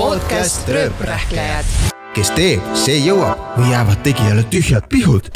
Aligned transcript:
podcast 0.00 0.68
Rööprähklejad. 0.68 1.64
kes 2.14 2.30
teeb, 2.32 2.68
see 2.72 2.94
jõuab 3.04 3.58
või 3.58 3.66
jäävad 3.74 3.98
tegijale 4.00 4.42
tühjad 4.48 4.86
pihud. 4.88 5.28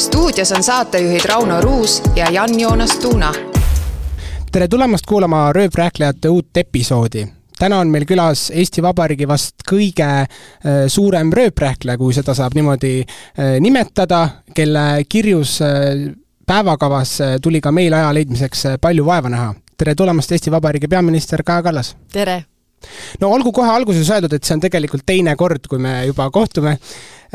stuudios 0.00 0.52
on 0.56 0.62
saatejuhid 0.62 1.24
Rauno 1.28 1.60
Ruus 1.60 2.02
ja 2.16 2.30
Jan-Joonas 2.30 2.96
Tuuna. 3.02 3.34
tere 4.52 4.68
tulemast 4.68 5.06
kuulama 5.06 5.52
Rööprähklejate 5.52 6.28
uut 6.28 6.56
episoodi 6.56 7.26
täna 7.58 7.78
on 7.78 7.92
meil 7.92 8.08
külas 8.08 8.48
Eesti 8.54 8.82
Vabariigi 8.82 9.28
vast 9.28 9.68
kõige 9.68 10.08
äh, 10.08 10.26
suurem 10.88 11.32
rööprähkleja, 11.32 11.98
kui 11.98 12.16
seda 12.16 12.34
saab 12.34 12.56
niimoodi 12.56 13.04
äh, 13.04 13.60
nimetada, 13.60 14.28
kelle 14.54 15.04
kirjus 15.08 15.60
äh, 15.60 16.14
päevakavas 16.46 17.18
tuli 17.42 17.60
ka 17.60 17.72
meil 17.72 17.92
aja 17.92 18.14
leidmiseks 18.14 18.66
palju 18.80 19.04
vaeva 19.04 19.28
näha. 19.28 19.54
tere 19.76 19.94
tulemast, 19.94 20.32
Eesti 20.32 20.50
Vabariigi 20.50 20.88
peaminister 20.88 21.42
Kaja 21.42 21.62
Kallas! 21.62 21.96
tere! 22.12 22.44
No 23.22 23.30
olgu 23.34 23.52
kohe 23.56 23.70
alguses 23.72 24.08
öeldud, 24.14 24.36
et 24.36 24.46
see 24.46 24.56
on 24.56 24.64
tegelikult 24.64 25.06
teine 25.06 25.36
kord, 25.38 25.68
kui 25.70 25.82
me 25.82 25.98
juba 26.08 26.30
kohtume. 26.34 26.76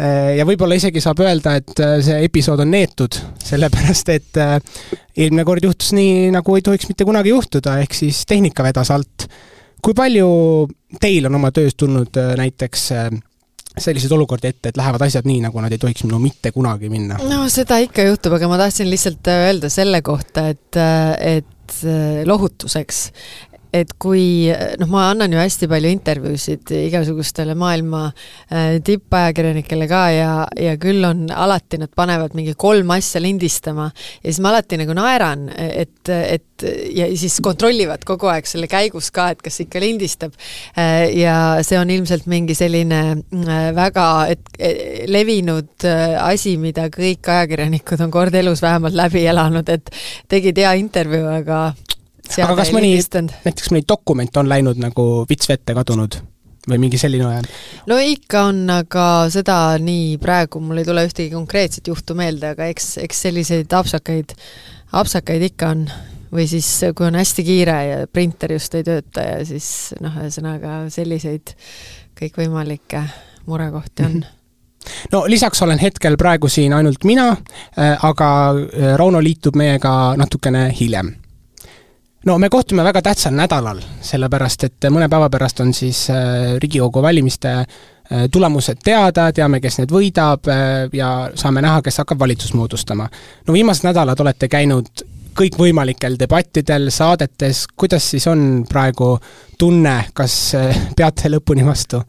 Ja 0.02 0.46
võib-olla 0.48 0.78
isegi 0.80 1.02
saab 1.04 1.20
öelda, 1.22 1.58
et 1.60 1.82
see 2.06 2.22
episood 2.26 2.62
on 2.64 2.70
neetud, 2.72 3.18
sellepärast 3.44 4.10
et 4.14 4.40
eelmine 4.40 5.44
kord 5.46 5.68
juhtus 5.68 5.92
nii, 5.98 6.30
nagu 6.34 6.56
ei 6.56 6.64
tohiks 6.66 6.88
mitte 6.90 7.06
kunagi 7.06 7.34
juhtuda, 7.34 7.76
ehk 7.84 7.98
siis 7.98 8.24
tehnika 8.30 8.64
vedas 8.66 8.90
alt. 8.96 9.28
Kui 9.82 9.98
palju 9.98 10.30
teil 11.02 11.26
on 11.26 11.36
oma 11.40 11.52
töös 11.56 11.76
tulnud 11.80 12.18
äh, 12.20 12.34
näiteks 12.38 12.84
äh, 12.96 13.08
selliseid 13.78 14.12
olukordi 14.14 14.52
ette, 14.52 14.70
et 14.70 14.78
lähevad 14.78 15.02
asjad 15.08 15.26
nii, 15.26 15.40
nagu 15.46 15.64
nad 15.64 15.74
ei 15.74 15.82
tohiks 15.82 16.06
no 16.06 16.20
mitte 16.22 16.52
kunagi 16.54 16.92
minna? 16.92 17.18
no 17.26 17.48
seda 17.50 17.80
ikka 17.82 18.06
juhtub, 18.10 18.36
aga 18.38 18.50
ma 18.52 18.60
tahtsin 18.62 18.90
lihtsalt 18.92 19.32
äh, 19.32 19.48
öelda 19.48 19.72
selle 19.74 20.04
kohta, 20.06 20.50
et, 20.54 20.78
et 21.18 21.78
lohutuseks, 22.28 23.06
et 23.74 23.94
kui 24.02 24.52
noh, 24.80 24.90
ma 24.92 25.08
annan 25.12 25.32
ju 25.32 25.40
hästi 25.40 25.70
palju 25.72 25.92
intervjuusid 25.96 26.74
igasugustele 26.76 27.56
maailma 27.60 28.04
äh, 28.10 28.80
tippajakirjanikele 28.84 29.88
ka 29.92 30.04
ja, 30.12 30.32
ja 30.60 30.76
küll 30.82 31.06
on 31.08 31.26
alati, 31.32 31.80
nad 31.82 31.92
panevad 31.96 32.36
mingi 32.38 32.56
kolm 32.60 32.92
asja 32.98 33.22
lindistama 33.24 33.90
ja 33.94 34.28
siis 34.28 34.42
ma 34.44 34.52
alati 34.52 34.80
nagu 34.82 34.96
naeran, 34.98 35.48
et, 35.56 36.10
et 36.12 36.66
ja 36.94 37.08
siis 37.18 37.40
kontrollivad 37.44 38.04
kogu 38.08 38.30
aeg 38.32 38.50
selle 38.50 38.68
käigus 38.72 39.10
ka, 39.16 39.30
et 39.34 39.42
kas 39.44 39.62
ikka 39.64 39.82
lindistab. 39.82 40.36
Äh, 40.76 41.08
ja 41.22 41.36
see 41.66 41.80
on 41.80 41.90
ilmselt 41.94 42.28
mingi 42.32 42.56
selline 42.58 43.02
äh, 43.16 43.70
väga 43.78 44.08
et, 44.34 44.44
levinud 45.12 45.86
asi, 46.22 46.58
mida 46.62 46.88
kõik 46.94 47.28
ajakirjanikud 47.32 48.04
on 48.04 48.12
kord 48.14 48.36
elus 48.38 48.62
vähemalt 48.64 48.96
läbi 48.98 49.24
elanud, 49.32 49.70
et 49.72 49.90
tegid 50.30 50.60
hea 50.62 50.76
intervjuu, 50.82 51.28
aga 51.40 51.62
aga 52.40 52.58
kas 52.62 52.72
mõni, 52.76 52.94
näiteks 52.98 53.72
mõni 53.74 53.88
dokument 53.88 54.38
on 54.38 54.50
läinud 54.52 54.80
nagu 54.82 55.08
vits 55.30 55.50
vette 55.52 55.76
kadunud? 55.78 56.22
või 56.70 56.78
mingi 56.78 56.98
selline 57.02 57.26
ajal? 57.26 57.48
no 57.90 57.98
ikka 58.06 58.46
on, 58.52 58.64
aga 58.70 59.06
seda 59.34 59.58
nii 59.82 60.18
praegu 60.22 60.62
mul 60.62 60.82
ei 60.82 60.88
tule 60.88 61.06
ühtegi 61.08 61.34
konkreetset 61.34 61.90
juhtu 61.90 62.16
meelde, 62.18 62.54
aga 62.56 62.68
eks, 62.72 62.94
eks 63.02 63.24
selliseid 63.28 63.74
apsakaid, 63.74 64.36
apsakaid 65.02 65.48
ikka 65.52 65.72
on. 65.76 65.88
või 66.32 66.46
siis, 66.48 66.68
kui 66.96 67.08
on 67.10 67.18
hästi 67.20 67.44
kiire 67.44 67.80
ja 67.88 68.04
printer 68.08 68.54
just 68.54 68.76
ei 68.78 68.86
tööta 68.88 69.26
ja 69.26 69.40
siis 69.46 69.96
noh, 70.00 70.14
ühesõnaga 70.22 70.86
selliseid 70.94 71.56
kõikvõimalikke 72.20 73.04
murekohti 73.50 74.06
on 74.06 74.22
no 75.12 75.26
lisaks 75.28 75.62
olen 75.62 75.82
hetkel 75.82 76.16
praegu 76.18 76.50
siin 76.50 76.74
ainult 76.74 77.04
mina, 77.04 77.32
äh, 77.78 77.98
aga 78.06 78.30
äh, 78.54 78.94
Rauno 79.02 79.22
liitub 79.24 79.58
meiega 79.60 80.14
natukene 80.18 80.70
hiljem 80.80 81.16
no 82.26 82.38
me 82.40 82.50
kohtume 82.50 82.84
väga 82.84 83.02
tähtsal 83.02 83.34
nädalal, 83.36 83.82
sellepärast 84.06 84.68
et 84.68 84.90
mõne 84.94 85.10
päeva 85.10 85.30
pärast 85.34 85.62
on 85.64 85.74
siis 85.74 86.06
äh, 86.14 86.58
Riigikogu 86.62 87.02
valimiste 87.02 87.54
äh, 87.58 88.28
tulemused 88.32 88.84
teada, 88.84 89.32
teame, 89.34 89.62
kes 89.64 89.82
need 89.82 89.94
võidab 89.94 90.50
äh, 90.52 90.86
ja 90.94 91.32
saame 91.36 91.64
näha, 91.66 91.82
kes 91.82 92.02
hakkab 92.04 92.22
valitsust 92.22 92.58
moodustama. 92.58 93.10
no 93.48 93.54
viimased 93.54 93.88
nädalad 93.90 94.20
olete 94.22 94.52
käinud 94.52 95.06
kõikvõimalikel 95.38 96.18
debattidel, 96.20 96.90
saadetes, 96.92 97.64
kuidas 97.76 98.10
siis 98.14 98.28
on 98.28 98.66
praegu 98.70 99.14
tunne, 99.58 99.96
kas 100.14 100.36
peate 100.98 101.32
lõpuni 101.32 101.66
vastu? 101.66 102.04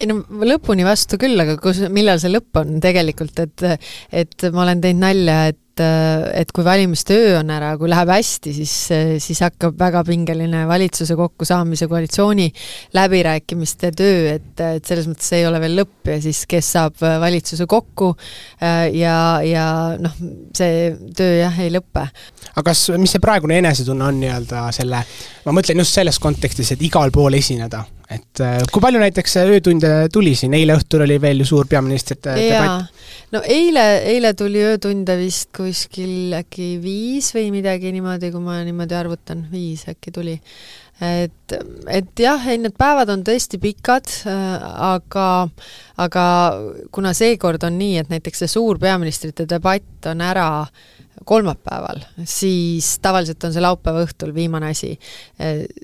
ei 0.00 0.08
no 0.10 0.18
lõpuni 0.26 0.82
vastu 0.82 1.18
küll, 1.20 1.38
aga 1.38 1.60
kus, 1.62 1.84
millal 1.94 2.18
see 2.18 2.32
lõpp 2.32 2.58
on 2.58 2.80
tegelikult, 2.82 3.38
et 3.44 3.66
et 4.24 4.48
ma 4.50 4.64
olen 4.64 4.80
teinud 4.82 5.04
nalja, 5.06 5.44
et 5.52 5.60
et 6.32 6.52
kui 6.54 6.64
valimistöö 6.66 7.38
on 7.40 7.50
ära, 7.54 7.72
kui 7.80 7.90
läheb 7.90 8.12
hästi, 8.12 8.52
siis, 8.56 8.74
siis 9.24 9.42
hakkab 9.44 9.76
väga 9.80 10.02
pingeline 10.06 10.64
valitsuse 10.68 11.16
kokkusaamise, 11.18 11.88
koalitsiooni 11.90 12.48
läbirääkimiste 12.96 13.92
töö, 13.98 14.36
et, 14.36 14.52
et 14.78 14.88
selles 14.88 15.08
mõttes 15.10 15.32
ei 15.36 15.46
ole 15.48 15.60
veel 15.62 15.78
lõpp 15.82 16.12
ja 16.12 16.18
siis 16.22 16.44
kes 16.50 16.72
saab 16.76 17.00
valitsuse 17.22 17.66
kokku 17.70 18.12
ja, 18.60 19.16
ja 19.46 19.66
noh, 20.00 20.18
see 20.56 20.92
töö 21.16 21.40
jah, 21.42 21.58
ei 21.62 21.72
lõpe. 21.74 22.06
aga 22.52 22.66
kas, 22.70 22.88
mis 23.00 23.14
see 23.16 23.22
praegune 23.22 23.60
enesetunne 23.62 24.08
on 24.10 24.20
nii-öelda 24.22 24.68
selle, 24.74 25.02
ma 25.46 25.56
mõtlen 25.56 25.82
just 25.84 25.98
selles 25.98 26.20
kontekstis, 26.22 26.74
et 26.74 26.86
igal 26.88 27.12
pool 27.14 27.38
esineda, 27.38 27.84
et 28.12 28.42
kui 28.72 28.82
palju 28.82 29.00
näiteks 29.02 29.38
öötunde 29.44 29.92
tuli 30.12 30.34
siin, 30.38 30.54
eile 30.58 30.76
õhtul 30.78 31.06
oli 31.06 31.18
veel 31.22 31.42
ju 31.42 31.48
suur 31.48 31.70
peaministrite 31.70 32.36
debatt? 32.36 33.02
no 33.32 33.40
eile, 33.48 33.84
eile 34.12 34.34
tuli 34.38 34.62
öötunde 34.66 35.16
vist 35.20 35.50
kuskil 35.56 36.34
äkki 36.36 36.76
viis 36.82 37.32
või 37.36 37.50
midagi 37.54 37.92
niimoodi, 37.94 38.32
kui 38.34 38.44
ma 38.44 38.60
niimoodi 38.66 38.96
arvutan, 38.98 39.46
viis 39.52 39.86
äkki 39.90 40.12
tuli. 40.14 40.36
et, 41.02 41.56
et 41.90 42.24
jah, 42.24 42.48
ei 42.48 42.60
need 42.62 42.76
päevad 42.78 43.10
on 43.10 43.24
tõesti 43.26 43.58
pikad, 43.62 44.10
äh, 44.30 44.66
aga, 44.92 45.28
aga 46.04 46.24
kuna 46.94 47.14
seekord 47.16 47.64
on 47.66 47.78
nii, 47.80 48.02
et 48.02 48.12
näiteks 48.12 48.44
see 48.44 48.52
suur 48.52 48.80
peaministrite 48.82 49.48
debatt 49.50 50.12
on 50.12 50.22
ära 50.22 50.50
kolmapäeval, 51.24 52.02
siis 52.28 52.96
tavaliselt 53.02 53.44
on 53.44 53.54
see 53.54 53.62
laupäeva 53.62 54.02
õhtul 54.06 54.32
viimane 54.34 54.70
asi. 54.72 54.92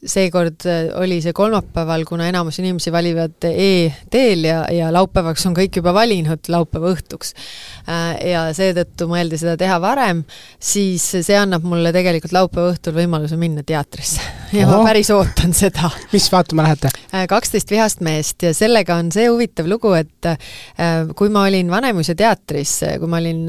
seekord 0.06 0.66
oli 1.00 1.20
see 1.24 1.32
kolmapäeval, 1.36 2.04
kuna 2.08 2.28
enamus 2.28 2.58
inimesi 2.62 2.92
valivad 2.94 3.48
e-teel 3.48 4.44
ja, 4.48 4.60
ja 4.72 4.92
laupäevaks 4.94 5.46
on 5.48 5.56
kõik 5.56 5.80
juba 5.80 5.94
valinud 5.96 6.50
laupäeva 6.52 6.92
õhtuks. 6.94 7.34
ja 8.24 8.48
seetõttu 8.54 9.08
mõeldi 9.10 9.38
seda 9.40 9.56
teha 9.60 9.78
varem, 9.82 10.24
siis 10.60 11.04
see 11.20 11.38
annab 11.38 11.66
mulle 11.68 11.92
tegelikult 11.94 12.34
laupäeva 12.36 12.74
õhtul 12.74 12.96
võimaluse 12.98 13.38
minna 13.40 13.64
teatrisse. 13.66 14.20
ja 14.52 14.66
Oho. 14.66 14.78
ma 14.78 14.90
päris 14.90 15.10
ootan 15.14 15.54
seda. 15.56 15.90
mis 16.12 16.30
vaatama 16.32 16.68
lähete? 16.68 16.92
kaksteist 17.28 17.70
vihast 17.70 18.02
meest 18.04 18.42
ja 18.42 18.52
sellega 18.54 18.98
on 19.00 19.12
see 19.12 19.28
huvitav 19.28 19.68
lugu, 19.70 19.92
et 19.96 20.32
kui 21.16 21.32
ma 21.32 21.46
olin 21.48 21.70
Vanemuise 21.70 22.14
teatris, 22.18 22.78
kui 22.98 23.10
ma 23.10 23.20
olin 23.20 23.44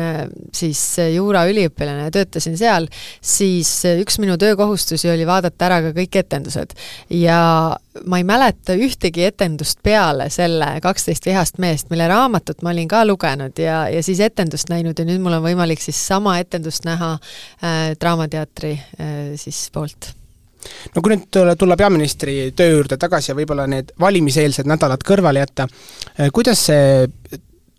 siis 0.55 0.81
juuraüliõpilane, 1.15 1.78
üliõpilane 1.79 2.07
ja 2.07 2.11
töötasin 2.11 2.57
seal, 2.57 2.87
siis 3.21 3.71
üks 4.01 4.19
minu 4.19 4.37
töökohustusi 4.37 5.09
oli 5.11 5.25
vaadata 5.27 5.65
ära 5.65 5.81
ka 5.81 5.93
kõik 5.95 6.19
etendused. 6.19 6.75
ja 7.09 7.75
ma 8.05 8.17
ei 8.17 8.23
mäleta 8.23 8.73
ühtegi 8.73 9.25
etendust 9.25 9.79
peale 9.83 10.29
selle 10.29 10.79
kaksteist 10.81 11.25
vihast 11.25 11.57
meest, 11.57 11.89
mille 11.89 12.07
raamatut 12.07 12.61
ma 12.61 12.71
olin 12.71 12.87
ka 12.87 13.05
lugenud 13.05 13.57
ja, 13.59 13.89
ja 13.89 14.03
siis 14.03 14.19
etendust 14.19 14.69
näinud 14.69 14.99
ja 14.99 15.05
nüüd 15.05 15.21
mul 15.21 15.39
on 15.39 15.43
võimalik 15.43 15.81
siis 15.81 15.99
sama 16.07 16.39
etendust 16.39 16.85
näha 16.85 17.17
äh, 17.63 17.91
Draamateatri 17.99 18.71
äh, 18.71 19.35
siis 19.35 19.69
poolt 19.73 20.13
no 20.95 21.01
kui 21.01 21.15
nüüd 21.15 21.27
tulla 21.57 21.77
peaministri 21.77 22.51
töö 22.55 22.73
juurde 22.75 22.97
tagasi 22.97 23.31
ja 23.31 23.35
võib-olla 23.35 23.67
need 23.67 23.93
valimiseelsed 23.99 24.67
nädalad 24.67 25.03
kõrvale 25.07 25.39
jätta, 25.39 25.67
kuidas 26.35 26.65
see 26.67 27.07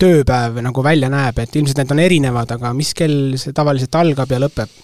tööpäev 0.01 0.61
nagu 0.65 0.85
välja 0.85 1.09
näeb, 1.13 1.41
et 1.41 1.55
ilmselt 1.55 1.81
need 1.81 1.93
on 1.93 2.05
erinevad, 2.05 2.55
aga 2.57 2.73
mis 2.77 2.95
kell 2.97 3.35
see 3.41 3.53
tavaliselt 3.55 3.99
algab 4.01 4.33
ja 4.33 4.41
lõpeb? 4.41 4.79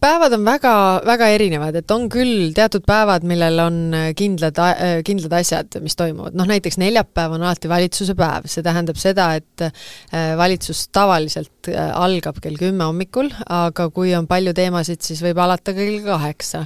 päevad 0.00 0.34
on 0.36 0.44
väga, 0.46 0.72
väga 1.06 1.28
erinevad, 1.34 1.74
et 1.80 1.90
on 1.90 2.06
küll 2.12 2.52
teatud 2.54 2.84
päevad, 2.86 3.24
millel 3.26 3.58
on 3.64 3.78
kindlad, 4.16 4.58
kindlad 5.06 5.34
asjad, 5.40 5.80
mis 5.82 5.96
toimuvad, 5.98 6.36
noh 6.38 6.46
näiteks 6.46 6.78
neljapäev 6.78 7.34
on 7.36 7.42
alati 7.42 7.70
valitsuse 7.70 8.14
päev, 8.18 8.46
see 8.50 8.62
tähendab 8.66 9.00
seda, 9.00 9.32
et 9.40 9.66
äh, 9.66 10.34
valitsus 10.38 10.86
tavaliselt 10.94 11.59
äh, 11.68 11.90
algab 11.92 12.38
kell 12.40 12.56
kümme 12.56 12.86
hommikul, 12.88 13.28
aga 13.52 13.88
kui 13.92 14.14
on 14.16 14.26
palju 14.30 14.54
teemasid, 14.56 15.02
siis 15.04 15.20
võib 15.24 15.40
alata 15.42 15.74
kell 15.76 15.98
kaheksa. 16.04 16.62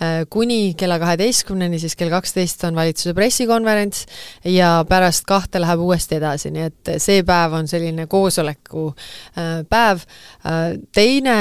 Äh, 0.00 0.22
kuni 0.30 0.74
kella 0.78 0.96
kaheteistkümneni, 1.02 1.80
siis 1.82 1.96
kell 1.98 2.12
kaksteist 2.12 2.64
on 2.68 2.78
valitsuse 2.78 3.14
pressikonverents 3.16 4.06
ja 4.48 4.78
pärast 4.88 5.26
kahte 5.28 5.60
läheb 5.60 5.82
uuesti 5.84 6.18
edasi, 6.18 6.52
nii 6.54 6.64
et 6.70 6.92
see 7.02 7.24
päev 7.26 7.58
on 7.58 7.68
selline 7.68 8.06
koosoleku 8.08 8.88
päev. 9.68 10.04
teine 10.94 11.34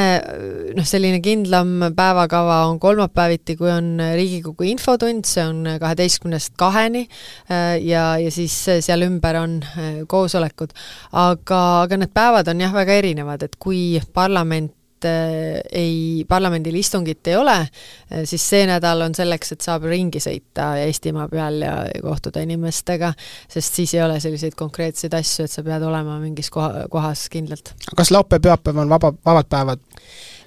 noh, 0.75 0.85
selline 0.87 1.21
kindlam 1.23 1.93
päevakava 1.95 2.59
on 2.67 2.79
kolmapäeviti, 2.79 3.55
kui 3.59 3.71
on 3.71 3.95
Riigikogu 4.15 4.67
infotund, 4.67 5.25
see 5.29 5.45
on 5.45 5.63
kaheteistkümnest 5.79 6.55
kaheni 6.59 7.05
ja, 7.49 8.05
ja 8.19 8.31
siis 8.33 8.55
seal 8.65 9.05
ümber 9.07 9.39
on 9.39 9.59
koosolekud. 10.07 10.73
aga, 11.11 11.61
aga 11.85 12.01
need 12.01 12.13
päevad 12.15 12.51
on 12.51 12.61
jah, 12.65 12.73
väga 12.73 12.96
erinevad, 12.97 13.45
et 13.47 13.55
kui 13.61 13.99
parlament 14.13 15.07
äh, 15.07 15.59
ei, 15.71 16.25
parlamendil 16.29 16.77
istungit 16.79 17.29
ei 17.31 17.37
ole, 17.39 17.57
äh, 17.61 18.23
siis 18.29 18.43
see 18.49 18.65
nädal 18.69 19.05
on 19.05 19.15
selleks, 19.17 19.55
et 19.55 19.65
saab 19.65 19.87
ringi 19.89 20.21
sõita 20.23 20.73
Eestimaa 20.83 21.27
peal 21.31 21.61
ja 21.65 21.75
kohtuda 22.03 22.43
inimestega, 22.45 23.13
sest 23.49 23.81
siis 23.81 23.95
ei 23.97 24.03
ole 24.05 24.19
selliseid 24.23 24.57
konkreetseid 24.59 25.17
asju, 25.17 25.47
et 25.47 25.53
sa 25.53 25.65
pead 25.65 25.85
olema 25.87 26.19
mingis 26.23 26.51
koha, 26.53 26.87
kohas 26.93 27.27
kindlalt. 27.33 27.75
kas 27.95 28.13
laupäev, 28.13 28.43
pühapäev 28.47 28.85
on 28.85 28.95
vaba, 28.95 29.13
vabad 29.25 29.51
päevad? 29.51 29.85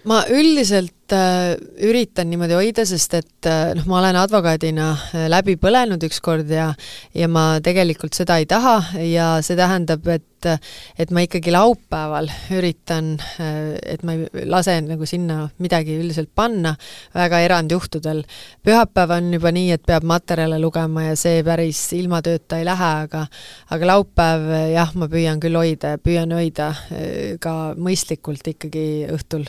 ma 0.08 0.22
üldiselt 0.32 0.94
üritan 1.12 2.30
niimoodi 2.30 2.56
hoida, 2.58 2.84
sest 2.88 3.14
et 3.18 3.48
äh, 3.48 3.72
noh, 3.76 3.86
ma 3.90 4.00
olen 4.00 4.18
advokaadina 4.20 4.88
äh, 4.94 5.28
läbi 5.32 5.56
põlenud 5.60 6.02
ükskord 6.08 6.50
ja 6.50 6.70
ja 7.16 7.28
ma 7.28 7.60
tegelikult 7.64 8.16
seda 8.16 8.40
ei 8.40 8.48
taha 8.50 8.78
ja 9.06 9.32
see 9.44 9.58
tähendab, 9.58 10.06
et 10.08 10.26
et 10.40 11.10
ma 11.12 11.20
ikkagi 11.24 11.52
laupäeval 11.52 12.30
üritan, 12.56 13.12
äh, 13.42 13.76
et 13.82 14.04
ma 14.06 14.14
ei 14.16 14.46
lase 14.48 14.76
nagu 14.84 15.06
sinna 15.08 15.42
midagi 15.60 15.98
üldiselt 16.00 16.30
panna, 16.34 16.74
väga 17.14 17.42
erandjuhtudel. 17.44 18.22
pühapäev 18.64 19.16
on 19.16 19.32
juba 19.34 19.52
nii, 19.52 19.70
et 19.76 19.84
peab 19.86 20.04
materjale 20.08 20.58
lugema 20.60 21.10
ja 21.10 21.16
see 21.16 21.42
päris 21.44 21.82
ilma 21.96 22.22
tööta 22.22 22.60
ei 22.60 22.64
lähe, 22.68 22.90
aga 23.04 23.26
aga 23.70 23.92
laupäev 23.92 24.48
jah, 24.72 24.94
ma 24.94 25.08
püüan 25.12 25.40
küll 25.40 25.56
hoida 25.56 25.94
ja 25.94 25.98
püüan 26.00 26.32
hoida 26.36 26.72
äh, 26.72 27.36
ka 27.40 27.74
mõistlikult 27.76 28.46
ikkagi 28.54 29.10
õhtul 29.12 29.46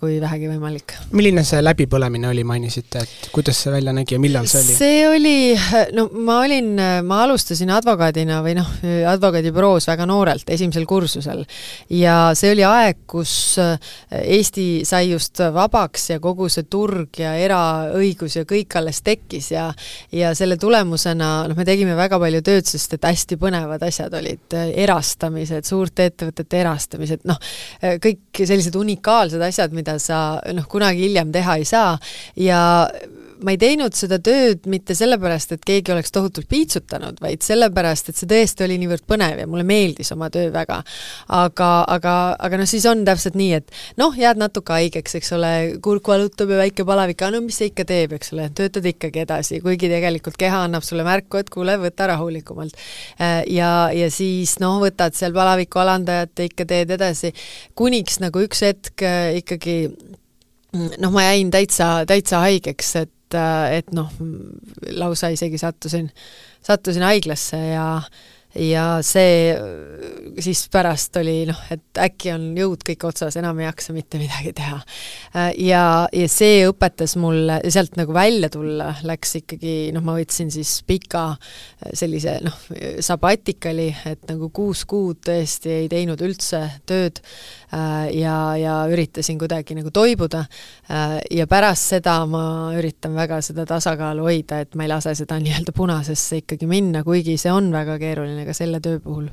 kui 0.00 0.16
vähegi 0.16 0.48
võimalik. 0.48 0.94
milline 1.12 1.42
see 1.44 1.60
läbipõlemine 1.60 2.30
oli, 2.30 2.44
mainisite, 2.48 3.02
et 3.04 3.26
kuidas 3.34 3.58
see 3.60 3.72
välja 3.74 3.92
nägi 3.92 4.16
ja 4.16 4.20
millal 4.22 4.46
see 4.48 4.62
oli? 4.62 4.76
see 4.78 5.02
oli, 5.10 5.34
no 5.92 6.06
ma 6.24 6.38
olin, 6.46 6.70
ma 7.04 7.20
alustasin 7.26 7.68
advokaadina 7.74 8.38
või 8.44 8.54
noh, 8.56 8.70
advokaadibüroos 9.10 9.84
väga 9.90 10.06
noorelt, 10.08 10.48
esimesel 10.56 10.86
kursusel. 10.88 11.44
ja 11.92 12.16
see 12.38 12.54
oli 12.54 12.64
aeg, 12.64 13.02
kus 13.06 13.34
Eesti 14.24 14.66
sai 14.88 15.10
just 15.10 15.42
vabaks 15.52 16.08
ja 16.14 16.18
kogu 16.22 16.48
see 16.48 16.64
turg 16.64 17.20
ja 17.20 17.34
eraõigus 17.44 18.38
ja 18.38 18.46
kõik 18.48 18.78
alles 18.80 19.02
tekkis 19.04 19.50
ja 19.52 19.68
ja 20.16 20.32
selle 20.38 20.56
tulemusena 20.56 21.30
noh, 21.50 21.56
me 21.58 21.68
tegime 21.68 21.92
väga 21.98 22.18
palju 22.22 22.40
tööd, 22.46 22.64
sest 22.72 22.96
et 22.96 23.04
hästi 23.04 23.36
põnevad 23.40 23.84
asjad 23.84 24.16
olid, 24.16 24.56
erastamised, 24.80 25.68
suurte 25.68 26.08
ettevõtete 26.08 26.62
erastamised, 26.64 27.28
noh, 27.28 27.38
kõik 28.00 28.44
sellised 28.48 28.80
unikaalsed 28.80 29.44
asjad, 29.44 29.73
mida 29.74 29.98
sa 30.02 30.38
noh, 30.54 30.66
kunagi 30.70 31.08
hiljem 31.08 31.32
teha 31.34 31.58
ei 31.60 31.66
saa. 31.68 31.98
Ja 32.38 32.60
ma 33.42 33.54
ei 33.54 33.58
teinud 33.60 33.94
seda 33.96 34.18
tööd 34.22 34.68
mitte 34.70 34.94
sellepärast, 34.96 35.54
et 35.56 35.64
keegi 35.66 35.92
oleks 35.94 36.12
tohutult 36.14 36.46
piitsutanud, 36.50 37.18
vaid 37.22 37.42
sellepärast, 37.44 38.10
et 38.10 38.18
see 38.18 38.28
tõesti 38.30 38.64
oli 38.66 38.76
niivõrd 38.82 39.04
põnev 39.08 39.40
ja 39.42 39.48
mulle 39.50 39.64
meeldis 39.66 40.12
oma 40.14 40.30
töö 40.34 40.52
väga. 40.54 40.80
aga, 41.34 41.70
aga, 41.96 42.14
aga 42.46 42.60
noh, 42.60 42.68
siis 42.68 42.86
on 42.90 43.04
täpselt 43.06 43.38
nii, 43.38 43.60
et 43.60 43.74
noh, 44.00 44.14
jääd 44.18 44.40
natuke 44.40 44.76
haigeks, 44.76 45.18
eks 45.18 45.32
ole, 45.36 45.52
kurk 45.84 46.08
valutab 46.08 46.52
ja 46.54 46.60
väike 46.62 46.86
palavik, 46.86 47.24
no 47.34 47.42
mis 47.44 47.58
see 47.60 47.70
ikka 47.72 47.86
teeb, 47.88 48.16
eks 48.18 48.34
ole, 48.36 48.48
töötad 48.54 48.86
ikkagi 48.88 49.24
edasi, 49.24 49.60
kuigi 49.64 49.90
tegelikult 49.92 50.38
keha 50.40 50.64
annab 50.68 50.86
sulle 50.86 51.06
märku, 51.06 51.40
et 51.40 51.50
kuule, 51.52 51.76
võta 51.82 52.08
rahulikumalt. 52.12 52.76
ja, 53.50 53.70
ja 53.94 54.10
siis 54.12 54.58
noh, 54.62 54.78
võtad 54.82 55.16
seal 55.16 55.34
palaviku 55.36 55.82
alandajat 55.82 56.38
ja 56.38 56.50
ikka 56.50 56.68
teed 56.70 56.94
edasi, 56.98 57.32
kuniks 57.74 58.20
nagu 58.22 58.44
üks 58.44 58.62
hetk 58.66 59.04
ikkagi 59.40 59.78
noh, 60.74 61.12
ma 61.14 61.28
jäin 61.28 61.50
täitsa, 61.54 62.04
täitsa 62.08 62.42
haigeks, 62.44 62.94
et 63.02 63.12
et, 63.34 63.80
et 63.80 63.92
noh, 63.96 64.12
lausa 64.94 65.32
isegi 65.34 65.60
sattusin, 65.60 66.10
sattusin 66.64 67.06
haiglasse 67.06 67.60
ja 67.72 67.88
ja 68.54 68.84
see 69.02 69.54
siis 70.42 70.64
pärast 70.72 71.16
oli 71.18 71.42
noh, 71.48 71.58
et 71.74 72.00
äkki 72.00 72.30
on 72.34 72.44
jõud 72.58 72.84
kõik 72.86 73.06
otsas, 73.08 73.36
enam 73.38 73.58
ei 73.60 73.66
jaksa 73.66 73.94
mitte 73.96 74.18
midagi 74.20 74.52
teha. 74.56 74.78
ja, 75.58 75.82
ja 76.12 76.28
see 76.30 76.62
õpetas 76.68 77.16
mulle, 77.20 77.58
sealt 77.74 77.98
nagu 77.98 78.14
välja 78.14 78.50
tulla 78.54 78.92
läks 79.06 79.40
ikkagi, 79.42 79.74
noh, 79.94 80.04
ma 80.06 80.16
võtsin 80.18 80.52
siis 80.54 80.76
pika 80.86 81.26
sellise 81.92 82.38
noh, 82.46 82.60
sabatikali, 83.04 83.90
et 84.10 84.24
nagu 84.30 84.50
kuus 84.54 84.84
kuud 84.86 85.22
tõesti 85.26 85.74
ei 85.80 85.90
teinud 85.90 86.22
üldse 86.24 86.62
tööd 86.86 87.22
Äh, 87.24 87.63
ja, 88.14 88.56
ja 88.60 88.74
üritasin 88.90 89.38
kuidagi 89.38 89.76
nagu 89.78 89.90
toibuda. 89.94 90.44
Äh, 90.90 91.18
ja 91.30 91.46
pärast 91.50 91.94
seda 91.94 92.20
ma 92.26 92.44
üritan 92.76 93.14
väga 93.16 93.40
seda 93.44 93.66
tasakaalu 93.68 94.28
hoida, 94.28 94.60
et 94.64 94.74
ma 94.74 94.86
ei 94.86 94.92
lase 94.92 95.14
seda 95.18 95.38
nii-öelda 95.44 95.76
punasesse 95.76 96.42
ikkagi 96.42 96.68
minna, 96.70 97.04
kuigi 97.06 97.38
see 97.40 97.52
on 97.52 97.72
väga 97.74 97.98
keeruline 98.02 98.46
ka 98.46 98.56
selle 98.56 98.82
töö 98.84 99.00
puhul 99.04 99.28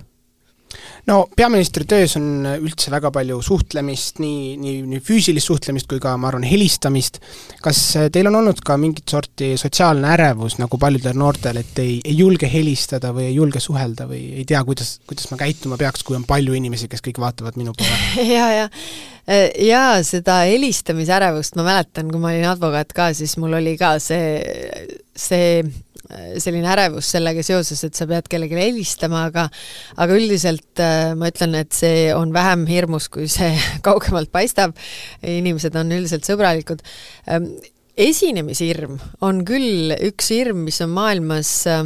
no 1.10 1.18
peaministri 1.36 1.86
töös 1.90 2.16
on 2.20 2.46
üldse 2.54 2.92
väga 2.94 3.12
palju 3.14 3.40
suhtlemist, 3.46 4.22
nii, 4.24 4.56
nii, 4.62 4.76
nii 4.94 5.04
füüsilist 5.06 5.52
suhtlemist 5.52 5.90
kui 5.92 6.02
ka 6.04 6.14
ma 6.20 6.30
arvan, 6.32 6.46
helistamist. 6.48 7.22
kas 7.62 7.80
teil 8.14 8.30
on 8.32 8.40
olnud 8.42 8.62
ka 8.66 8.78
mingit 8.82 9.10
sorti 9.12 9.54
sotsiaalne 9.60 10.12
ärevus, 10.16 10.58
nagu 10.62 10.80
paljudel 10.82 11.18
noortel, 11.18 11.62
et 11.62 11.82
ei, 11.84 12.00
ei 12.06 12.18
julge 12.18 12.50
helistada 12.52 13.14
või 13.16 13.30
ei 13.30 13.38
julge 13.38 13.62
suhelda 13.64 14.08
või 14.10 14.24
ei 14.42 14.46
tea, 14.50 14.64
kuidas, 14.68 14.98
kuidas 15.10 15.30
ma 15.32 15.40
käituma 15.42 15.80
peaks, 15.82 16.06
kui 16.08 16.18
on 16.18 16.28
palju 16.28 16.56
inimesi, 16.58 16.90
kes 16.92 17.04
kõik 17.06 17.22
vaatavad 17.22 17.60
minu 17.60 17.76
poole? 17.78 18.28
ja, 18.36 18.52
ja 18.64 18.70
jaa, 19.62 20.02
seda 20.06 20.42
helistamisärevust 20.50 21.56
ma 21.60 21.66
mäletan, 21.68 22.10
kui 22.12 22.22
ma 22.22 22.32
olin 22.34 22.50
advokaat 22.52 22.94
ka, 22.96 23.12
siis 23.18 23.38
mul 23.42 23.54
oli 23.60 23.76
ka 23.80 23.96
see, 24.02 24.42
see 25.18 25.62
selline 26.42 26.70
ärevus 26.72 27.12
sellega 27.16 27.44
seoses, 27.46 27.84
et 27.88 27.98
sa 27.98 28.08
pead 28.10 28.30
kellelegi 28.32 28.58
helistama, 28.60 29.26
aga 29.30 29.48
aga 30.02 30.18
üldiselt 30.18 30.82
äh, 30.84 31.12
ma 31.18 31.32
ütlen, 31.32 31.56
et 31.60 31.76
see 31.76 32.10
on 32.16 32.34
vähem 32.36 32.66
hirmus, 32.70 33.10
kui 33.12 33.30
see 33.32 33.54
kaugemalt 33.88 34.32
paistab, 34.34 34.76
inimesed 35.22 35.76
on 35.80 35.94
üldiselt 35.96 36.28
sõbralikud. 36.28 36.84
Ähm, 37.32 37.52
esinemishirm 38.00 39.00
on 39.26 39.44
küll 39.48 39.96
üks 40.08 40.32
hirm, 40.34 40.66
mis 40.68 40.80
on 40.84 40.94
maailmas 40.96 41.54
äh, 41.70 41.84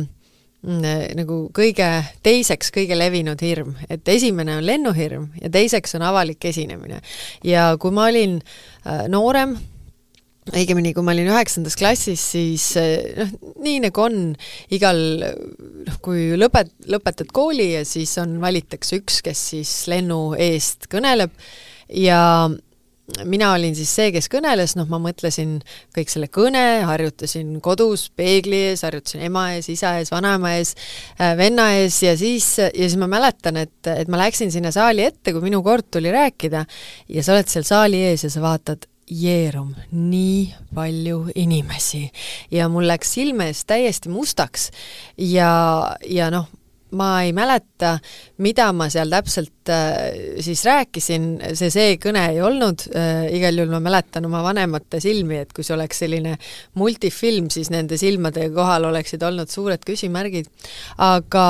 nagu 0.65 1.39
kõige, 1.53 1.87
teiseks 2.25 2.71
kõige 2.73 2.97
levinud 2.97 3.41
hirm, 3.45 3.75
et 3.89 4.07
esimene 4.09 4.57
on 4.57 4.65
lennuhirm 4.65 5.29
ja 5.41 5.51
teiseks 5.53 5.93
on 5.97 6.05
avalik 6.07 6.45
esinemine. 6.45 7.01
ja 7.43 7.75
kui 7.79 7.93
ma 7.93 8.07
olin 8.09 8.39
äh, 8.41 9.05
noorem, 9.11 9.57
õigemini, 10.53 10.93
kui 10.93 11.05
ma 11.05 11.15
olin 11.15 11.31
üheksandas 11.31 11.77
klassis, 11.79 12.21
siis 12.35 12.67
eh, 12.77 13.15
noh, 13.17 13.31
nii 13.65 13.79
nagu 13.87 14.03
on 14.03 14.19
igal 14.75 14.99
noh, 15.23 15.97
kui 16.05 16.35
lõpet-, 16.37 16.75
lõpetad 16.91 17.33
kooli 17.33 17.71
ja 17.73 17.85
siis 17.87 18.13
on, 18.21 18.37
valitakse 18.43 19.01
üks, 19.01 19.23
kes 19.25 19.47
siis 19.55 19.73
lennu 19.91 20.35
eest 20.37 20.89
kõneleb. 20.91 21.33
Ja 21.95 22.19
mina 23.25 23.51
olin 23.53 23.75
siis 23.77 23.91
see, 23.93 24.09
kes 24.13 24.27
kõneles, 24.31 24.73
noh, 24.77 24.87
ma 24.89 24.97
mõtlesin 25.01 25.57
kõik 25.95 26.09
selle 26.13 26.29
kõne, 26.33 26.63
harjutasin 26.89 27.59
kodus 27.63 28.07
peegli 28.17 28.63
ees, 28.71 28.85
harjutasin 28.85 29.25
ema 29.27 29.47
ees, 29.55 29.69
isa 29.73 29.95
ees, 29.99 30.09
vanaema 30.13 30.55
ees, 30.57 30.73
äh, 31.19 31.35
venna 31.37 31.71
ees 31.77 32.01
ja 32.05 32.15
siis, 32.17 32.47
ja 32.61 32.71
siis 32.73 32.97
ma 33.01 33.09
mäletan, 33.11 33.61
et, 33.61 33.77
et 33.93 34.09
ma 34.11 34.21
läksin 34.23 34.53
sinna 34.53 34.73
saali 34.73 35.05
ette, 35.05 35.33
kui 35.33 35.45
minu 35.45 35.61
kord 35.65 35.89
tuli 35.93 36.13
rääkida 36.13 36.65
ja 37.13 37.25
sa 37.25 37.37
oled 37.37 37.51
seal 37.51 37.67
saali 37.67 38.01
ees 38.09 38.25
ja 38.25 38.33
sa 38.33 38.45
vaatad 38.45 38.89
jeerum 39.05 39.75
nii 39.91 40.53
palju 40.75 41.29
inimesi. 41.35 42.09
Ja 42.51 42.69
mul 42.69 42.87
läks 42.89 43.13
silme 43.17 43.49
ees 43.51 43.65
täiesti 43.65 44.09
mustaks. 44.09 44.71
Ja, 45.17 45.95
ja 46.09 46.31
noh, 46.33 46.49
ma 46.95 47.09
ei 47.25 47.33
mäleta, 47.35 47.95
mida 48.43 48.69
ma 48.75 48.87
seal 48.93 49.11
täpselt 49.11 49.71
äh, 49.73 50.39
siis 50.43 50.63
rääkisin, 50.67 51.27
see 51.57 51.71
see 51.73 51.95
kõne 52.01 52.23
ei 52.31 52.41
olnud 52.43 52.85
äh,, 52.95 53.27
igal 53.35 53.59
juhul 53.59 53.73
ma 53.75 53.81
mäletan 53.83 54.27
oma 54.29 54.43
vanemate 54.45 55.01
silmi, 55.03 55.41
et 55.43 55.53
kui 55.55 55.65
see 55.65 55.75
oleks 55.75 56.03
selline 56.05 56.35
multifilm, 56.79 57.49
siis 57.53 57.71
nende 57.73 57.99
silmade 58.01 58.47
kohal 58.55 58.89
oleksid 58.91 59.23
olnud 59.25 59.51
suured 59.51 59.83
küsimärgid. 59.85 60.49
aga, 61.01 61.45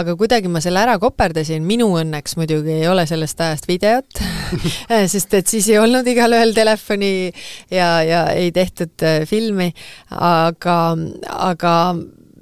aga 0.00 0.16
kuidagi 0.18 0.50
ma 0.52 0.62
selle 0.64 0.82
ära 0.82 0.98
koperdasin, 1.02 1.64
minu 1.66 1.90
õnneks 2.00 2.38
muidugi 2.38 2.78
ei 2.80 2.88
ole 2.88 3.06
sellest 3.10 3.40
ajast 3.44 3.68
videot 3.70 4.22
sest 5.12 5.34
et 5.38 5.50
siis 5.50 5.68
ei 5.72 5.80
olnud 5.80 6.06
igalühel 6.08 6.54
telefoni 6.56 7.12
ja, 7.70 7.90
ja 8.06 8.22
ei 8.36 8.52
tehtud 8.54 9.06
äh, 9.06 9.22
filmi, 9.28 9.70
aga, 10.14 10.78
aga 11.50 11.74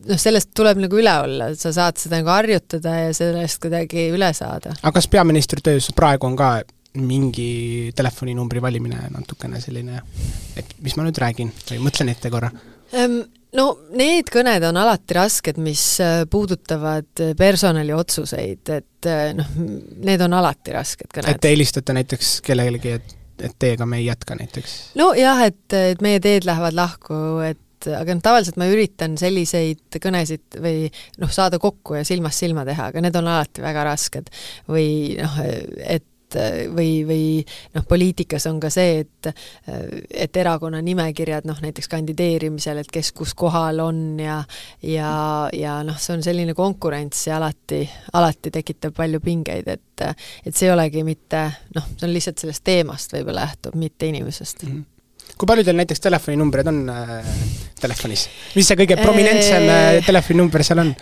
noh, 0.07 0.21
sellest 0.21 0.53
tuleb 0.57 0.81
nagu 0.85 1.01
üle 1.01 1.13
olla, 1.25 1.51
et 1.53 1.61
sa 1.61 1.73
saad 1.75 1.99
seda 2.01 2.21
nagu 2.21 2.33
harjutada 2.33 2.95
ja 3.07 3.13
sellest 3.17 3.61
kuidagi 3.63 4.09
üle 4.15 4.31
saada. 4.37 4.77
aga 4.83 4.95
kas 4.99 5.09
peaministri 5.13 5.65
töös 5.65 5.91
praegu 5.97 6.29
on 6.31 6.37
ka 6.39 6.51
mingi 6.97 7.93
telefoninumbri 7.97 8.63
valimine 8.63 9.09
natukene 9.13 9.61
selline, 9.61 10.01
et 10.57 10.77
mis 10.85 10.97
ma 10.97 11.05
nüüd 11.07 11.19
räägin 11.21 11.53
või 11.71 11.83
mõtlen 11.89 12.13
ette 12.13 12.33
korra? 12.33 12.53
no 13.57 13.67
need 13.97 14.31
kõned 14.33 14.65
on 14.69 14.81
alati 14.81 15.17
rasked, 15.17 15.61
mis 15.63 15.85
äh, 16.05 16.23
puudutavad 16.31 17.25
personaliotsuseid, 17.39 18.73
et 18.73 19.11
äh, 19.11 19.29
noh, 19.37 19.53
need 20.07 20.25
on 20.25 20.37
alati 20.39 20.75
rasked 20.77 21.13
kõned. 21.13 21.31
et 21.31 21.43
te 21.43 21.53
helistate 21.53 21.97
näiteks 21.97 22.41
kellelegi, 22.47 22.97
et, 23.01 23.17
et 23.51 23.57
teiega 23.59 23.89
me 23.89 24.01
ei 24.01 24.09
jätka 24.09 24.39
näiteks? 24.39 24.77
nojah, 25.01 25.47
et, 25.51 25.65
et 25.77 26.05
meie 26.05 26.23
teed 26.25 26.49
lähevad 26.49 26.77
lahku, 26.79 27.21
et 27.47 27.61
et 27.87 27.99
aga 27.99 28.17
noh, 28.17 28.25
tavaliselt 28.25 28.59
ma 28.61 28.69
üritan 28.73 29.17
selliseid 29.21 30.01
kõnesid 30.03 30.61
või 30.63 30.91
noh, 31.23 31.33
saada 31.33 31.61
kokku 31.63 31.99
ja 31.99 32.05
silmast 32.07 32.45
silma 32.45 32.67
teha, 32.69 32.91
aga 32.93 33.05
need 33.05 33.17
on 33.19 33.33
alati 33.33 33.65
väga 33.65 33.87
rasked. 33.91 34.31
või 34.69 35.17
noh, 35.21 35.41
et 35.87 36.07
või, 36.75 37.05
või 37.07 37.25
noh, 37.75 37.85
poliitikas 37.89 38.47
on 38.51 38.59
ka 38.61 38.71
see, 38.71 39.05
et 39.05 39.31
et 40.11 40.37
erakonna 40.37 40.81
nimekirjad 40.83 41.47
noh, 41.49 41.59
näiteks 41.63 41.89
kandideerimisel, 41.93 42.83
et 42.83 42.91
kes 42.93 43.13
kus 43.17 43.35
kohal 43.35 43.81
on 43.85 44.19
ja 44.21 44.41
ja, 44.83 45.13
ja 45.53 45.79
noh, 45.87 45.99
see 45.99 46.17
on 46.17 46.27
selline 46.27 46.55
konkurents 46.55 47.27
ja 47.29 47.39
alati, 47.39 47.85
alati 48.13 48.51
tekitab 48.51 48.97
palju 48.97 49.21
pingeid, 49.21 49.69
et 49.69 50.07
et 50.47 50.55
see 50.55 50.69
ei 50.69 50.75
olegi 50.75 51.05
mitte 51.07 51.47
noh, 51.77 51.89
see 51.97 52.09
on 52.09 52.15
lihtsalt 52.15 52.43
sellest 52.43 52.65
teemast 52.67 53.17
võib-olla 53.17 53.47
lähtub, 53.47 53.79
mitte 53.79 54.11
inimesest 54.11 54.67
mm. 54.67 54.75
-hmm 54.75 54.96
kui 55.37 55.49
palju 55.49 55.65
teil 55.67 55.77
näiteks 55.81 56.05
telefoninumbreid 56.05 56.71
on 56.73 56.85
äh, 56.93 57.33
telefonis? 57.81 58.29
mis 58.57 58.69
see 58.69 58.79
kõige 58.79 59.01
prominentsem 59.01 59.69
äh, 59.69 59.91
telefoninumber 60.07 60.65
seal 60.67 60.85
on? 60.85 60.95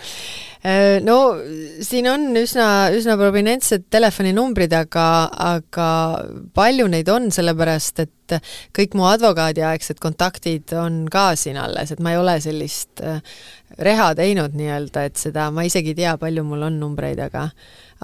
Äh, 0.65 0.97
no 1.05 1.37
siin 1.85 2.07
on 2.09 2.31
üsna, 2.41 2.89
üsna 2.97 3.19
prominentsed 3.21 3.85
telefoninumbrid, 3.93 4.73
aga, 4.73 5.09
aga 5.53 5.89
palju 6.57 6.87
neid 6.89 7.11
on, 7.13 7.29
sellepärast 7.35 8.01
et 8.07 8.37
kõik 8.73 8.97
mu 8.97 9.05
advokaadiaegsed 9.11 10.01
kontaktid 10.01 10.73
on 10.81 11.03
ka 11.13 11.35
siin 11.37 11.61
alles, 11.61 11.93
et 11.93 12.01
ma 12.01 12.15
ei 12.15 12.21
ole 12.23 12.39
sellist 12.41 13.05
äh, 13.05 13.21
reha 13.77 14.09
teinud 14.17 14.57
nii-öelda, 14.57 15.05
et 15.11 15.21
seda, 15.21 15.51
ma 15.53 15.67
isegi 15.69 15.93
ei 15.93 16.01
tea, 16.01 16.17
palju 16.21 16.47
mul 16.49 16.65
on 16.71 16.81
numbreid, 16.81 17.21
aga 17.21 17.51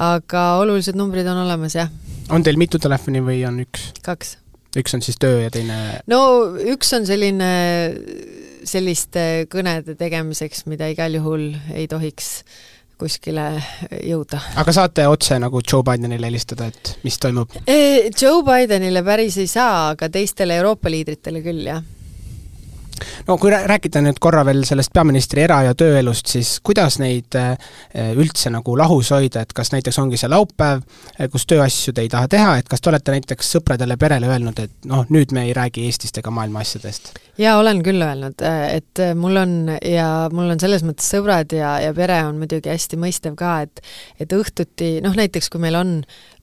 aga 0.00 0.44
olulised 0.60 1.00
numbrid 1.00 1.32
on 1.32 1.40
olemas, 1.46 1.78
jah. 1.80 1.88
on 2.28 2.44
teil 2.44 2.60
mitu 2.60 2.78
telefoni 2.78 3.24
või 3.24 3.40
on 3.48 3.64
üks? 3.64 3.88
kaks 4.04 4.36
üks 4.78 4.94
on 4.94 5.02
siis 5.02 5.18
töö 5.20 5.42
ja 5.44 5.50
teine 5.54 6.00
no 6.10 6.20
üks 6.74 6.92
on 6.96 7.06
selline 7.08 7.50
selliste 8.68 9.46
kõnede 9.50 9.96
tegemiseks, 9.98 10.66
mida 10.70 10.90
igal 10.92 11.14
juhul 11.16 11.48
ei 11.74 11.88
tohiks 11.90 12.42
kuskile 13.00 13.46
jõuda. 14.04 14.42
aga 14.60 14.74
saate 14.76 15.06
otse 15.08 15.38
nagu 15.40 15.62
Joe 15.64 15.84
Bidenile 15.86 16.28
helistada, 16.28 16.68
et 16.68 16.98
mis 17.06 17.16
toimub? 17.18 17.54
Joe 18.20 18.42
Bidenile 18.44 19.02
päris 19.06 19.40
ei 19.40 19.48
saa, 19.48 19.94
aga 19.94 20.10
teistele 20.12 20.60
Euroopa 20.60 20.92
liidritele 20.92 21.40
küll, 21.44 21.64
jah 21.70 21.80
no 23.28 23.36
kui 23.40 23.52
rääkida 23.52 24.02
nüüd 24.04 24.20
korra 24.22 24.44
veel 24.46 24.64
sellest 24.68 24.92
peaministri 24.94 25.44
era- 25.44 25.62
ja 25.66 25.74
tööelust, 25.78 26.30
siis 26.30 26.52
kuidas 26.64 26.98
neid 27.02 27.36
äh, 27.38 27.56
üldse 28.18 28.52
nagu 28.52 28.76
lahus 28.78 29.12
hoida, 29.14 29.44
et 29.44 29.54
kas 29.56 29.72
näiteks 29.74 29.98
ongi 30.02 30.20
see 30.20 30.30
laupäev, 30.30 30.82
äh, 31.16 31.30
kus 31.32 31.46
tööasju 31.50 31.94
te 31.96 32.04
ei 32.06 32.12
taha 32.12 32.28
teha, 32.30 32.56
et 32.60 32.68
kas 32.70 32.80
te 32.80 32.92
olete 32.92 33.14
näiteks 33.16 33.54
sõpradele, 33.56 33.96
perele 34.00 34.30
öelnud, 34.30 34.62
et 34.62 34.90
noh, 34.90 35.06
nüüd 35.10 35.34
me 35.36 35.46
ei 35.48 35.54
räägi 35.56 35.86
Eestist 35.88 36.18
ega 36.22 36.32
maailma 36.34 36.64
asjadest? 36.64 37.14
jaa, 37.40 37.56
olen 37.58 37.82
küll 37.84 38.02
öelnud, 38.04 38.42
äh, 38.44 38.76
et 38.80 39.04
mul 39.16 39.36
on 39.40 39.54
ja 39.86 40.28
mul 40.32 40.50
on 40.52 40.60
selles 40.60 40.84
mõttes 40.86 41.08
sõbrad 41.10 41.54
ja, 41.56 41.78
ja 41.80 41.94
pere 41.96 42.20
on 42.26 42.40
muidugi 42.40 42.72
hästi 42.72 43.00
mõistev 43.00 43.38
ka, 43.38 43.60
et 43.66 43.84
et 44.20 44.32
õhtuti, 44.36 44.98
noh 45.04 45.16
näiteks 45.16 45.48
kui 45.50 45.62
meil 45.62 45.78
on 45.78 45.94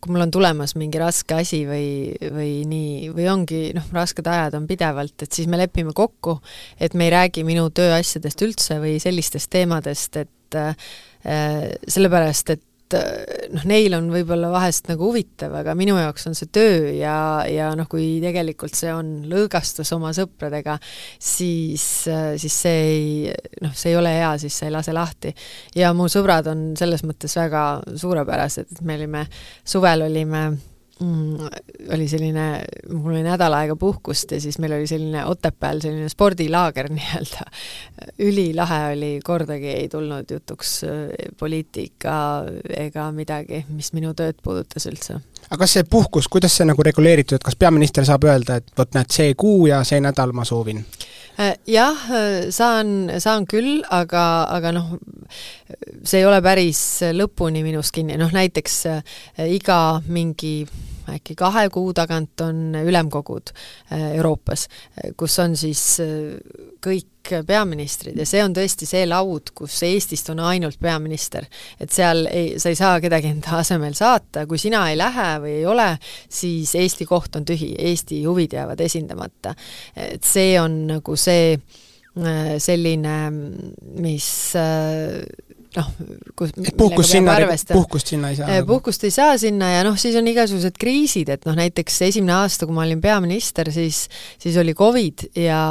kui 0.01 0.13
mul 0.13 0.25
on 0.27 0.31
tulemas 0.33 0.75
mingi 0.77 0.99
raske 1.01 1.39
asi 1.41 1.63
või, 1.67 1.89
või 2.33 2.51
nii, 2.69 3.09
või 3.15 3.27
ongi 3.31 3.61
noh, 3.77 3.87
rasked 3.95 4.27
ajad 4.27 4.57
on 4.59 4.67
pidevalt, 4.69 5.15
et 5.25 5.33
siis 5.33 5.49
me 5.49 5.59
lepime 5.59 5.93
kokku, 5.97 6.37
et 6.79 6.95
me 6.97 7.07
ei 7.07 7.13
räägi 7.15 7.45
minu 7.47 7.69
tööasjadest 7.75 8.45
üldse 8.45 8.79
või 8.83 8.97
sellistest 9.03 9.51
teemadest, 9.53 10.21
et 10.23 10.59
äh, 10.59 10.89
sellepärast, 11.87 12.55
et 12.55 12.63
noh, 12.95 13.65
neil 13.67 13.95
on 13.97 14.07
võib-olla 14.13 14.51
vahest 14.53 14.87
nagu 14.91 15.09
huvitav, 15.09 15.55
aga 15.59 15.75
minu 15.77 15.97
jaoks 15.99 16.29
on 16.29 16.37
see 16.37 16.49
töö 16.53 16.93
ja, 16.95 17.17
ja 17.49 17.71
noh, 17.77 17.89
kui 17.91 18.17
tegelikult 18.23 18.77
see 18.77 18.93
on 18.93 19.11
lõõgastus 19.29 19.91
oma 19.95 20.13
sõpradega, 20.15 20.77
siis, 21.19 21.83
siis 22.39 22.61
see 22.63 22.79
ei, 22.93 23.35
noh, 23.65 23.75
see 23.75 23.91
ei 23.93 23.99
ole 23.99 24.13
hea, 24.15 24.31
siis 24.41 24.55
sa 24.55 24.69
ei 24.69 24.75
lase 24.75 24.95
lahti. 24.95 25.33
ja 25.75 25.91
mu 25.97 26.07
sõbrad 26.11 26.47
on 26.53 26.71
selles 26.79 27.03
mõttes 27.07 27.35
väga 27.39 27.67
suurepärased, 27.95 28.71
et 28.71 28.81
me 28.87 28.99
olime, 28.99 29.27
suvel 29.67 30.07
olime 30.07 30.47
mm, 30.99 31.49
oli 31.93 32.07
selline, 32.09 32.45
mul 32.91 33.15
oli 33.15 33.23
nädal 33.25 33.53
aega 33.57 33.75
puhkust 33.79 34.31
ja 34.31 34.41
siis 34.41 34.59
meil 34.59 34.75
oli 34.77 34.87
selline 34.89 35.25
Otepääl 35.25 35.81
selline 35.83 36.09
spordilaager 36.09 36.89
nii-öelda. 36.97 37.47
ülilahe 38.19 38.81
oli, 38.93 39.11
kordagi 39.23 39.73
ei 39.73 39.89
tulnud 39.89 40.31
jutuks 40.31 40.77
äh, 40.87 41.31
poliitika 41.39 42.17
ega 42.77 43.11
midagi, 43.11 43.65
mis 43.69 43.93
minu 43.97 44.13
tööd 44.17 44.41
puudutas 44.43 44.89
üldse. 44.89 45.21
Aga 45.49 45.59
kas 45.63 45.77
see 45.77 45.85
puhkus, 45.89 46.27
kuidas 46.31 46.57
see 46.57 46.67
nagu 46.67 46.83
reguleeritud, 46.83 47.43
kas 47.43 47.55
peaminister 47.59 48.05
saab 48.07 48.27
öelda, 48.27 48.59
et 48.61 48.73
vot 48.77 48.97
näed, 48.97 49.11
see 49.13 49.33
kuu 49.37 49.67
ja 49.71 49.83
see 49.87 50.01
nädal 50.03 50.33
ma 50.35 50.45
soovin? 50.47 50.83
Äh, 51.39 51.53
jah, 51.69 52.03
äh, 52.09 52.49
saan, 52.49 53.11
saan 53.21 53.45
küll, 53.49 53.83
aga, 53.93 54.25
aga 54.57 54.73
noh, 54.75 54.91
see 56.03 56.23
ei 56.23 56.27
ole 56.27 56.41
päris 56.41 56.81
lõpuni 57.13 57.63
minust 57.65 57.93
kinni, 57.95 58.17
noh 58.17 58.33
näiteks 58.33 58.83
iga 59.47 59.81
mingi 60.07 60.59
äkki 61.13 61.35
kahe 61.39 61.67
kuu 61.73 61.93
tagant 61.95 62.41
on 62.41 62.75
ülemkogud 62.79 63.51
äh, 63.53 64.11
Euroopas, 64.17 64.67
kus 65.17 65.39
on 65.43 65.55
siis 65.57 65.83
äh, 66.03 66.35
kõik 66.83 67.33
peaministrid 67.47 68.17
ja 68.19 68.25
see 68.27 68.41
on 68.43 68.53
tõesti 68.55 68.87
see 68.87 69.03
laud, 69.07 69.51
kus 69.57 69.81
Eestist 69.83 70.29
on 70.31 70.39
ainult 70.47 70.79
peaminister. 70.79 71.47
et 71.79 71.91
seal 71.91 72.25
ei, 72.31 72.53
sa 72.59 72.71
ei 72.71 72.79
saa 72.79 73.01
kedagi 73.03 73.31
enda 73.33 73.57
asemel 73.59 73.97
saata, 73.97 74.45
kui 74.47 74.59
sina 74.61 74.85
ei 74.91 74.97
lähe 74.97 75.27
või 75.43 75.57
ei 75.59 75.65
ole, 75.67 75.89
siis 76.29 76.75
Eesti 76.75 77.05
koht 77.09 77.35
on 77.35 77.45
tühi, 77.45 77.73
Eesti 77.89 78.23
huvid 78.25 78.55
jäävad 78.55 78.79
esindamata. 78.85 79.55
et 79.95 80.23
see 80.23 80.55
on 80.61 80.85
nagu 80.93 81.15
see 81.19 81.53
äh, 81.53 82.55
selline, 82.63 83.17
mis 83.99 84.29
noh, 85.75 85.89
kus 86.37 86.53
puhkust 86.77 87.11
sinna, 87.11 87.35
puhkust 87.71 88.13
sinna 88.13 88.31
ei 88.31 88.39
saa? 88.39 88.49
Nagu. 88.49 88.67
puhkust 88.71 89.03
ei 89.07 89.13
saa 89.13 89.37
sinna 89.41 89.71
ja 89.73 89.83
noh, 89.87 89.97
siis 89.99 90.15
on 90.19 90.27
igasugused 90.31 90.77
kriisid, 90.79 91.31
et 91.33 91.47
noh, 91.47 91.57
näiteks 91.57 92.01
esimene 92.07 92.37
aasta, 92.39 92.67
kui 92.67 92.77
ma 92.77 92.85
olin 92.85 93.01
peaminister, 93.03 93.71
siis 93.73 94.05
siis 94.41 94.57
oli 94.61 94.75
Covid 94.77 95.27
ja 95.37 95.61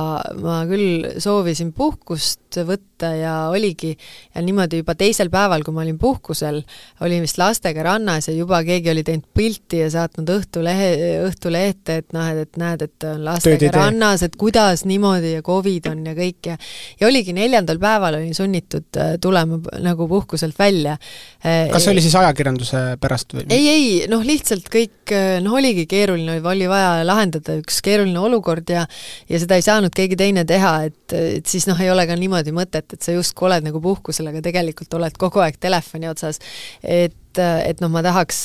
ma 0.42 0.60
küll 0.68 1.16
soovisin 1.22 1.72
puhkust 1.76 2.45
võtta 2.64 3.12
ja 3.16 3.34
oligi, 3.52 3.92
ja 4.34 4.42
niimoodi 4.44 4.80
juba 4.80 4.94
teisel 4.98 5.30
päeval, 5.32 5.64
kui 5.66 5.74
ma 5.76 5.84
olin 5.84 5.98
puhkusel, 6.00 6.62
olin 7.04 7.24
vist 7.26 7.40
lastega 7.40 7.84
rannas 7.84 8.30
ja 8.30 8.36
juba 8.36 8.62
keegi 8.66 8.92
oli 8.94 9.04
teinud 9.06 9.28
pilti 9.36 9.82
ja 9.82 9.90
saatnud 9.92 10.32
Õhtulehe, 10.36 10.88
Õhtule 11.26 11.66
ette, 11.68 12.00
et 12.02 12.16
noh, 12.16 12.26
et, 12.32 12.46
et 12.46 12.60
näed, 12.60 12.86
et 12.86 13.08
on 13.10 13.24
lastega 13.26 13.72
rannas, 13.74 14.24
et 14.26 14.36
kuidas 14.40 14.86
niimoodi 14.88 15.36
ja 15.36 15.44
Covid 15.46 15.90
on 15.92 16.04
ja 16.06 16.16
kõik 16.16 16.52
ja 16.52 16.56
ja 17.00 17.08
oligi 17.08 17.34
neljandal 17.36 17.78
päeval 17.82 18.18
olin 18.18 18.34
sunnitud 18.34 18.98
äh, 19.00 19.14
tulema 19.20 19.58
nagu 19.82 20.08
puhkuselt 20.08 20.58
välja. 20.58 20.96
kas 21.42 21.84
see 21.84 21.92
oli 21.92 22.04
siis 22.04 22.16
ajakirjanduse 22.18 22.82
pärast 23.00 23.36
või? 23.36 23.46
ei, 23.52 23.68
ei, 23.68 23.88
noh 24.10 24.24
lihtsalt 24.26 24.70
kõik, 24.72 25.05
noh 25.44 25.58
oligi 25.58 25.86
keeruline, 25.90 26.38
oli 26.40 26.68
vaja 26.70 27.04
lahendada 27.06 27.58
üks 27.60 27.80
keeruline 27.84 28.18
olukord 28.20 28.70
ja 28.72 28.86
ja 29.28 29.40
seda 29.42 29.58
ei 29.58 29.64
saanud 29.66 29.94
keegi 29.96 30.18
teine 30.18 30.46
teha, 30.48 30.72
et, 30.88 31.16
et 31.16 31.46
siis 31.46 31.68
noh, 31.70 31.78
ei 31.82 31.90
ole 31.92 32.06
ka 32.08 32.16
niimoodi 32.18 32.54
mõtet, 32.56 32.96
et 32.96 33.02
sa 33.02 33.14
justkui 33.16 33.50
oled 33.50 33.66
nagu 33.66 33.82
puhkusel, 33.82 34.30
aga 34.32 34.42
tegelikult 34.44 34.98
oled 34.98 35.20
kogu 35.20 35.44
aeg 35.44 35.60
telefoni 35.60 36.10
otsas. 36.10 36.40
et, 36.82 37.38
et 37.38 37.80
noh, 37.84 37.92
ma 37.92 38.02
tahaks 38.06 38.42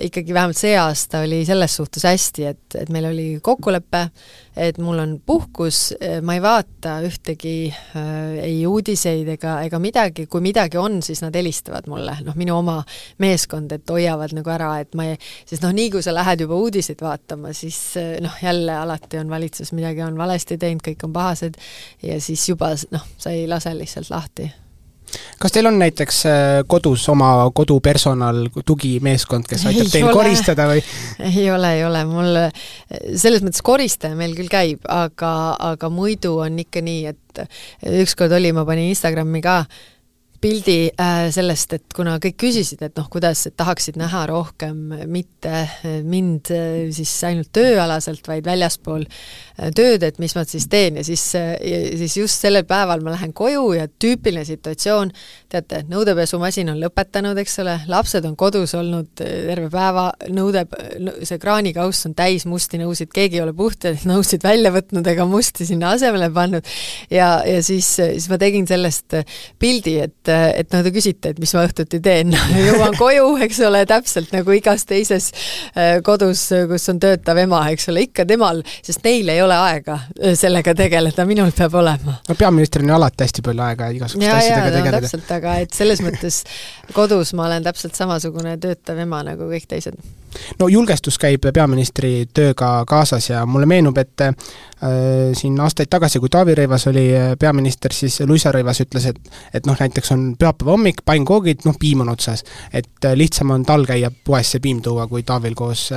ikkagi 0.00 0.34
vähemalt 0.34 0.58
see 0.58 0.74
aasta 0.78 1.20
oli 1.24 1.44
selles 1.48 1.76
suhtes 1.76 2.04
hästi, 2.04 2.44
et, 2.50 2.76
et 2.80 2.90
meil 2.92 3.08
oli 3.08 3.26
kokkulepe, 3.42 4.02
et 4.56 4.78
mul 4.82 4.98
on 5.00 5.14
puhkus, 5.26 5.94
ma 6.24 6.36
ei 6.36 6.42
vaata 6.42 6.96
ühtegi 7.06 7.54
äh, 7.70 8.36
ei 8.44 8.58
uudiseid 8.68 9.28
ega, 9.36 9.58
ega 9.66 9.80
midagi, 9.82 10.26
kui 10.32 10.44
midagi 10.44 10.80
on, 10.80 11.00
siis 11.04 11.22
nad 11.24 11.36
helistavad 11.36 11.88
mulle, 11.92 12.18
noh, 12.26 12.36
minu 12.38 12.58
oma 12.58 12.78
meeskond, 13.22 13.72
et 13.76 13.90
hoiavad 13.92 14.36
nagu 14.36 14.52
ära, 14.52 14.72
et 14.84 14.96
ma 14.98 15.08
ei, 15.10 15.16
sest 15.48 15.64
noh, 15.64 15.74
nii 15.76 15.90
kui 15.94 16.04
sa 16.04 16.14
lähed 16.16 16.44
juba 16.44 16.60
uudiseid 16.60 17.02
vaatama, 17.04 17.54
siis 17.56 17.80
äh, 18.00 18.16
noh, 18.24 18.36
jälle 18.42 18.76
alati 18.76 19.20
on 19.22 19.32
valitsus 19.32 19.72
midagi 19.76 20.04
on 20.06 20.18
valesti 20.18 20.60
teinud, 20.60 20.84
kõik 20.84 21.08
on 21.08 21.16
pahased 21.16 21.58
ja 22.04 22.20
siis 22.20 22.48
juba 22.48 22.74
noh, 22.92 23.10
sa 23.18 23.32
ei 23.32 23.48
lase 23.48 23.74
lihtsalt 23.76 24.12
lahti 24.12 24.50
kas 25.42 25.54
teil 25.54 25.70
on 25.70 25.80
näiteks 25.80 26.20
äh, 26.30 26.44
kodus 26.68 27.08
oma 27.12 27.30
kodupersonal, 27.54 28.46
tugimeeskond, 28.66 29.48
kes 29.48 29.66
aitab 29.70 29.88
ei 29.88 29.94
teil 29.96 30.08
ole. 30.08 30.16
koristada 30.20 30.68
või? 30.70 30.84
ei 31.32 31.50
ole, 31.52 31.74
ei 31.78 31.84
ole, 31.86 32.04
mul 32.10 32.40
selles 33.16 33.44
mõttes 33.44 33.64
koristaja 33.66 34.18
meil 34.18 34.36
küll 34.38 34.52
käib, 34.52 34.84
aga, 34.88 35.32
aga 35.72 35.92
muidu 35.92 36.38
on 36.44 36.58
ikka 36.62 36.84
nii, 36.84 37.12
et 37.12 37.44
ükskord 38.04 38.32
oli, 38.36 38.54
ma 38.56 38.64
panin 38.68 38.90
Instagrami 38.92 39.42
ka 39.44 39.58
äh, 39.64 39.84
pildi 40.46 40.90
äh, 41.00 41.26
sellest, 41.34 41.74
et 41.74 41.94
kuna 41.96 42.16
kõik 42.22 42.36
küsisid, 42.44 42.82
et 42.86 42.94
noh, 42.98 43.08
kuidas, 43.10 43.46
et 43.48 43.56
tahaksid 43.58 43.98
näha 43.98 44.22
rohkem 44.30 44.76
mitte 45.10 45.52
äh, 45.64 45.98
mind 46.06 46.52
äh, 46.54 46.86
siis 46.94 47.12
ainult 47.26 47.50
tööalaselt, 47.56 48.26
vaid 48.28 48.46
väljaspool 48.46 49.06
tööd, 49.56 50.04
et 50.04 50.18
mis 50.20 50.34
ma 50.36 50.42
siis 50.44 50.66
teen. 50.68 50.98
Ja 51.00 51.02
siis, 51.06 51.22
siis 51.32 52.16
just 52.18 52.42
sellel 52.44 52.66
päeval 52.68 53.00
ma 53.00 53.14
lähen 53.14 53.32
koju 53.36 53.70
ja 53.72 53.86
tüüpiline 53.88 54.44
situatsioon, 54.44 55.12
teate, 55.48 55.80
nõudepesumasin 55.88 56.68
on 56.74 56.82
lõpetanud, 56.82 57.40
eks 57.40 57.56
ole, 57.64 57.78
lapsed 57.88 58.28
on 58.28 58.34
kodus 58.36 58.74
olnud 58.76 59.08
terve 59.16 59.70
päeva, 59.72 60.10
nõude, 60.28 60.66
see 61.24 61.40
kraanikauss 61.40 62.04
on 62.10 62.12
täis 62.18 62.44
musti 62.44 62.82
nõusid, 62.82 63.08
keegi 63.16 63.40
ei 63.40 63.46
ole 63.46 63.56
puhtaid 63.56 64.04
nõusid 64.04 64.44
välja 64.44 64.74
võtnud 64.76 65.08
ega 65.14 65.24
musti 65.30 65.64
sinna 65.68 65.94
asemele 65.96 66.28
pannud. 66.36 66.76
Ja, 67.08 67.40
ja 67.48 67.64
siis, 67.64 67.94
siis 67.96 68.28
ma 68.28 68.36
tegin 68.42 68.68
sellest 68.68 69.16
pildi, 69.62 69.96
et 70.04 70.35
et 70.60 70.72
no 70.74 70.82
te 70.84 70.92
küsite, 70.94 71.32
et 71.32 71.40
mis 71.42 71.52
ma 71.56 71.64
õhtuti 71.66 72.00
teen 72.04 72.34
jõuan 72.68 72.96
koju, 72.98 73.28
eks 73.46 73.60
ole, 73.66 73.84
täpselt 73.88 74.32
nagu 74.34 74.54
igas 74.56 74.86
teises 74.88 75.30
äh, 75.72 75.98
kodus, 76.06 76.48
kus 76.70 76.88
on 76.92 77.00
töötav 77.02 77.40
ema, 77.42 77.62
eks 77.74 77.90
ole, 77.92 78.06
ikka 78.08 78.26
temal, 78.28 78.62
sest 78.86 79.04
neil 79.06 79.30
ei 79.32 79.42
ole 79.44 79.56
aega 79.68 79.98
äh, 80.00 80.36
sellega 80.38 80.74
tegeleda, 80.78 81.26
minul 81.28 81.54
peab 81.56 81.78
olema. 81.80 82.18
no 82.28 82.38
peaministril 82.38 82.88
on 82.88 82.96
alati 82.98 83.26
hästi 83.26 83.46
palju 83.46 83.66
aega 83.70 83.90
igasuguste 83.96 84.34
asjadega 84.34 84.68
no, 84.68 84.76
tegeleda. 84.78 85.02
täpselt, 85.06 85.34
aga 85.38 85.56
et 85.64 85.76
selles 85.76 86.04
mõttes 86.04 86.42
kodus 86.96 87.34
ma 87.36 87.48
olen 87.50 87.66
täpselt 87.66 87.98
samasugune 87.98 88.56
töötav 88.62 89.02
ema 89.02 89.22
nagu 89.26 89.50
kõik 89.50 89.68
teised 89.70 89.98
no 90.60 90.68
julgestus 90.68 91.18
käib 91.18 91.46
peaministri 91.54 92.28
tööga 92.34 92.84
kaasas 92.88 93.30
ja 93.30 93.44
mulle 93.46 93.66
meenub, 93.66 93.98
et 93.98 94.24
äh, 94.26 94.34
siin 95.36 95.58
aastaid 95.60 95.90
tagasi, 95.92 96.20
kui 96.22 96.32
Taavi 96.32 96.56
Rõivas 96.58 96.88
oli 96.90 97.06
äh, 97.16 97.34
peaminister, 97.40 97.94
siis 97.96 98.20
Luisa 98.26 98.52
Rõivas 98.54 98.82
ütles, 98.84 99.10
et 99.12 99.20
et 99.54 99.66
noh, 99.66 99.76
näiteks 99.78 100.12
on 100.12 100.26
pühapäeva 100.38 100.74
hommik, 100.74 101.02
pannkoogid, 101.04 101.64
noh, 101.68 101.78
piim 101.80 102.04
on 102.04 102.12
otsas. 102.12 102.44
et 102.72 103.04
äh, 103.04 103.16
lihtsam 103.16 103.50
on 103.50 103.64
tal 103.64 103.86
käia 103.86 104.10
poes 104.10 104.50
see 104.52 104.60
piim 104.60 104.82
tuua, 104.82 105.06
kui 105.06 105.22
Taavil 105.22 105.54
koos 105.54 105.88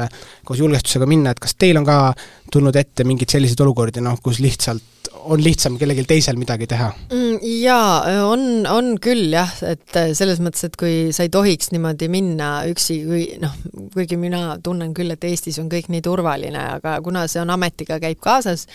koos 0.46 0.60
julgestusega 0.60 1.06
minna, 1.06 1.32
et 1.32 1.40
kas 1.40 1.56
teil 1.56 1.78
on 1.78 1.86
ka 1.86 2.14
tulnud 2.52 2.76
ette 2.76 3.04
mingeid 3.04 3.30
selliseid 3.30 3.62
olukordi, 3.66 4.02
noh, 4.02 4.18
kus 4.24 4.40
lihtsalt 4.40 4.99
on 5.24 5.42
lihtsam 5.44 5.76
kellelgi 5.80 6.06
teisel 6.08 6.38
midagi 6.40 6.68
teha 6.70 6.90
mm,? 7.12 7.40
Jaa, 7.60 8.24
on, 8.28 8.66
on 8.70 8.94
küll 9.02 9.34
jah, 9.34 9.52
et 9.68 9.98
selles 10.18 10.40
mõttes, 10.44 10.66
et 10.68 10.76
kui 10.80 11.10
sa 11.16 11.26
ei 11.26 11.32
tohiks 11.34 11.72
niimoodi 11.74 12.10
minna 12.12 12.50
üksi, 12.70 13.00
kui 13.08 13.24
noh, 13.42 13.54
kuigi 13.94 14.18
mina 14.20 14.58
tunnen 14.64 14.94
küll, 14.98 15.12
et 15.14 15.26
Eestis 15.28 15.60
on 15.62 15.70
kõik 15.72 15.90
nii 15.92 16.04
turvaline, 16.06 16.62
aga 16.80 16.98
kuna 17.06 17.26
see 17.32 17.42
on 17.42 17.52
ametiga, 17.54 18.00
käib 18.02 18.20
kaasas, 18.24 18.66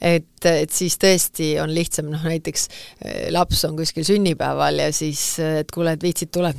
et, 0.00 0.28
et 0.48 0.72
siis 0.72 0.96
tõesti 1.02 1.54
on 1.62 1.72
lihtsam, 1.74 2.10
noh 2.12 2.24
näiteks 2.26 2.68
eh, 2.68 3.26
laps 3.34 3.64
on 3.68 3.76
kuskil 3.78 4.06
sünnipäeval 4.08 4.82
ja 4.86 4.90
siis, 4.96 5.22
et 5.40 5.72
kuule, 5.74 5.96
et 5.96 6.06
viitsid, 6.06 6.32
tule, 6.34 6.52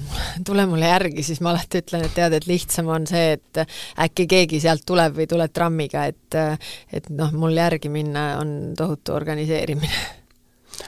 tule 0.48 0.67
mulle 0.70 0.91
järgi, 0.91 1.25
siis 1.25 1.41
ma 1.46 1.53
alati 1.53 1.84
ütlen, 1.84 2.06
et 2.08 2.15
tead, 2.17 2.38
et 2.38 2.50
lihtsam 2.50 2.91
on 2.94 3.08
see, 3.10 3.38
et 3.38 3.63
äkki 4.08 4.27
keegi 4.29 4.62
sealt 4.63 4.86
tuleb 4.88 5.17
või 5.22 5.29
tuled 5.29 5.53
trammiga, 5.56 6.08
et 6.12 6.15
et 6.27 7.06
noh, 7.13 7.32
mul 7.38 7.56
järgi 7.56 7.89
minna 7.91 8.24
on 8.41 8.50
tohutu 8.77 9.13
organisatsioon 9.15 9.26
organiseerimine. 9.27 10.03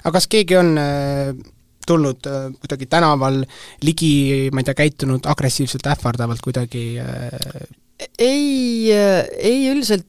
aga 0.03 0.15
kas 0.15 0.29
keegi 0.31 0.57
on 0.59 0.77
äh, 0.79 1.33
tulnud 1.87 2.29
äh, 2.29 2.47
kuidagi 2.61 2.87
tänaval 2.89 3.43
ligi, 3.83 4.49
ma 4.53 4.61
ei 4.63 4.69
tea, 4.69 4.77
käitunud 4.85 5.27
agressiivselt, 5.29 5.89
ähvardavalt 5.91 6.43
kuidagi 6.45 6.85
äh, 7.03 7.67
ei, 8.19 8.93
ei 8.93 9.65
üldiselt 9.73 10.05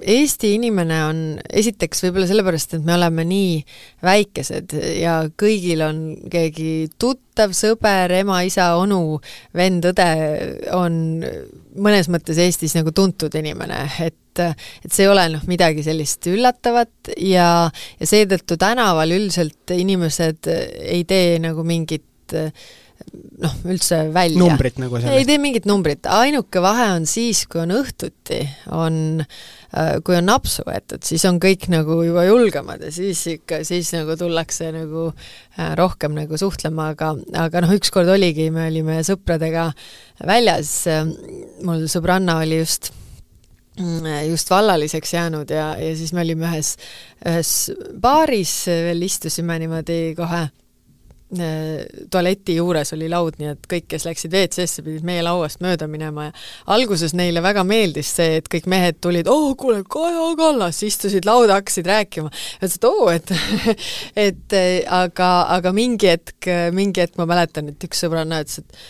Eesti 0.00 0.54
inimene 0.54 0.98
on 1.04 1.18
esiteks 1.52 2.04
võib-olla 2.04 2.28
sellepärast, 2.30 2.76
et 2.78 2.86
me 2.86 2.94
oleme 2.94 3.24
nii 3.26 3.58
väikesed 4.06 4.72
ja 5.00 5.16
kõigil 5.38 5.82
on 5.84 5.98
keegi 6.30 6.88
tuttav, 7.00 7.52
sõber, 7.58 8.14
ema, 8.20 8.40
isa, 8.46 8.70
onu, 8.80 9.18
vend, 9.56 9.90
õde 9.90 10.08
on 10.78 10.96
mõnes 11.76 12.08
mõttes 12.12 12.40
Eestis 12.40 12.78
nagu 12.78 12.94
tuntud 12.96 13.34
inimene, 13.36 13.82
et 14.06 14.29
et 14.50 14.90
see 14.90 15.06
ei 15.06 15.10
ole 15.12 15.26
noh, 15.36 15.46
midagi 15.50 15.84
sellist 15.86 16.30
üllatavat 16.30 17.12
ja, 17.16 17.48
ja 18.00 18.10
seetõttu 18.12 18.58
tänaval 18.60 19.16
üldiselt 19.16 19.74
inimesed 19.76 20.50
ei 20.50 21.04
tee 21.08 21.38
nagu 21.42 21.64
mingit 21.66 22.06
noh, 23.40 23.54
üldse 23.68 24.02
välja. 24.14 24.38
numbrit 24.40 24.78
nagu 24.80 24.98
sellest? 24.98 25.16
ei 25.16 25.28
tee 25.28 25.40
mingit 25.42 25.66
numbrit, 25.68 26.06
ainuke 26.10 26.62
vahe 26.62 26.90
on 26.96 27.08
siis, 27.08 27.44
kui 27.50 27.62
on 27.62 27.74
õhtuti, 27.80 28.42
on 28.76 29.00
kui 30.04 30.16
on 30.18 30.26
napsu 30.26 30.64
võetud, 30.66 31.02
siis 31.06 31.22
on 31.28 31.38
kõik 31.42 31.68
nagu 31.70 32.00
juba 32.02 32.24
julgemad 32.26 32.82
ja 32.82 32.90
siis 32.94 33.20
ikka, 33.36 33.60
siis 33.66 33.92
nagu 33.94 34.16
tullakse 34.18 34.72
nagu 34.74 35.06
äh, 35.12 35.74
rohkem 35.78 36.16
nagu 36.16 36.38
suhtlema, 36.40 36.90
aga, 36.96 37.12
aga 37.38 37.62
noh, 37.62 37.74
ükskord 37.78 38.10
oligi, 38.10 38.48
me 38.54 38.66
olime 38.66 38.98
sõpradega 39.06 39.68
väljas, 40.26 40.72
äh, 40.90 41.04
mul 41.66 41.86
sõbranna 41.90 42.40
oli 42.42 42.64
just 42.64 42.90
just 44.28 44.50
vallaliseks 44.50 45.14
jäänud 45.14 45.50
ja, 45.50 45.72
ja 45.80 45.92
siis 45.96 46.12
me 46.12 46.24
olime 46.24 46.48
ühes, 46.50 46.74
ühes 47.26 47.52
baaris, 48.00 48.54
veel 48.68 49.06
istusime 49.08 49.58
niimoodi 49.62 50.00
kohe 50.18 50.46
Äh, 51.38 51.84
tualeti 52.10 52.56
juures 52.56 52.90
oli 52.96 53.06
laud, 53.06 53.36
nii 53.38 53.52
et 53.52 53.66
kõik, 53.70 53.84
kes 53.92 54.02
läksid 54.08 54.32
WC-sse, 54.34 54.82
pidid 54.82 55.04
meie 55.06 55.22
lauast 55.22 55.60
mööda 55.62 55.86
minema 55.86 56.24
ja 56.26 56.32
alguses 56.74 57.12
neile 57.14 57.38
väga 57.44 57.62
meeldis 57.62 58.10
see, 58.16 58.40
et 58.40 58.48
kõik 58.50 58.66
mehed 58.66 58.98
tulid, 58.98 59.30
oo 59.30 59.52
oh, 59.52 59.54
kuule, 59.54 59.84
Kaja 59.86 60.24
Kallas, 60.40 60.80
istusid 60.82 61.28
lauda, 61.28 61.60
hakkasid 61.60 61.86
rääkima. 61.86 62.32
ütlesid, 62.58 62.88
oo, 62.88 63.06
et 63.14 63.30
et 64.26 64.56
aga, 64.90 65.30
aga 65.54 65.74
mingi 65.76 66.10
hetk, 66.10 66.50
mingi 66.74 67.04
hetk 67.04 67.14
ma 67.22 67.28
mäletan, 67.30 67.70
et 67.70 67.86
üks 67.86 68.02
sõbranna 68.02 68.42
ütles, 68.42 68.64
et 68.64 68.82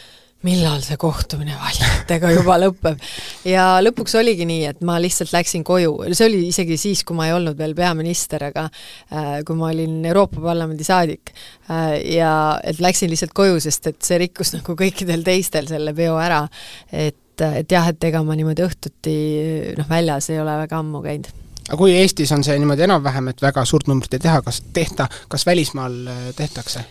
millal 0.47 0.81
see 0.85 0.97
kohtumine 1.01 1.57
valijatega 1.61 2.31
juba 2.33 2.57
lõpeb. 2.61 3.01
ja 3.49 3.65
lõpuks 3.85 4.15
oligi 4.21 4.47
nii, 4.49 4.65
et 4.71 4.85
ma 4.87 4.97
lihtsalt 5.03 5.35
läksin 5.35 5.65
koju, 5.67 5.93
see 6.13 6.29
oli 6.29 6.43
isegi 6.49 6.79
siis, 6.81 7.03
kui 7.05 7.19
ma 7.19 7.29
ei 7.29 7.35
olnud 7.37 7.59
veel 7.59 7.75
peaminister, 7.77 8.47
aga 8.49 8.67
äh, 8.69 9.41
kui 9.47 9.59
ma 9.59 9.69
olin 9.71 9.99
Euroopa 10.09 10.41
Parlamendi 10.45 10.87
saadik 10.87 11.35
äh, 11.35 11.99
ja 12.17 12.33
et 12.65 12.81
läksin 12.81 13.13
lihtsalt 13.13 13.35
koju, 13.37 13.61
sest 13.61 13.91
et 13.93 14.01
see 14.07 14.21
rikkus 14.23 14.55
nagu 14.57 14.77
kõikidel 14.79 15.27
teistel 15.27 15.69
selle 15.69 15.95
peo 15.97 16.17
ära. 16.21 16.47
et, 16.93 17.45
et 17.45 17.73
jah, 17.73 17.91
et 17.93 18.09
ega 18.09 18.23
ma 18.25 18.37
niimoodi 18.39 18.65
õhtuti 18.65 19.19
noh, 19.77 19.89
väljas 19.91 20.31
ei 20.33 20.41
ole 20.41 20.57
väga 20.65 20.81
ammu 20.81 21.05
käinud 21.05 21.29
aga 21.71 21.79
kui 21.79 21.93
Eestis 21.95 22.33
on 22.35 22.43
see 22.47 22.57
niimoodi 22.59 22.87
enam-vähem, 22.89 23.29
et 23.31 23.43
väga 23.45 23.65
suurt 23.69 23.87
numbrit 23.91 24.17
ei 24.17 24.25
teha, 24.25 24.41
kas 24.43 24.63
tehta, 24.73 25.07
kas 25.29 25.47
välismaal 25.47 26.01
äh, 26.09 26.25
tehtakse? 26.37 26.87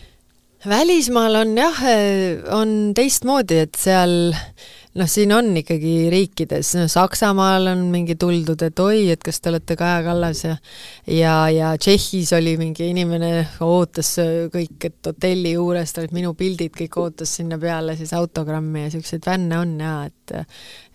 Välismaal 0.68 1.36
on 1.44 1.56
jah, 1.58 1.80
on 2.56 2.76
teistmoodi, 2.96 3.64
et 3.64 3.80
seal 3.80 4.34
noh, 4.98 5.08
siin 5.10 5.32
on 5.34 5.52
ikkagi 5.60 5.94
riikides, 6.12 6.74
no 6.80 6.88
Saksamaal 6.92 7.70
on 7.72 7.86
mingi 7.94 8.16
tuldud, 8.20 8.62
et 8.66 8.82
oi, 8.84 9.06
et 9.14 9.24
kas 9.24 9.40
te 9.40 9.52
olete 9.52 9.78
Kaja 9.80 10.02
Kallas 10.06 10.44
ja 10.44 10.56
ja, 11.06 11.34
ja 11.54 11.72
Tšehhis 11.78 12.34
oli 12.38 12.56
mingi 12.60 12.90
inimene, 12.92 13.32
ootas 13.66 14.16
kõik, 14.54 14.90
et 14.90 15.12
hotelli 15.12 15.54
juurest 15.56 16.02
olid 16.02 16.16
minu 16.18 16.34
pildid, 16.38 16.74
kõik 16.76 17.00
ootas 17.02 17.38
sinna 17.40 17.60
peale 17.62 17.96
siis 18.00 18.14
autogrammi 18.18 18.86
ja 18.86 18.92
niisuguseid 18.92 19.26
fänne 19.26 19.60
on 19.62 19.76
jaa, 19.80 20.06
et 20.10 20.38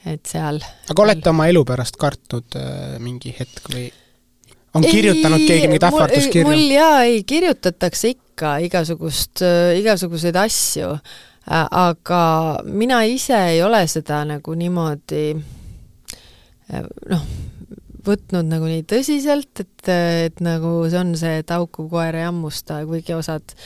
et 0.04 0.26
seal 0.28 0.58
aga 0.60 1.02
olete 1.06 1.30
oma 1.30 1.46
elu 1.48 1.62
pärast 1.64 1.96
kartnud 2.00 2.58
äh, 2.60 2.96
mingi 3.00 3.32
hetk 3.38 3.70
või 3.72 3.86
on 4.74 4.86
kirjutanud 4.86 5.40
ei, 5.40 5.46
keegi 5.48 5.68
mingeid 5.68 5.86
ähvarduskirju? 5.88 6.48
mul 6.48 6.74
jaa, 6.74 7.02
ei, 7.06 7.22
kirjutatakse 7.26 8.14
ikka 8.14 8.56
igasugust, 8.66 9.44
igasuguseid 9.78 10.36
asju, 10.40 10.94
aga 11.46 12.22
mina 12.66 13.02
ise 13.08 13.38
ei 13.52 13.62
ole 13.62 13.84
seda 13.90 14.22
nagu 14.28 14.56
niimoodi 14.58 15.24
noh, 17.10 17.26
võtnud 18.04 18.48
nagu 18.48 18.68
nii 18.68 18.84
tõsiselt, 18.88 19.62
et, 19.62 19.92
et 20.28 20.44
nagu 20.44 20.76
see 20.90 21.00
on 21.00 21.14
see, 21.18 21.38
et 21.44 21.54
auku 21.54 21.86
koer 21.92 22.20
ei 22.20 22.26
hammusta, 22.26 22.82
kuigi 22.88 23.16
osad, 23.16 23.56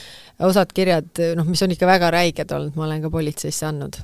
osad 0.45 0.71
kirjad, 0.75 1.11
noh, 1.39 1.47
mis 1.47 1.63
on 1.65 1.75
ikka 1.75 1.89
väga 1.89 2.13
räiged 2.15 2.55
olnud, 2.55 2.77
ma 2.79 2.87
olen 2.87 3.03
ka 3.03 3.11
politseisse 3.13 3.67
andnud 3.67 3.99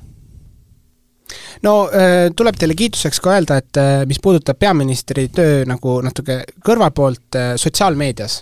no 1.62 1.72
äh, 1.88 2.28
tuleb 2.36 2.58
teile 2.58 2.76
kiituseks 2.78 3.20
ka 3.22 3.34
öelda, 3.34 3.58
et 3.62 3.80
äh, 3.80 3.92
mis 4.08 4.20
puudutab 4.22 4.58
peaministri 4.60 5.26
töö 5.34 5.64
nagu 5.68 5.98
natuke 6.04 6.38
kõrvalpoolt 6.66 7.38
äh, 7.38 7.48
sotsiaalmeedias, 7.60 8.38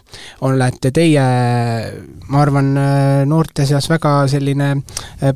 olete 0.47 0.91
teie, 0.95 1.25
ma 2.29 2.43
arvan, 2.43 2.73
noorte 3.29 3.67
seas 3.69 3.89
väga 3.91 4.17
selline 4.31 4.71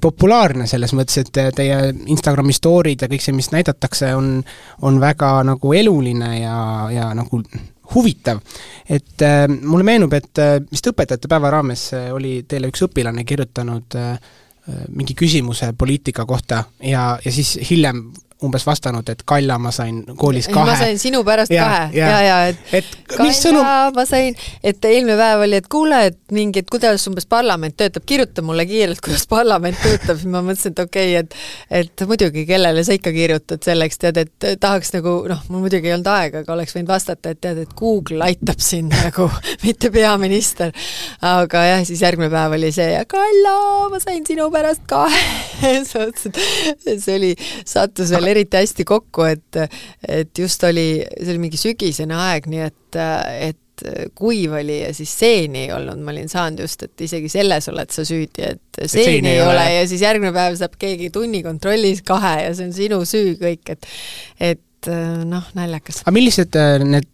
populaarne 0.03 0.67
selles 0.69 0.93
mõttes, 0.97 1.23
et 1.23 1.41
teie 1.57 1.79
Instagrami 2.11 2.55
story'd 2.57 3.05
ja 3.05 3.11
kõik 3.11 3.25
see, 3.25 3.37
mis 3.37 3.51
näidatakse, 3.55 4.13
on, 4.17 4.39
on 4.83 5.01
väga 5.01 5.33
nagu 5.49 5.75
eluline 5.77 6.33
ja, 6.41 6.59
ja 6.93 7.11
nagu 7.17 7.43
huvitav. 7.95 8.41
et 8.89 9.25
mulle 9.63 9.87
meenub, 9.87 10.13
et 10.13 10.43
vist 10.71 10.91
õpetajate 10.91 11.31
päeva 11.31 11.53
raames 11.55 11.89
oli 12.13 12.43
teile 12.49 12.69
üks 12.73 12.85
õpilane 12.85 13.25
kirjutanud 13.29 13.97
äh, 13.97 14.19
mingi 14.89 15.15
küsimuse 15.15 15.73
poliitika 15.79 16.27
kohta 16.27 16.65
ja, 16.83 17.19
ja 17.25 17.33
siis 17.33 17.59
hiljem 17.71 18.11
umbes 18.45 18.63
vastanud, 18.67 19.09
et 19.11 19.23
Kalja 19.27 19.57
ma 19.59 19.73
sain 19.75 20.03
koolis 20.17 20.47
kahe. 20.47 20.67
ma 20.67 20.77
sain 20.79 20.99
sinu 21.01 21.25
pärast 21.27 21.51
ja, 21.51 21.65
kahe 21.65 21.99
ja, 21.99 22.09
ja, 22.09 22.19
ja 22.23 22.37
et, 22.53 22.61
et 22.79 22.91
Kalja 23.11 23.35
sõnum... 23.35 23.67
ma 23.97 24.05
sain, 24.07 24.37
et 24.63 24.85
eelmine 24.87 25.17
päev 25.19 25.43
oli, 25.47 25.59
et 25.59 25.67
kuule, 25.71 25.99
et 26.13 26.19
mingi, 26.35 26.63
et 26.63 26.71
kuidas 26.71 27.03
umbes 27.11 27.27
parlament 27.27 27.75
töötab, 27.75 28.07
kirjuta 28.07 28.45
mulle 28.47 28.63
kiirelt, 28.69 29.03
kuidas 29.03 29.27
parlament 29.31 29.81
töötab, 29.83 30.21
siis 30.21 30.31
ma 30.31 30.43
mõtlesin, 30.47 30.77
et 30.77 30.83
okei 30.85 31.17
okay,, 31.19 31.25
et 31.73 31.83
et 31.83 32.07
muidugi, 32.07 32.45
kellele 32.47 32.85
sa 32.87 32.95
ikka 32.95 33.13
kirjutad 33.17 33.67
selleks, 33.67 33.99
tead, 34.05 34.23
et 34.23 34.49
tahaks 34.63 34.95
nagu 34.95 35.17
noh, 35.31 35.43
mul 35.51 35.67
muidugi 35.67 35.91
ei 35.91 35.97
olnud 35.97 36.13
aega, 36.13 36.45
aga 36.45 36.55
oleks 36.55 36.77
võinud 36.77 36.93
vastata, 36.93 37.35
et 37.35 37.43
tead, 37.43 37.59
et 37.65 37.75
Google 37.79 38.23
aitab 38.29 38.63
sind 38.63 38.95
nagu, 39.07 39.27
mitte 39.65 39.91
peaminister. 39.95 40.71
aga 41.27 41.65
jah, 41.73 41.85
siis 41.89 42.07
järgmine 42.07 42.31
päev 42.31 42.55
oli 42.61 42.71
see 42.75 42.93
ja 42.95 43.03
Kalja, 43.09 43.59
ma 43.91 43.99
sain 44.03 44.23
sinu 44.29 44.47
pärast 44.55 44.87
kahe 44.87 45.27
ma 45.59 45.75
mõtlesin, 45.83 46.39
et 46.87 47.03
see 47.03 47.19
oli, 47.19 47.35
sattus 47.67 48.15
veel 48.15 48.28
veel 48.29 48.37
eriti 48.37 48.61
hästi 48.61 48.87
kokku, 48.89 49.25
et 49.29 49.63
et 50.09 50.39
just 50.39 50.65
oli, 50.69 50.91
see 51.17 51.33
oli 51.33 51.43
mingi 51.49 51.61
sügisene 51.61 52.17
aeg, 52.19 52.47
nii 52.51 52.63
et, 52.67 53.01
et 53.49 53.65
kuiv 54.19 54.57
oli 54.59 54.81
ja 54.81 54.93
siis 54.97 55.13
seeni 55.21 55.67
ei 55.67 55.75
olnud, 55.75 56.01
ma 56.03 56.13
olin 56.15 56.31
saanud 56.31 56.65
just, 56.65 56.83
et 56.89 57.07
isegi 57.07 57.31
selles 57.31 57.69
oled 57.71 57.93
sa 57.95 58.05
süüdi, 58.07 58.43
et 58.55 58.81
seeni, 58.85 59.05
seeni 59.05 59.35
ei 59.37 59.43
ole, 59.43 59.55
ole 59.55 59.67
ja 59.77 59.85
siis 59.91 60.03
järgmine 60.03 60.33
päev 60.35 60.57
saab 60.59 60.75
keegi 60.81 61.13
tunnikontrollis 61.15 62.03
kahe 62.07 62.35
ja 62.45 62.57
see 62.59 62.71
on 62.71 62.75
sinu 62.75 63.03
süü 63.09 63.37
kõik, 63.41 63.77
et 63.77 63.87
et 64.55 64.91
noh, 65.27 65.47
naljakas. 65.59 66.03
aga 66.05 66.15
millised 66.15 66.59
need 66.87 67.09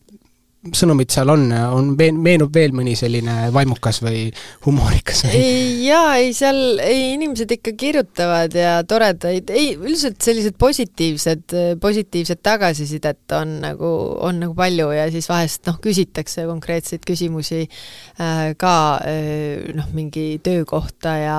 sõnumid 0.73 1.13
seal 1.13 1.29
on, 1.33 1.47
on, 1.53 1.91
meenub 1.99 2.55
veel 2.55 2.73
mõni 2.77 2.95
selline 2.97 3.51
vaimukas 3.55 4.01
või 4.05 4.27
humoorikas 4.65 5.25
või? 5.27 5.43
jaa, 5.85 6.17
ei 6.23 6.33
seal, 6.37 6.81
ei 6.81 7.15
inimesed 7.15 7.53
ikka 7.59 7.75
kirjutavad 7.79 8.55
ja 8.57 8.79
toredaid, 8.89 9.53
ei 9.53 9.75
üldiselt 9.77 10.25
sellised 10.25 10.57
positiivsed, 10.61 11.57
positiivset 11.83 12.41
tagasisidet 12.45 13.37
on 13.37 13.59
nagu, 13.65 13.93
on 14.25 14.41
nagu 14.47 14.57
palju 14.57 14.91
ja 14.97 15.09
siis 15.13 15.29
vahest 15.29 15.69
noh, 15.69 15.81
küsitakse 15.85 16.47
konkreetseid 16.49 17.05
küsimusi 17.07 17.65
äh, 17.67 18.53
ka 18.61 18.77
äh, 19.05 19.73
noh, 19.77 19.91
mingi 19.97 20.39
töö 20.45 20.65
kohta 20.69 21.19
ja 21.21 21.39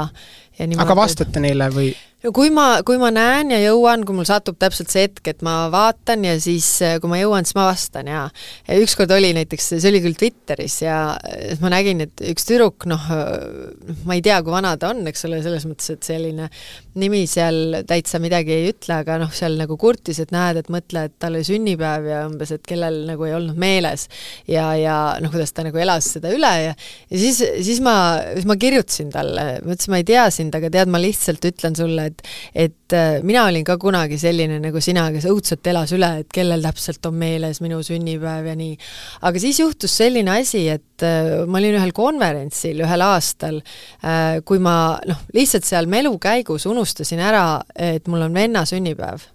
ja 0.60 0.68
niimoodi. 0.68 0.86
aga 0.86 0.96
vastate 0.98 1.42
neile 1.44 1.70
või? 1.74 1.94
Kui 2.34 2.50
ma, 2.54 2.82
kui 2.86 2.98
ma 3.02 3.12
näen 3.14 3.52
ja 3.54 3.60
jõuan, 3.62 4.06
kui 4.06 4.16
mul 4.18 4.28
satub 4.28 4.58
täpselt 4.62 4.90
see 4.94 5.06
hetk, 5.06 5.28
et 5.30 5.44
ma 5.46 5.68
vaatan 5.74 6.24
ja 6.26 6.36
siis, 6.42 6.68
eh, 6.86 6.96
kui 7.02 7.12
ma 7.12 7.20
jõuan, 7.20 7.46
siis 7.46 7.58
ma 7.58 7.68
vastan 7.68 8.10
ja 8.10 8.24
ükskord 8.82 9.12
oli 9.14 9.34
näiteks, 9.38 9.68
see 9.76 9.92
oli 9.92 10.02
küll 10.04 10.18
Twitteris 10.18 10.80
ja 10.82 10.98
eh, 11.28 11.54
ma 11.62 11.70
nägin, 11.74 12.02
et 12.08 12.24
üks 12.32 12.48
tüdruk, 12.50 12.88
noh, 12.90 13.10
eh, 13.14 14.00
ma 14.08 14.18
ei 14.18 14.24
tea, 14.26 14.40
kui 14.46 14.56
vana 14.56 14.74
ta 14.82 14.94
on, 14.96 15.04
eks 15.12 15.28
ole, 15.30 15.42
selles 15.46 15.68
mõttes, 15.70 15.92
et 15.94 16.08
selline 16.08 16.50
nimi 17.02 17.26
seal 17.28 17.82
täitsa 17.88 18.22
midagi 18.24 18.56
ei 18.56 18.70
ütle, 18.72 19.02
aga 19.04 19.20
noh, 19.22 19.32
seal 19.36 19.58
nagu 19.60 19.78
kurtis, 19.80 20.22
et 20.24 20.32
näed, 20.34 20.62
et 20.62 20.72
mõtle, 20.74 21.06
et 21.10 21.16
tal 21.20 21.36
oli 21.36 21.46
sünnipäev 21.46 22.10
ja 22.10 22.24
umbes, 22.30 22.56
et 22.56 22.64
kellel 22.66 23.04
nagu 23.10 23.28
ei 23.28 23.36
olnud 23.36 23.60
meeles. 23.60 24.08
Ja, 24.50 24.70
ja 24.80 24.96
noh, 25.22 25.34
kuidas 25.34 25.52
ta 25.56 25.66
nagu 25.66 25.80
elas 25.82 26.08
seda 26.16 26.32
üle 26.34 26.54
ja 26.64 26.74
ja 27.12 27.20
siis, 27.20 27.42
siis 27.66 27.82
ma, 27.84 27.96
siis 28.34 28.48
ma 28.48 28.56
kirjutasin 28.60 29.12
talle, 29.14 29.46
ma 29.66 29.76
ütlesin, 29.76 29.94
ma 29.94 30.02
ei 30.02 30.08
tea 30.08 30.26
sind, 30.34 30.56
aga 30.58 30.72
tead, 30.74 30.92
ma 30.92 31.02
lihtsalt 31.02 31.46
ütlen 31.52 31.76
sulle, 31.78 32.08
et 32.12 32.15
et, 32.16 32.24
et 32.66 32.96
äh, 32.96 33.20
mina 33.26 33.46
olin 33.50 33.66
ka 33.68 33.78
kunagi 33.82 34.18
selline 34.22 34.60
nagu 34.64 34.82
sina, 34.84 35.08
kes 35.14 35.28
õudselt 35.30 35.68
elas 35.72 35.94
üle, 35.96 36.12
et 36.24 36.32
kellel 36.34 36.64
täpselt 36.66 37.06
on 37.10 37.18
meeles 37.20 37.62
minu 37.64 37.82
sünnipäev 37.86 38.50
ja 38.52 38.56
nii. 38.60 38.74
aga 39.28 39.44
siis 39.44 39.60
juhtus 39.62 39.98
selline 40.00 40.40
asi, 40.40 40.66
et 40.72 41.06
äh, 41.06 41.46
ma 41.48 41.62
olin 41.62 41.80
ühel 41.80 41.94
konverentsil 41.96 42.84
ühel 42.86 43.06
aastal, 43.06 43.62
äh, 44.04 44.42
kui 44.46 44.62
ma 44.64 44.96
noh, 45.08 45.24
lihtsalt 45.36 45.68
seal 45.68 45.90
melu 45.92 46.16
käigus 46.22 46.68
unustasin 46.70 47.24
ära, 47.24 47.48
et 47.76 48.08
mul 48.12 48.28
on 48.28 48.36
venna 48.36 48.66
sünnipäev 48.68 49.35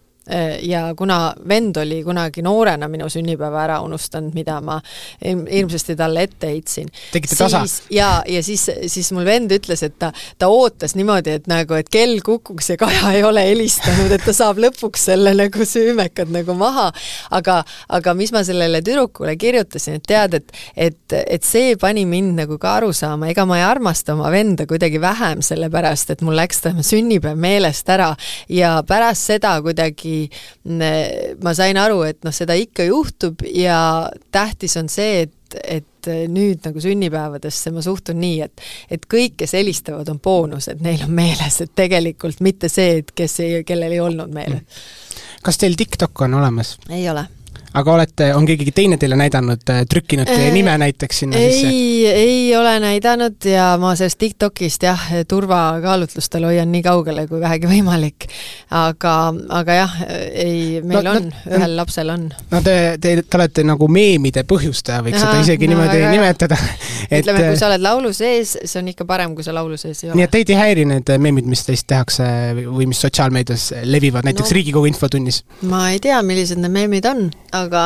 ja 0.63 0.95
kuna 0.97 1.35
vend 1.49 1.77
oli 1.77 2.03
kunagi 2.05 2.43
noorena 2.43 2.89
minu 2.89 3.09
sünnipäeva 3.11 3.63
ära 3.65 3.79
unustanud, 3.83 4.35
mida 4.35 4.61
ma 4.61 4.77
hirmsasti 5.25 5.97
talle 5.97 6.23
ette 6.29 6.51
heitsin. 6.53 6.89
tegite 7.13 7.37
tasa? 7.37 7.63
ja, 7.91 8.23
ja 8.29 8.43
siis, 8.43 8.67
siis 8.87 9.11
mul 9.17 9.25
vend 9.25 9.53
ütles, 9.57 9.83
et 9.83 9.97
ta, 9.99 10.13
ta 10.39 10.49
ootas 10.53 10.95
niimoodi, 10.95 11.39
et 11.41 11.49
nagu, 11.51 11.75
et 11.75 11.89
kell 11.89 12.21
kukuks 12.25 12.71
ja 12.71 12.77
Kaja 12.81 13.13
ei 13.17 13.25
ole 13.25 13.43
helistanud, 13.49 14.13
et 14.13 14.25
ta 14.25 14.35
saab 14.37 14.61
lõpuks 14.63 15.09
selle 15.11 15.33
nagu 15.35 15.67
süümekad 15.67 16.31
nagu 16.33 16.55
maha. 16.55 16.91
aga, 17.31 17.63
aga 17.89 18.15
mis 18.15 18.33
ma 18.33 18.45
sellele 18.47 18.83
tüdrukule 18.87 19.37
kirjutasin, 19.41 19.99
et 20.01 20.07
tead, 20.07 20.37
et, 20.37 20.53
et, 20.77 21.17
et 21.27 21.47
see 21.47 21.75
pani 21.81 22.05
mind 22.07 22.37
nagu 22.45 22.59
ka 22.61 22.77
aru 22.79 22.93
saama, 22.97 23.31
ega 23.33 23.47
ma 23.49 23.59
ei 23.59 23.67
armasta 23.67 24.15
oma 24.15 24.31
venda 24.33 24.69
kuidagi 24.69 25.01
vähem, 25.01 25.43
sellepärast 25.45 26.15
et 26.15 26.25
mul 26.27 26.39
läks 26.39 26.63
tema 26.67 26.85
sünnipäev 26.87 27.41
meelest 27.41 27.89
ära 27.91 28.13
ja 28.53 28.77
pärast 28.87 29.33
seda 29.33 29.57
kuidagi 29.65 30.10
kuidagi 30.11 31.37
ma 31.43 31.55
sain 31.57 31.79
aru, 31.81 32.03
et 32.09 32.25
noh, 32.27 32.35
seda 32.35 32.57
ikka 32.59 32.87
juhtub 32.89 33.45
ja 33.55 34.11
tähtis 34.33 34.77
on 34.81 34.89
see, 34.93 35.25
et, 35.27 35.59
et 35.65 36.11
nüüd 36.31 36.63
nagu 36.67 36.81
sünnipäevadesse 36.81 37.73
ma 37.75 37.83
suhtun 37.85 38.21
nii, 38.21 38.41
et 38.47 38.65
et 38.91 39.07
kõik, 39.11 39.39
kes 39.41 39.57
helistavad, 39.59 40.09
on 40.13 40.21
boonus, 40.23 40.71
et 40.73 40.81
neil 40.85 41.03
on 41.07 41.13
meeles, 41.15 41.61
et 41.61 41.75
tegelikult 41.75 42.41
mitte 42.45 42.71
see, 42.73 43.01
et 43.03 43.13
kes 43.17 43.41
ei, 43.45 43.65
kellel 43.65 43.93
ei 43.93 44.01
olnud 44.01 44.33
meeles. 44.35 44.87
kas 45.43 45.61
teil 45.61 45.77
TikTok 45.77 46.27
on 46.27 46.41
olemas? 46.41 46.77
ei 46.91 47.09
ole 47.11 47.27
aga 47.75 47.93
olete, 47.93 48.29
on 48.35 48.47
keegi 48.49 48.73
teine 48.75 48.97
teile 48.99 49.17
näidanud, 49.19 49.63
äh, 49.71 49.85
trükkinud 49.91 50.27
teie 50.27 50.49
äh, 50.49 50.55
nime 50.55 50.73
näiteks 50.81 51.23
sinna 51.23 51.39
ei, 51.39 51.53
sisse? 51.53 51.69
ei, 51.69 52.07
ei 52.07 52.57
ole 52.57 52.73
näidanud 52.83 53.47
ja 53.47 53.69
ma 53.81 53.93
sellest 53.99 54.19
TikTokist 54.19 54.87
jah, 54.89 55.05
turvakaalutlustel 55.29 56.49
hoian 56.49 56.73
nii 56.73 56.83
kaugele 56.83 57.27
kui 57.31 57.41
vähegi 57.41 57.71
võimalik. 57.71 58.27
aga, 58.75 59.15
aga 59.61 59.77
jah, 59.79 59.95
ei, 60.11 60.81
meil 60.83 61.07
no, 61.07 61.15
on 61.15 61.29
no,, 61.31 61.45
ühel 61.59 61.77
lapsel 61.79 62.11
on. 62.11 62.27
no 62.51 62.63
te, 62.67 62.75
te, 63.01 63.15
te 63.23 63.39
olete 63.39 63.65
nagu 63.67 63.89
meemide 63.91 64.45
põhjustaja, 64.51 65.05
võiks 65.07 65.21
Aha, 65.21 65.31
seda 65.31 65.47
isegi 65.47 65.71
no, 65.71 65.77
niimoodi 65.77 66.03
aga, 66.03 66.11
nimetada 66.17 66.59
et 67.11 67.23
ütleme, 67.23 67.47
kui 67.53 67.61
sa 67.61 67.71
oled 67.71 67.87
laulu 67.87 68.13
sees, 68.17 68.57
see 68.65 68.83
on 68.83 68.91
ikka 68.91 69.07
parem, 69.07 69.37
kui 69.39 69.47
sa 69.47 69.55
laulu 69.55 69.79
sees 69.79 70.03
ei 70.03 70.11
ole. 70.11 70.19
nii 70.19 70.27
et 70.27 70.35
teid 70.35 70.51
ei 70.51 70.59
häiri 70.59 70.89
need 70.91 71.15
meemid, 71.23 71.47
mis 71.51 71.63
teist 71.69 71.87
tehakse 71.91 72.27
või 72.67 72.91
mis 72.91 73.03
sotsiaalmeedias 73.07 73.71
levivad, 73.87 74.27
näiteks 74.27 74.51
no, 74.51 74.59
Riigikogu 74.59 74.91
infotunnis? 74.91 75.45
ma 75.71 75.87
ei 75.95 76.03
tea, 76.03 76.19
millised 76.27 76.59
need 76.59 76.75
meemid 76.75 77.07
on, 77.11 77.29
aga 77.65 77.85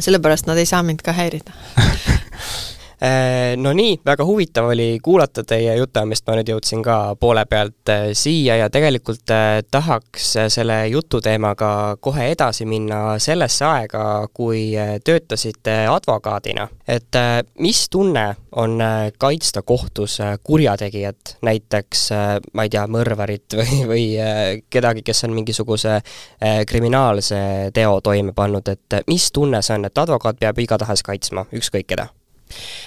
sellepärast 0.00 0.48
nad 0.48 0.58
ei 0.58 0.66
saa 0.66 0.82
mind 0.82 1.02
ka 1.04 1.12
häirida 1.12 1.52
No 3.56 3.72
nii, 3.72 3.98
väga 4.06 4.24
huvitav 4.24 4.70
oli 4.72 4.98
kuulata 5.02 5.42
teie 5.44 5.74
jutuajamist, 5.76 6.24
ma 6.26 6.36
nüüd 6.38 6.48
jõudsin 6.48 6.80
ka 6.84 6.94
poole 7.20 7.42
pealt 7.50 7.90
äh, 7.92 8.04
siia 8.16 8.56
ja 8.56 8.70
tegelikult 8.72 9.30
äh, 9.34 9.58
tahaks 9.70 10.30
selle 10.54 10.78
jututeemaga 10.88 11.68
kohe 12.00 12.30
edasi 12.32 12.64
minna 12.64 13.18
sellesse 13.20 13.66
aega, 13.68 14.04
kui 14.32 14.72
töötasite 15.04 15.76
advokaadina. 15.90 16.68
et 16.88 17.20
mis 17.58 17.88
tunne 17.90 18.24
on 18.52 18.78
kaitsta 19.18 19.62
kohtus 19.62 20.18
kurjategijat, 20.42 21.36
näiteks 21.42 22.08
ma 22.52 22.64
ei 22.64 22.72
tea, 22.72 22.86
mõrvarit 22.88 23.56
või, 23.60 23.84
või 23.90 24.08
kedagi, 24.70 25.02
kes 25.04 25.24
on 25.28 25.36
mingisuguse 25.36 26.00
kriminaalse 26.66 27.70
teo 27.74 28.00
toime 28.00 28.32
pannud, 28.32 28.68
et 28.68 29.00
mis 29.06 29.32
tunne 29.32 29.62
see 29.62 29.76
on, 29.76 29.88
et 29.90 30.04
advokaat 30.06 30.40
peab 30.40 30.58
igatahes 30.58 31.04
kaitsma 31.04 31.48
ükskõik 31.52 31.92
keda? 31.94 32.08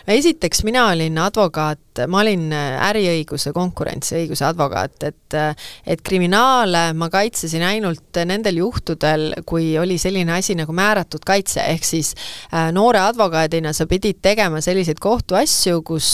Esiteks, 0.07 0.63
mina 0.63 0.87
olin 0.91 1.17
advokaat, 1.17 1.79
ma 2.07 2.21
olin 2.21 2.51
äh, 2.53 2.77
äriõiguse, 2.89 3.51
konkurentsiõiguse 3.55 4.45
advokaat, 4.47 5.03
et 5.07 5.37
äh, 5.37 5.69
et 5.87 6.01
kriminaale 6.05 6.91
ma 6.97 7.09
kaitsesin 7.11 7.63
ainult 7.65 8.19
nendel 8.27 8.59
juhtudel, 8.61 9.29
kui 9.47 9.71
oli 9.79 9.97
selline 10.01 10.35
asi 10.37 10.55
nagu 10.57 10.73
määratud 10.75 11.23
kaitse, 11.27 11.63
ehk 11.73 11.87
siis 11.87 12.13
äh, 12.51 12.69
noore 12.75 13.01
advokaadina 13.01 13.73
sa 13.73 13.87
pidid 13.89 14.21
tegema 14.21 14.61
selliseid 14.61 14.99
kohtuasju, 15.01 15.81
kus 15.87 16.09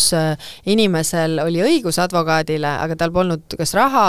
inimesel 0.70 1.40
oli 1.44 1.62
õigus 1.64 2.00
advokaadile, 2.02 2.70
aga 2.84 2.98
tal 3.00 3.12
polnud 3.14 3.56
kas 3.58 3.74
raha 3.78 4.06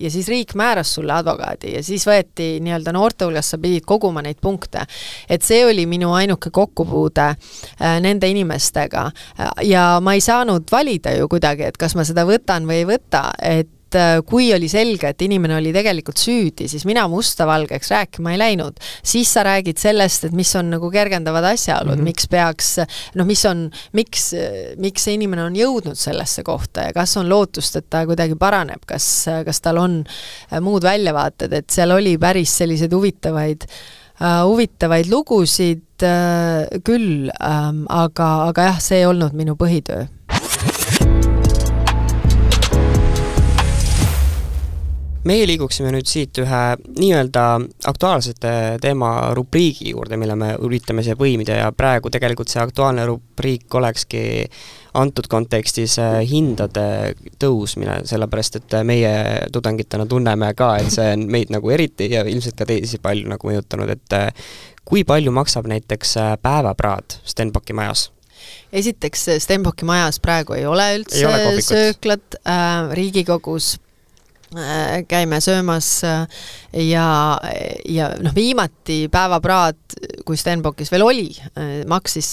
ja 0.00 0.10
siis 0.12 0.28
riik 0.30 0.54
määras 0.58 0.94
sulle 0.96 1.14
advokaadi 1.14 1.74
ja 1.76 1.82
siis 1.84 2.04
võeti 2.06 2.56
nii-öelda 2.62 2.92
noorte 2.94 3.26
hulgas, 3.26 3.52
sa 3.52 3.58
pidid 3.62 3.84
koguma 3.88 4.22
neid 4.22 4.40
punkte. 4.42 4.84
et 5.28 5.42
see 5.42 5.64
oli 5.66 5.86
minu 5.86 6.12
ainuke 6.14 6.50
kokkupuude 6.50 7.28
nende 8.04 8.28
inimestega 8.28 9.04
ja 9.66 9.86
ma 10.02 10.14
ei 10.14 10.20
saanud 10.20 10.68
valida 10.72 11.01
ju 11.10 11.28
kuidagi, 11.30 11.68
et 11.68 11.78
kas 11.80 11.96
ma 11.98 12.06
seda 12.06 12.26
võtan 12.28 12.66
või 12.68 12.82
ei 12.82 12.88
võta, 12.88 13.28
et 13.42 13.98
äh, 13.98 14.18
kui 14.26 14.50
oli 14.54 14.68
selge, 14.70 15.12
et 15.12 15.24
inimene 15.26 15.56
oli 15.58 15.72
tegelikult 15.74 16.20
süüdi, 16.20 16.68
siis 16.70 16.86
mina 16.88 17.04
mustavalgeks 17.10 17.92
rääkima 17.92 18.34
ei 18.34 18.40
läinud. 18.40 18.80
siis 19.02 19.32
sa 19.32 19.44
räägid 19.46 19.78
sellest, 19.78 20.28
et 20.28 20.36
mis 20.36 20.52
on 20.56 20.70
nagu 20.72 20.90
kergendavad 20.90 21.44
asjaolud 21.52 21.96
mm, 21.96 22.00
-hmm. 22.00 22.04
miks 22.04 22.28
peaks, 22.28 22.70
noh, 23.14 23.26
mis 23.26 23.44
on, 23.46 23.70
miks, 23.92 24.32
miks 24.78 25.08
see 25.08 25.14
inimene 25.18 25.44
on 25.44 25.56
jõudnud 25.56 25.98
sellesse 25.98 26.42
kohta 26.42 26.88
ja 26.88 26.92
kas 26.92 27.16
on 27.16 27.28
lootust, 27.28 27.76
et 27.76 27.90
ta 27.90 28.06
kuidagi 28.06 28.36
paraneb, 28.38 28.84
kas, 28.86 29.26
kas 29.44 29.60
tal 29.60 29.82
on 29.82 30.04
äh, 30.04 30.60
muud 30.60 30.82
väljavaated, 30.82 31.52
et 31.52 31.70
seal 31.70 31.90
oli 31.90 32.18
päris 32.18 32.56
selliseid 32.62 32.92
huvitavaid 32.92 33.66
uh, 34.20 34.42
huvitavaid 34.46 35.10
lugusid 35.10 36.04
uh, 36.06 36.80
küll 36.86 37.30
um,, 37.32 37.84
aga, 37.92 38.28
aga 38.50 38.68
jah, 38.70 38.82
see 38.82 39.02
ei 39.02 39.08
olnud 39.08 39.36
minu 39.36 39.56
põhitöö 39.58 40.06
meie 45.28 45.46
liiguksime 45.46 45.92
nüüd 45.94 46.08
siit 46.08 46.38
ühe 46.42 46.60
nii-öelda 46.98 47.44
aktuaalsete 47.90 48.52
teema 48.82 49.10
rubriigi 49.36 49.92
juurde, 49.92 50.18
mille 50.18 50.36
me 50.38 50.52
üritame 50.66 51.04
siia 51.06 51.16
põimida 51.18 51.58
ja 51.60 51.68
praegu 51.76 52.10
tegelikult 52.12 52.50
see 52.50 52.62
aktuaalne 52.62 53.06
rubriik 53.06 53.74
olekski 53.78 54.22
antud 54.98 55.28
kontekstis 55.30 55.96
äh, 56.02 56.18
hindade 56.28 57.14
tõusmine, 57.40 58.02
sellepärast 58.08 58.58
et 58.60 58.76
äh, 58.76 58.84
meie 58.86 59.12
tudengitena 59.52 60.06
tunneme 60.10 60.52
ka, 60.58 60.74
et 60.82 60.90
see 60.92 61.14
on 61.14 61.28
meid 61.32 61.52
nagu 61.54 61.70
eriti 61.72 62.10
ja 62.12 62.24
ilmselt 62.28 62.58
ka 62.58 62.68
teisi 62.68 63.00
palju 63.02 63.30
nagu 63.32 63.48
mõjutanud, 63.48 63.94
et 63.94 64.18
äh, 64.18 64.50
kui 64.84 65.06
palju 65.08 65.32
maksab 65.32 65.70
näiteks 65.70 66.18
päevapraad 66.42 67.20
Stenbocki 67.24 67.76
majas? 67.78 68.10
esiteks, 68.74 69.28
Stenbocki 69.44 69.86
majas 69.86 70.18
praegu 70.20 70.56
ei 70.58 70.66
ole 70.66 70.88
üldse 70.98 71.22
ei 71.22 71.26
ole 71.30 71.62
sööklat 71.62 72.40
äh,, 72.42 72.90
Riigikogus 72.98 73.76
käime 75.08 75.40
söömas 75.40 76.04
äh, 76.04 76.26
ja, 76.72 77.40
ja 77.88 78.08
noh, 78.20 78.34
viimati 78.34 79.06
päevapraad, 79.12 79.96
kui 80.26 80.36
Stenbockis 80.36 80.92
veel 80.92 81.04
oli, 81.06 81.26
äh, 81.56 81.70
maksis 81.88 82.28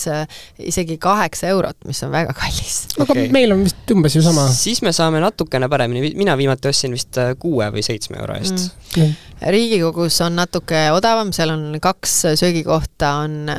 isegi 0.60 0.98
kaheksa 1.02 1.50
eurot, 1.54 1.78
mis 1.88 2.02
on 2.04 2.12
väga 2.12 2.36
kallis. 2.38 2.82
aga 2.98 3.08
okay. 3.08 3.30
meil 3.34 3.56
on 3.56 3.64
vist 3.68 3.96
umbes 3.96 4.16
ju 4.16 4.24
sama. 4.26 4.48
siis 4.54 4.82
me 4.86 4.94
saame 4.96 5.22
natukene 5.24 5.70
paremini, 5.72 6.14
mina 6.20 6.38
viimati 6.38 6.72
ostsin 6.72 6.96
vist 6.96 7.20
kuue 7.40 7.70
või 7.74 7.84
seitsme 7.86 8.20
euro 8.20 8.38
eest 8.40 8.70
mm.. 8.98 9.16
riigikogus 9.56 10.20
on 10.26 10.40
natuke 10.40 10.90
odavam, 10.96 11.34
seal 11.36 11.56
on 11.56 11.68
kaks 11.82 12.20
söögikohta, 12.40 13.16
on 13.26 13.52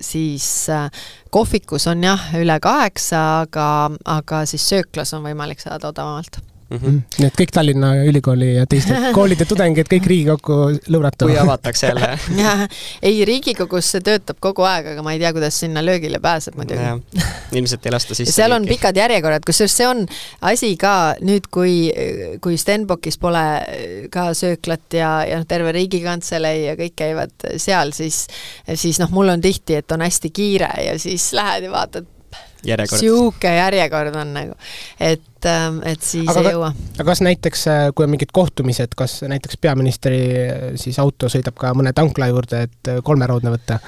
siis 0.00 0.68
kohvikus 1.30 1.88
on 1.92 2.04
jah, 2.08 2.30
üle 2.40 2.60
kaheksa, 2.62 3.24
aga, 3.44 3.70
aga 4.08 4.44
siis 4.48 4.64
sööklas 4.70 5.12
on 5.16 5.26
võimalik 5.28 5.60
saada 5.60 5.92
odavamalt 5.92 6.40
mm. 6.70 6.78
-hmm. 6.78 7.00
nii 7.18 7.26
et 7.26 7.36
kõik 7.40 7.52
Tallinna 7.54 7.92
Ülikooli 8.04 8.54
ja 8.54 8.66
teiste 8.66 8.96
koolide 9.16 9.44
tudengid 9.48 9.88
kõik 9.90 10.06
Riigikokku 10.06 10.58
lõunatama. 10.88 11.30
kui 11.30 11.38
avatakse 11.38 11.86
jälle 11.86 12.18
ei, 13.08 13.24
Riigikogus 13.24 13.90
see 13.94 14.04
töötab 14.04 14.40
kogu 14.40 14.66
aeg, 14.68 14.92
aga 14.94 15.02
ma 15.02 15.14
ei 15.14 15.22
tea, 15.22 15.32
kuidas 15.36 15.60
sinna 15.60 15.84
löögile 15.84 16.20
pääseb 16.20 16.58
muidugi. 16.58 17.22
ilmselt 17.52 17.86
ei 17.86 17.92
lasta 17.92 18.14
sisse. 18.14 18.32
seal 18.32 18.52
on 18.52 18.66
riiki. 18.66 18.76
pikad 18.76 18.96
järjekorrad, 18.96 19.46
kusjuures 19.46 19.76
see 19.76 19.88
on 19.88 20.04
asi 20.40 20.74
ka 20.76 21.14
nüüd, 21.20 21.48
kui, 21.50 21.92
kui 22.44 22.58
Stenbockis 22.58 23.18
pole 23.18 23.46
ka 24.10 24.28
sööklat 24.34 24.98
ja, 25.00 25.12
ja 25.28 25.40
noh, 25.40 25.48
terve 25.48 25.72
Riigikantselei 25.72 26.66
ja 26.66 26.76
kõik 26.78 26.96
käivad 26.98 27.48
seal, 27.56 27.92
siis, 27.96 28.26
siis 28.74 29.00
noh, 29.00 29.10
mul 29.14 29.32
on 29.32 29.40
tihti, 29.40 29.80
et 29.80 29.92
on 29.92 30.04
hästi 30.04 30.30
kiire 30.34 30.70
ja 30.84 30.98
siis 30.98 31.32
lähed 31.36 31.68
ja 31.68 31.72
vaatad 31.72 32.17
järjekord. 32.68 33.02
sihuke 33.02 33.52
järjekord 33.56 34.16
on 34.20 34.34
nagu, 34.36 34.56
et, 35.00 35.46
ähm, 35.46 35.80
et 35.88 36.02
siis 36.04 36.28
aga, 36.28 36.42
ei 36.44 36.56
jõua. 36.56 36.72
aga 36.98 37.08
kas 37.10 37.22
näiteks, 37.26 37.64
äh, 37.72 37.86
kui 37.94 38.06
on 38.06 38.12
mingid 38.14 38.34
kohtumised, 38.34 38.96
kas 38.98 39.20
näiteks 39.28 39.60
peaministri 39.60 40.20
äh, 40.42 40.66
siis 40.80 40.98
auto 41.02 41.30
sõidab 41.32 41.58
ka 41.58 41.72
mõne 41.78 41.94
tankla 41.96 42.30
juurde, 42.32 42.66
et 42.68 42.92
äh, 42.92 43.02
kolmeraudne 43.04 43.54
võtta? 43.56 43.80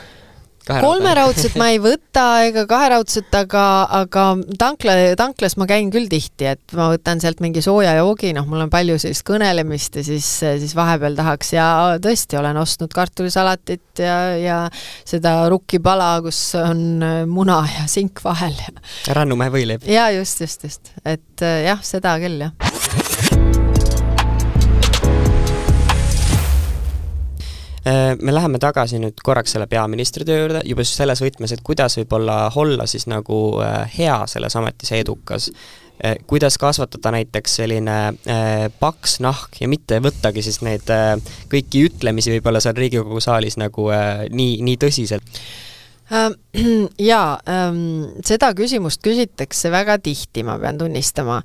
Kolmeraudset 0.83 1.57
ma 1.61 1.71
ei 1.75 1.81
võta 1.83 2.25
ega 2.47 2.65
kaheraudset, 2.71 3.29
aga, 3.41 3.65
aga 4.01 4.25
tankla, 4.61 4.97
tanklas 5.19 5.57
ma 5.61 5.67
käin 5.71 5.91
küll 5.93 6.11
tihti, 6.11 6.49
et 6.53 6.77
ma 6.79 6.91
võtan 6.93 7.23
sealt 7.23 7.43
mingi 7.45 7.63
sooja 7.65 7.97
joogi, 7.99 8.33
noh, 8.37 8.47
mul 8.51 8.67
on 8.67 8.73
palju 8.73 8.99
sellist 9.03 9.27
kõnelemist 9.29 10.01
ja 10.01 10.07
siis, 10.07 10.29
siis 10.41 10.75
vahepeal 10.79 11.19
tahaks 11.19 11.55
ja 11.57 11.67
tõesti 12.03 12.39
olen 12.41 12.61
ostnud 12.61 12.95
kartulisalatit 12.95 14.05
ja, 14.05 14.19
ja 14.41 14.59
seda 15.09 15.37
rukkipala, 15.53 16.13
kus 16.25 16.43
on 16.61 17.03
muna 17.31 17.63
ja 17.75 17.87
sink 17.91 18.23
vahel. 18.25 18.57
Rannumäe 19.11 19.53
võileib. 19.53 19.87
jaa, 19.89 20.11
just, 20.19 20.45
just, 20.45 20.69
just, 20.69 20.95
et 21.05 21.49
jah, 21.67 21.81
seda 21.85 22.17
küll, 22.23 22.47
jah 22.47 22.70
me 28.23 28.35
läheme 28.35 28.59
tagasi 28.63 29.01
nüüd 29.03 29.21
korraks 29.25 29.55
selle 29.57 29.67
peaministri 29.71 30.25
töö 30.29 30.43
juurde, 30.43 30.65
juba 30.69 30.85
just 30.85 30.99
selles 30.99 31.23
võtmes, 31.25 31.55
et 31.55 31.63
kuidas 31.67 31.97
võib-olla 32.01 32.43
olla 32.61 32.87
siis 32.91 33.07
nagu 33.11 33.39
äh, 33.65 33.85
hea 33.99 34.19
selles 34.31 34.57
ametis 34.61 34.93
ja 34.93 35.01
edukas. 35.01 35.51
Äh, 36.05 36.19
kuidas 36.27 36.59
kasvatada 36.61 37.15
näiteks 37.17 37.57
selline 37.63 37.97
paks 38.81 39.19
nahk 39.25 39.61
ja 39.61 39.69
mitte 39.69 40.01
võttagi 40.05 40.45
siis 40.45 40.61
neid 40.67 40.89
kõiki 41.53 41.87
ütlemisi 41.89 42.37
võib-olla 42.37 42.63
seal 42.65 42.79
Riigikogu 42.79 43.21
saalis 43.25 43.59
nagu 43.61 43.91
nii, 43.91 44.61
nii 44.67 44.79
tõsiselt 44.81 45.43
jaa, 47.11 47.39
ähm, 47.47 47.77
seda 48.27 48.51
küsimust 48.59 48.99
küsitakse 49.05 49.71
väga 49.71 49.95
tihti, 50.03 50.43
ma 50.43 50.57
pean 50.59 50.79
tunnistama. 50.81 51.39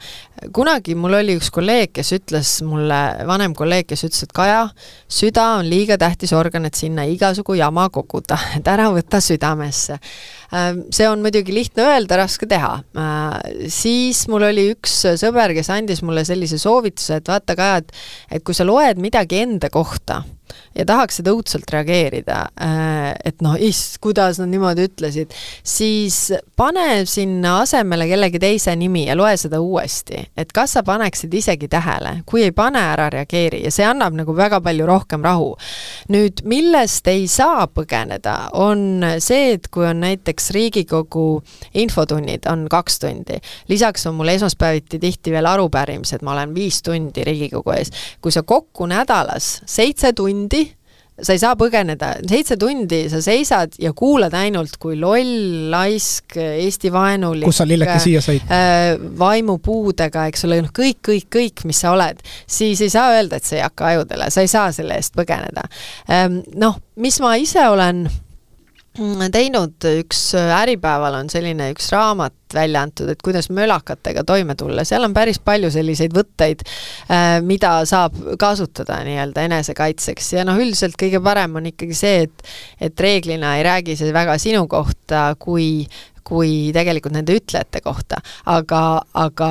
kunagi 0.54 0.95
mul 0.97 1.13
oli 1.19 1.36
üks 1.38 1.51
kolleeg, 1.54 1.91
kes 1.93 2.10
ütles 2.17 2.54
mulle, 2.65 2.97
vanem 3.30 3.54
kolleeg, 3.58 3.86
kes 3.89 4.08
ütles, 4.08 4.23
et 4.25 4.34
Kaja, 4.36 4.63
süda 5.08 5.45
on 5.60 5.69
liiga 5.69 5.99
tähtis 6.01 6.34
organ, 6.34 6.65
et 6.65 6.75
sinna 6.75 7.06
igasugu 7.06 7.60
jama 7.60 7.88
koguda, 7.93 8.39
et 8.58 8.67
ära 8.67 8.89
võta 8.93 9.21
südamesse. 9.21 9.99
Ähm, 10.56 10.82
see 10.93 11.08
on 11.10 11.21
muidugi 11.21 11.54
lihtne 11.54 11.86
öelda, 11.86 12.17
raske 12.23 12.49
teha. 12.49 12.73
Äh, 12.97 13.69
siis 13.69 14.25
mul 14.32 14.49
oli 14.49 14.71
üks 14.73 14.97
sõber, 15.21 15.54
kes 15.54 15.69
andis 15.78 16.01
mulle 16.06 16.25
sellise 16.25 16.58
soovituse, 16.62 17.21
et 17.21 17.30
vaata, 17.30 17.58
Kaja, 17.60 17.84
et 17.84 17.93
et 18.36 18.43
kui 18.43 18.58
sa 18.58 18.65
loed 18.65 18.97
midagi 19.01 19.43
enda 19.45 19.69
kohta, 19.69 20.23
ja 20.75 20.86
tahaksid 20.86 21.27
õudselt 21.31 21.69
reageerida, 21.71 22.39
äh, 22.62 23.13
et 23.25 23.41
noh, 23.45 23.55
iss, 23.60 23.95
kuidas 24.03 24.39
nad 24.41 24.51
niimoodi 24.51 24.88
ütlesid, 24.89 25.34
siis 25.63 26.34
pane 26.58 27.05
sinna 27.10 27.60
asemele 27.63 28.08
kellegi 28.10 28.41
teise 28.41 28.75
nimi 28.75 29.05
ja 29.08 29.15
loe 29.15 29.36
seda 29.39 29.62
uuesti. 29.63 30.25
et 30.38 30.51
kas 30.51 30.75
sa 30.75 30.84
paneksid 30.84 31.34
isegi 31.34 31.67
tähele, 31.71 32.21
kui 32.25 32.43
ei 32.43 32.51
pane, 32.51 32.79
ära 32.79 33.10
reageeri 33.10 33.63
ja 33.63 33.71
see 33.71 33.86
annab 33.88 34.13
nagu 34.17 34.36
väga 34.36 34.60
palju 34.62 34.86
rohkem 34.86 35.23
rahu. 35.23 35.55
nüüd, 36.12 36.43
millest 36.43 37.08
ei 37.08 37.27
saa 37.27 37.67
põgeneda, 37.67 38.51
on 38.53 39.03
see, 39.19 39.53
et 39.55 39.67
kui 39.71 39.86
on 39.88 40.03
näiteks 40.03 40.51
Riigikogu 40.55 41.41
infotunnid, 41.73 42.45
on 42.51 42.67
kaks 42.69 42.99
tundi, 42.99 43.39
lisaks 43.71 44.05
on 44.08 44.15
mul 44.19 44.34
esmaspäeviti 44.36 44.99
tihti 44.99 45.31
veel 45.31 45.45
arupärimised, 45.45 46.21
ma 46.21 46.36
olen 46.36 46.55
viis 46.55 46.81
tundi 46.84 47.23
Riigikogu 47.23 47.71
ees, 47.77 47.91
kui 48.21 48.31
sa 48.31 48.43
kokku 48.43 48.86
nädalas 48.91 49.62
seitse 49.65 50.13
tundi 50.13 50.35
tundi, 50.36 50.65
sa 51.15 51.32
ei 51.32 51.39
saa 51.39 51.56
põgeneda, 51.56 52.10
seitse 52.28 52.58
tundi 52.60 53.06
sa 53.12 53.21
seisad 53.24 53.78
ja 53.80 53.93
kuulad 53.95 54.34
ainult, 54.36 54.76
kui 54.82 54.98
loll, 55.00 55.69
laisk, 55.71 56.36
Eesti-vaenulik 56.36 57.48
kus 57.48 57.62
sa 57.62 57.67
lilleke 57.67 57.95
siia 58.04 58.24
said 58.24 58.52
äh,? 58.52 58.98
vaimupuudega, 59.19 60.28
eks 60.32 60.43
ole, 60.48 60.60
noh 60.65 60.76
kõik, 60.76 61.00
kõik, 61.08 61.30
kõik, 61.32 61.63
mis 61.69 61.80
sa 61.86 61.93
oled, 61.95 62.19
siis 62.43 62.84
ei 62.84 62.91
saa 62.91 63.15
öelda, 63.15 63.39
et 63.39 63.48
see 63.48 63.62
ei 63.62 63.63
hakka 63.63 63.93
ajudele, 63.93 64.28
sa 64.34 64.43
ei 64.43 64.52
saa 64.52 64.76
selle 64.76 65.00
eest 65.00 65.15
põgeneda 65.15 65.67
ähm,. 66.12 66.41
Noh, 66.60 66.82
mis 67.00 67.17
ma 67.24 67.36
ise 67.39 67.63
olen 67.71 68.06
teinud, 69.34 69.75
üks 70.01 70.21
äh, 70.38 70.51
Äripäeval 70.62 71.17
on 71.19 71.29
selline 71.31 71.69
üks 71.73 71.89
raamat 71.93 72.55
välja 72.55 72.86
antud, 72.86 73.10
et 73.12 73.21
kuidas 73.25 73.49
mölakatega 73.51 74.23
toime 74.27 74.55
tulla, 74.55 74.86
seal 74.88 75.03
on 75.03 75.13
päris 75.15 75.41
palju 75.43 75.71
selliseid 75.73 76.15
võtteid, 76.15 76.63
äh, 77.12 77.38
mida 77.43 77.77
saab 77.89 78.15
kasutada 78.39 79.01
nii-öelda 79.08 79.45
enesekaitseks. 79.49 80.34
Ja 80.38 80.47
noh, 80.47 80.60
üldiselt 80.62 80.95
kõige 80.99 81.21
parem 81.23 81.60
on 81.60 81.71
ikkagi 81.71 81.97
see, 81.97 82.25
et 82.27 82.51
et 82.89 82.99
reeglina 82.99 83.58
ei 83.58 83.63
räägi 83.65 83.95
see 83.99 84.13
väga 84.15 84.38
sinu 84.41 84.65
kohta, 84.71 85.34
kui 85.39 85.88
kui 86.25 86.71
tegelikult 86.73 87.13
nende 87.13 87.36
ütlejate 87.38 87.84
kohta, 87.86 88.17
aga, 88.49 88.79
aga 89.13 89.49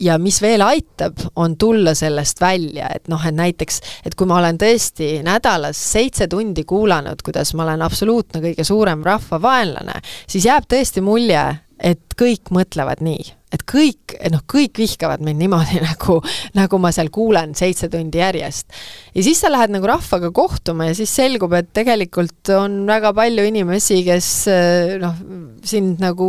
ja 0.00 0.18
mis 0.18 0.40
veel 0.42 0.62
aitab, 0.62 1.20
on 1.36 1.56
tulla 1.58 1.94
sellest 1.96 2.40
välja, 2.40 2.88
et 2.94 3.08
noh, 3.08 3.22
et 3.26 3.34
näiteks, 3.34 3.80
et 4.06 4.14
kui 4.14 4.28
ma 4.28 4.40
olen 4.40 4.58
tõesti 4.60 5.20
nädalas 5.26 5.80
seitse 5.92 6.28
tundi 6.28 6.64
kuulanud, 6.68 7.22
kuidas 7.24 7.54
ma 7.56 7.64
olen 7.66 7.84
absoluutne 7.86 8.42
kõige 8.44 8.66
suurem 8.66 9.04
rahvavaenlane, 9.06 10.00
siis 10.28 10.48
jääb 10.48 10.68
tõesti 10.70 11.04
mulje, 11.04 11.44
et 11.80 12.05
kõik 12.20 12.52
mõtlevad 12.54 13.04
nii 13.04 13.34
et 13.54 13.62
kõik, 13.62 14.16
noh, 14.32 14.42
kõik 14.50 14.80
vihkavad 14.80 15.22
mind 15.24 15.38
niimoodi, 15.38 15.78
nagu, 15.86 16.18
nagu 16.56 16.80
ma 16.82 16.90
seal 16.94 17.12
kuulen 17.14 17.54
seitse 17.58 17.88
tundi 17.92 18.18
järjest. 18.18 18.74
ja 19.14 19.22
siis 19.24 19.40
sa 19.42 19.50
lähed 19.52 19.70
nagu 19.72 19.86
rahvaga 19.86 20.32
kohtuma 20.34 20.88
ja 20.88 20.96
siis 20.98 21.12
selgub, 21.14 21.54
et 21.56 21.70
tegelikult 21.76 22.50
on 22.56 22.80
väga 22.88 23.12
palju 23.16 23.46
inimesi, 23.46 24.00
kes 24.06 24.30
noh, 25.02 25.20
sind 25.66 26.02
nagu 26.02 26.28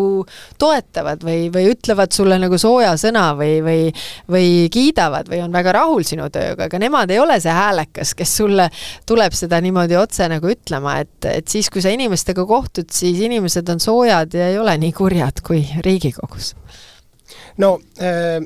toetavad 0.62 1.26
või, 1.26 1.48
või 1.54 1.72
ütlevad 1.74 2.14
sulle 2.14 2.38
nagu 2.42 2.60
sooja 2.62 2.94
sõna 3.02 3.32
või, 3.40 3.58
või, 3.66 3.90
või 4.30 4.52
kiidavad 4.74 5.32
või 5.32 5.42
on 5.46 5.56
väga 5.56 5.74
rahul 5.80 6.06
sinu 6.08 6.30
tööga, 6.34 6.70
aga 6.70 6.82
nemad 6.82 7.12
ei 7.12 7.22
ole 7.24 7.40
see 7.42 7.54
häälekas, 7.54 8.14
kes 8.18 8.38
sulle 8.44 8.70
tuleb 9.10 9.36
seda 9.38 9.60
niimoodi 9.64 9.98
otse 9.98 10.30
nagu 10.30 10.54
ütlema, 10.54 11.00
et, 11.02 11.18
et 11.34 11.50
siis, 11.50 11.72
kui 11.74 11.82
sa 11.82 11.92
inimestega 11.94 12.46
kohtud, 12.48 12.94
siis 12.94 13.20
inimesed 13.26 13.74
on 13.74 13.82
soojad 13.82 14.38
ja 14.38 14.52
ei 14.54 14.62
ole 14.62 14.78
nii 14.86 14.94
kurjad 14.96 15.42
kui 15.46 15.66
Riigikogus? 15.86 16.54
No 17.58 17.78
äh, 18.02 18.42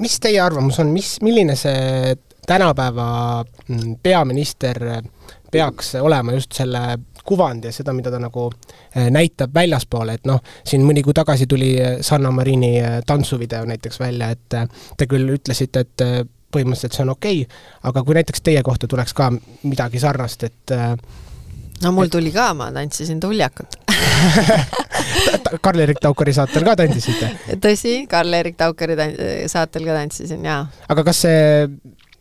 mis 0.00 0.20
teie 0.20 0.40
arvamus 0.40 0.80
on, 0.80 0.92
mis, 0.94 1.18
milline 1.22 1.56
see 1.58 2.16
tänapäeva 2.46 3.44
mm, 3.68 3.96
peaminister 4.02 4.80
peaks 5.50 5.94
olema 6.00 6.34
just 6.34 6.54
selle 6.56 6.98
kuvand 7.24 7.64
ja 7.64 7.72
seda, 7.74 7.92
mida 7.94 8.10
ta 8.10 8.18
nagu 8.22 8.48
äh, 8.50 9.10
näitab 9.12 9.54
väljaspoole, 9.54 10.16
et 10.18 10.28
noh, 10.28 10.40
siin 10.66 10.84
mõni 10.86 11.04
kuu 11.04 11.14
tagasi 11.14 11.46
tuli 11.50 11.74
Sanna 12.06 12.32
Marini 12.34 12.74
äh, 12.80 13.00
tantsuvideo 13.06 13.64
näiteks 13.68 14.00
välja, 14.00 14.30
et 14.34 14.60
te 14.96 15.08
küll 15.10 15.36
ütlesite, 15.36 15.84
et 15.84 16.06
põhimõtteliselt 16.50 16.96
see 16.96 17.04
on 17.06 17.12
okei 17.14 17.42
okay,, 17.44 17.58
aga 17.90 18.02
kui 18.06 18.16
näiteks 18.18 18.42
teie 18.46 18.62
kohta 18.66 18.88
tuleks 18.90 19.14
ka 19.14 19.30
midagi 19.62 20.00
sarnast, 20.02 20.48
et 20.48 20.74
no 21.84 21.92
mul 21.96 22.10
tuli 22.12 22.32
ka, 22.34 22.50
ma 22.54 22.70
tantsisin 22.74 23.20
tuljakut 23.20 23.78
Karl-Erik 25.64 26.00
Taukari 26.02 26.34
saatel 26.36 26.64
ka 26.66 26.76
tantsisite? 26.82 27.30
tõsi, 27.62 27.94
Karl-Erik 28.10 28.58
Taukari 28.60 28.96
saatel 29.50 29.88
ka 29.88 29.96
tantsisin, 30.00 30.44
jaa. 30.46 30.64
aga 30.92 31.06
kas 31.06 31.24
see 31.26 31.40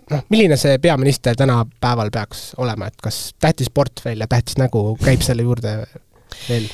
noh, 0.10 0.24
milline 0.34 0.58
see 0.60 0.78
peaminister 0.82 1.38
tänapäeval 1.38 2.12
peaks 2.13 2.54
olema, 2.62 2.89
et 2.89 3.02
kas 3.04 3.34
tähtis 3.39 3.72
portfell 3.74 4.22
ja 4.24 4.30
tähtis 4.30 4.58
nägu 4.62 4.93
käib 5.04 5.26
selle 5.26 5.45
juurde 5.48 5.80
veel? 6.48 6.69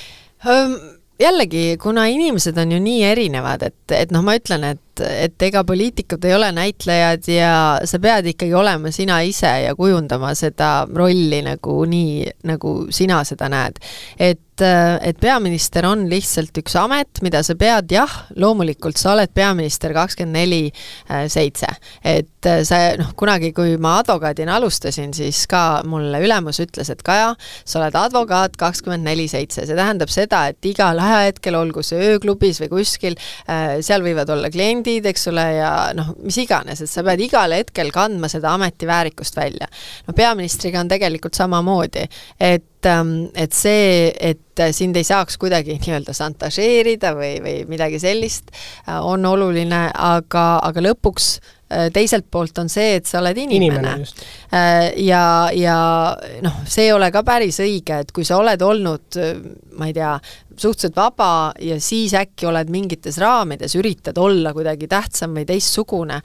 jällegi, 1.19 1.77
kuna 1.81 2.05
inimesed 2.11 2.57
on 2.61 2.75
ju 2.75 2.79
nii 2.83 3.03
erinevad, 3.07 3.63
et, 3.69 3.79
et 3.95 4.11
noh, 4.13 4.23
ma 4.25 4.35
ütlen, 4.37 4.65
et 4.75 4.81
et 5.05 5.41
ega 5.47 5.63
poliitikud 5.67 6.23
ei 6.25 6.35
ole 6.35 6.51
näitlejad 6.55 7.29
ja 7.31 7.53
sa 7.85 7.99
pead 7.99 8.31
ikkagi 8.33 8.53
olema 8.53 8.91
sina 8.95 9.21
ise 9.25 9.51
ja 9.65 9.75
kujundama 9.75 10.33
seda 10.37 10.87
rolli 10.93 11.41
nagu 11.45 11.81
nii, 11.89 12.25
nagu 12.51 12.75
sina 12.93 13.23
seda 13.27 13.49
näed. 13.51 13.79
et 14.19 14.41
et, 14.55 15.09
et 15.09 15.19
peaminister 15.19 15.85
on 15.87 16.05
lihtsalt 16.09 16.55
üks 16.61 16.75
amet, 16.79 17.21
mida 17.25 17.41
sa 17.43 17.55
pead, 17.59 17.91
jah, 17.91 18.11
loomulikult 18.39 18.97
sa 18.99 19.13
oled 19.13 19.31
peaminister 19.35 19.93
kakskümmend 19.95 20.35
neli 20.35 20.71
äh, 21.09 21.25
seitse. 21.31 21.67
et 22.03 22.47
äh, 22.47 22.61
see 22.63 22.95
noh, 22.99 23.11
kunagi, 23.17 23.51
kui 23.55 23.75
ma 23.81 23.97
advokaadina 24.01 24.55
alustasin, 24.55 25.13
siis 25.15 25.45
ka 25.51 25.83
mulle 25.87 26.21
ülemus 26.23 26.61
ütles, 26.63 26.89
et 26.91 27.03
Kaja, 27.05 27.33
sa 27.65 27.79
oled 27.81 27.95
advokaat 27.99 28.55
kakskümmend 28.57 29.05
neli 29.05 29.27
seitse, 29.31 29.65
see 29.65 29.77
tähendab 29.77 30.11
seda, 30.13 30.45
et 30.51 30.65
igal 30.65 30.99
ajahetkel, 31.03 31.57
olgu 31.59 31.83
see 31.85 32.13
ööklubis 32.13 32.61
või 32.63 32.71
kuskil, 32.77 33.19
äh, 33.51 33.79
seal 33.85 34.05
võivad 34.05 34.31
olla 34.31 34.51
kliendid, 34.53 34.84
eks 35.11 35.27
ole, 35.31 35.45
ja 35.57 35.71
noh, 35.97 36.13
mis 36.23 36.37
iganes, 36.43 36.81
et 36.81 36.91
sa 36.91 37.03
pead 37.05 37.25
igal 37.25 37.55
hetkel 37.55 37.91
kandma 37.95 38.29
seda 38.31 38.53
ameti 38.55 38.87
väärikust 38.89 39.37
välja. 39.37 39.67
no 40.07 40.13
peaministriga 40.13 40.79
on 40.79 40.91
tegelikult 40.91 41.37
samamoodi, 41.37 42.07
et 42.39 42.71
Ähm, 42.85 43.29
et 43.35 43.53
see, 43.53 44.13
et 44.19 44.63
sind 44.75 44.95
ei 44.95 45.03
saaks 45.03 45.39
kuidagi 45.41 45.77
nii-öelda 45.81 46.13
šantažeerida 46.15 47.11
või, 47.17 47.33
või 47.43 47.57
midagi 47.69 47.99
sellist, 48.01 48.53
äh, 48.85 48.99
on 49.01 49.25
oluline, 49.27 49.87
aga, 49.91 50.45
aga 50.63 50.83
lõpuks 50.85 51.29
äh, 51.35 51.89
teiselt 51.93 52.27
poolt 52.31 52.57
on 52.61 52.69
see, 52.71 52.95
et 52.99 53.09
sa 53.09 53.19
oled 53.23 53.39
inimene, 53.41 53.95
inimene. 53.97 54.27
Äh, 54.53 54.91
ja, 55.03 55.23
ja 55.55 55.77
noh, 56.45 56.61
see 56.69 56.87
ei 56.89 56.93
ole 56.95 57.09
ka 57.15 57.25
päris 57.27 57.59
õige, 57.63 58.03
et 58.05 58.13
kui 58.15 58.27
sa 58.27 58.39
oled 58.41 58.61
olnud, 58.63 59.19
ma 59.79 59.89
ei 59.89 59.95
tea, 59.95 60.13
suhteliselt 60.61 60.97
vaba 60.97 61.29
ja 61.61 61.77
siis 61.83 62.13
äkki 62.17 62.47
oled 62.49 62.71
mingites 62.73 63.19
raamides, 63.21 63.75
üritad 63.79 64.17
olla 64.21 64.53
kuidagi 64.55 64.89
tähtsam 64.91 65.35
või 65.37 65.45
teistsugune, 65.49 66.21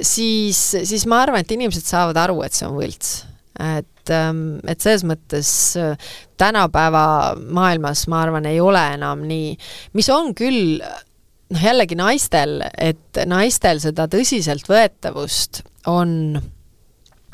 siis, 0.00 0.60
siis 0.88 1.06
ma 1.10 1.22
arvan, 1.24 1.44
et 1.44 1.56
inimesed 1.56 1.86
saavad 1.86 2.18
aru, 2.24 2.40
et 2.46 2.56
see 2.56 2.68
on 2.68 2.78
võlts. 2.78 3.12
Et, 3.58 4.10
ähm, 4.14 4.60
et 4.70 4.78
selles 4.78 5.02
mõttes 5.08 5.50
äh, 5.80 6.10
tänapäeva 6.38 7.34
maailmas 7.38 8.04
ma 8.10 8.22
arvan, 8.22 8.46
ei 8.46 8.60
ole 8.62 8.84
enam 8.94 9.24
nii, 9.26 9.56
mis 9.98 10.10
on 10.14 10.30
küll 10.38 10.78
noh, 10.78 11.64
jällegi 11.64 11.98
naistel, 11.98 12.60
et 12.78 13.18
naistel 13.26 13.82
seda 13.82 14.06
tõsiseltvõetavust 14.12 15.64
on 15.90 16.38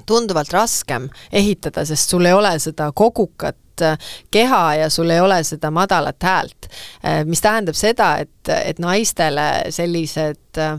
tunduvalt 0.07 0.53
raskem 0.53 1.09
ehitada, 1.33 1.85
sest 1.89 2.13
sul 2.13 2.29
ei 2.29 2.37
ole 2.37 2.55
seda 2.63 2.91
kogukat 2.97 3.57
äh, 3.83 3.99
keha 4.31 4.75
ja 4.75 4.91
sul 4.91 5.11
ei 5.11 5.21
ole 5.21 5.41
seda 5.45 5.71
madalat 5.75 6.23
häält. 6.23 6.69
Äh, 7.05 7.25
mis 7.25 7.43
tähendab 7.45 7.79
seda, 7.79 8.15
et, 8.25 8.53
et 8.55 8.79
naistele 8.83 9.49
sellised 9.75 10.61
äh, 10.61 10.79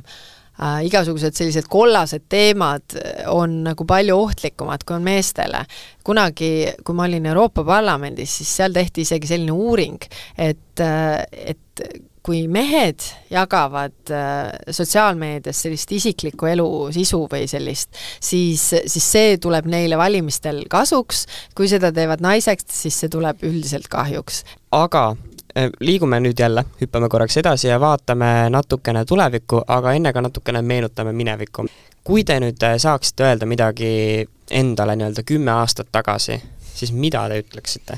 äh, 0.61 0.79
igasugused 0.87 1.35
sellised 1.37 1.69
kollased 1.71 2.27
teemad 2.29 2.97
on 3.31 3.61
nagu 3.67 3.85
palju 3.85 4.17
ohtlikumad, 4.27 4.85
kui 4.85 4.97
on 4.97 5.05
meestele. 5.05 5.65
kunagi, 6.05 6.51
kui 6.85 6.95
ma 6.95 7.07
olin 7.09 7.25
Euroopa 7.25 7.63
Parlamendis, 7.65 8.37
siis 8.37 8.57
seal 8.61 8.73
tehti 8.73 9.01
isegi 9.01 9.27
selline 9.27 9.51
uuring, 9.51 9.97
et, 10.37 10.81
et 10.81 11.87
kui 12.25 12.47
mehed 12.49 13.03
jagavad 13.29 14.09
äh, 14.09 14.49
sotsiaalmeedias 14.73 15.61
sellist 15.67 15.91
isikliku 15.93 16.49
elu 16.49 16.67
sisu 16.95 17.21
või 17.31 17.45
sellist, 17.49 17.93
siis, 18.19 18.63
siis 18.73 19.11
see 19.17 19.37
tuleb 19.41 19.69
neile 19.69 19.99
valimistel 20.01 20.63
kasuks, 20.71 21.25
kui 21.55 21.69
seda 21.69 21.93
teevad 21.93 22.25
naiseks, 22.25 22.65
siis 22.81 22.97
see 23.03 23.13
tuleb 23.13 23.45
üldiselt 23.45 23.87
kahjuks. 23.93 24.43
aga 24.73 25.11
Äh, 25.57 25.69
liigume 25.79 26.19
nüüd 26.19 26.39
jälle, 26.39 26.65
hüppame 26.81 27.07
korraks 27.09 27.37
edasi 27.37 27.67
ja 27.67 27.79
vaatame 27.79 28.49
natukene 28.51 29.05
tulevikku, 29.05 29.61
aga 29.67 29.93
enne 29.95 30.11
ka 30.13 30.21
natukene 30.21 30.61
meenutame 30.61 31.13
minevikku. 31.15 31.65
kui 32.03 32.23
te 32.23 32.35
nüüd 32.43 32.63
äh, 32.63 32.75
saaksite 32.77 33.23
öelda 33.23 33.47
midagi 33.47 34.27
endale 34.51 34.97
nii-öelda 34.99 35.23
kümme 35.23 35.51
aastat 35.51 35.87
tagasi, 35.91 36.41
siis 36.73 36.91
mida 36.91 37.23
te 37.29 37.39
ütleksite? 37.39 37.97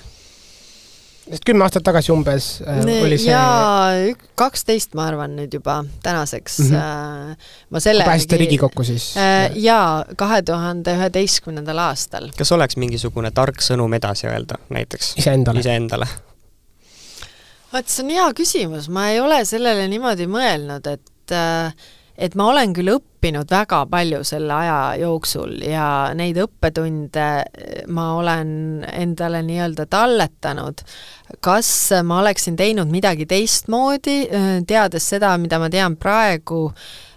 Sest 1.29 1.45
kümme 1.47 1.65
aastat 1.65 1.85
tagasi 1.87 2.11
umbes 2.13 2.49
äh, 2.63 2.79
nee, 2.87 3.01
oli 3.05 3.17
see 3.21 3.31
jaa, 3.31 4.13
kaksteist 4.39 4.95
ma 4.97 5.07
arvan 5.11 5.35
nüüd 5.39 5.57
juba 5.59 5.79
tänaseks 6.03 6.59
mm. 6.63 6.71
-hmm. 6.75 7.49
ma 7.69 7.83
selle 7.83 8.07
pääsite 8.07 8.39
Riigikokku 8.43 8.83
siis 8.87 9.09
äh,? 9.17 9.51
jaa, 9.55 10.05
kahe 10.15 10.41
tuhande 10.41 10.95
üheteistkümnendal 10.95 11.83
aastal. 11.89 12.31
kas 12.37 12.51
oleks 12.51 12.77
mingisugune 12.77 13.31
tark 13.31 13.61
sõnum 13.61 13.93
edasi 13.93 14.27
öelda 14.27 14.61
näiteks? 14.69 15.13
iseendale? 15.17 15.59
iseendale 15.65 16.07
vot 17.73 17.91
see 17.91 18.05
on 18.05 18.15
hea 18.15 18.31
küsimus, 18.37 18.89
ma 18.93 19.09
ei 19.11 19.21
ole 19.21 19.43
sellele 19.45 19.87
niimoodi 19.91 20.27
mõelnud, 20.31 20.87
et 20.93 21.35
äh, 21.35 21.87
et 22.17 22.35
ma 22.35 22.49
olen 22.51 22.73
küll 22.73 22.89
õppinud 22.95 23.49
väga 23.51 23.83
palju 23.91 24.23
selle 24.25 24.53
aja 24.53 24.77
jooksul 25.03 25.59
ja 25.65 25.87
neid 26.17 26.39
õppetunde 26.41 27.27
ma 27.93 28.07
olen 28.17 28.49
endale 28.91 29.43
nii-öelda 29.45 29.85
talletanud. 29.89 30.81
kas 31.43 31.69
ma 32.03 32.21
oleksin 32.21 32.55
teinud 32.55 32.89
midagi 32.91 33.27
teistmoodi, 33.29 34.21
teades 34.67 35.09
seda, 35.09 35.35
mida 35.37 35.59
ma 35.59 35.69
tean 35.69 35.97
praegu, 35.99 36.71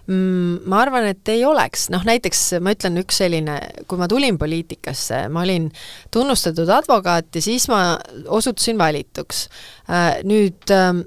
mm, 0.07 0.67
ma 0.69 0.81
arvan, 0.83 1.07
et 1.11 1.31
ei 1.33 1.45
oleks, 1.47 1.87
noh 1.93 2.03
näiteks 2.07 2.43
ma 2.63 2.75
ütlen 2.75 2.99
üks 3.01 3.21
selline, 3.23 3.57
kui 3.87 4.01
ma 4.01 4.09
tulin 4.11 4.37
poliitikasse, 4.41 5.23
ma 5.33 5.45
olin 5.45 5.69
tunnustatud 6.13 6.69
advokaat 6.69 7.31
ja 7.35 7.43
siis 7.45 7.67
ma 7.71 7.97
osutusin 8.27 8.77
valituks. 8.81 9.47
Äh, 9.89 10.21
nüüd 10.27 10.75
ähm, 10.75 11.05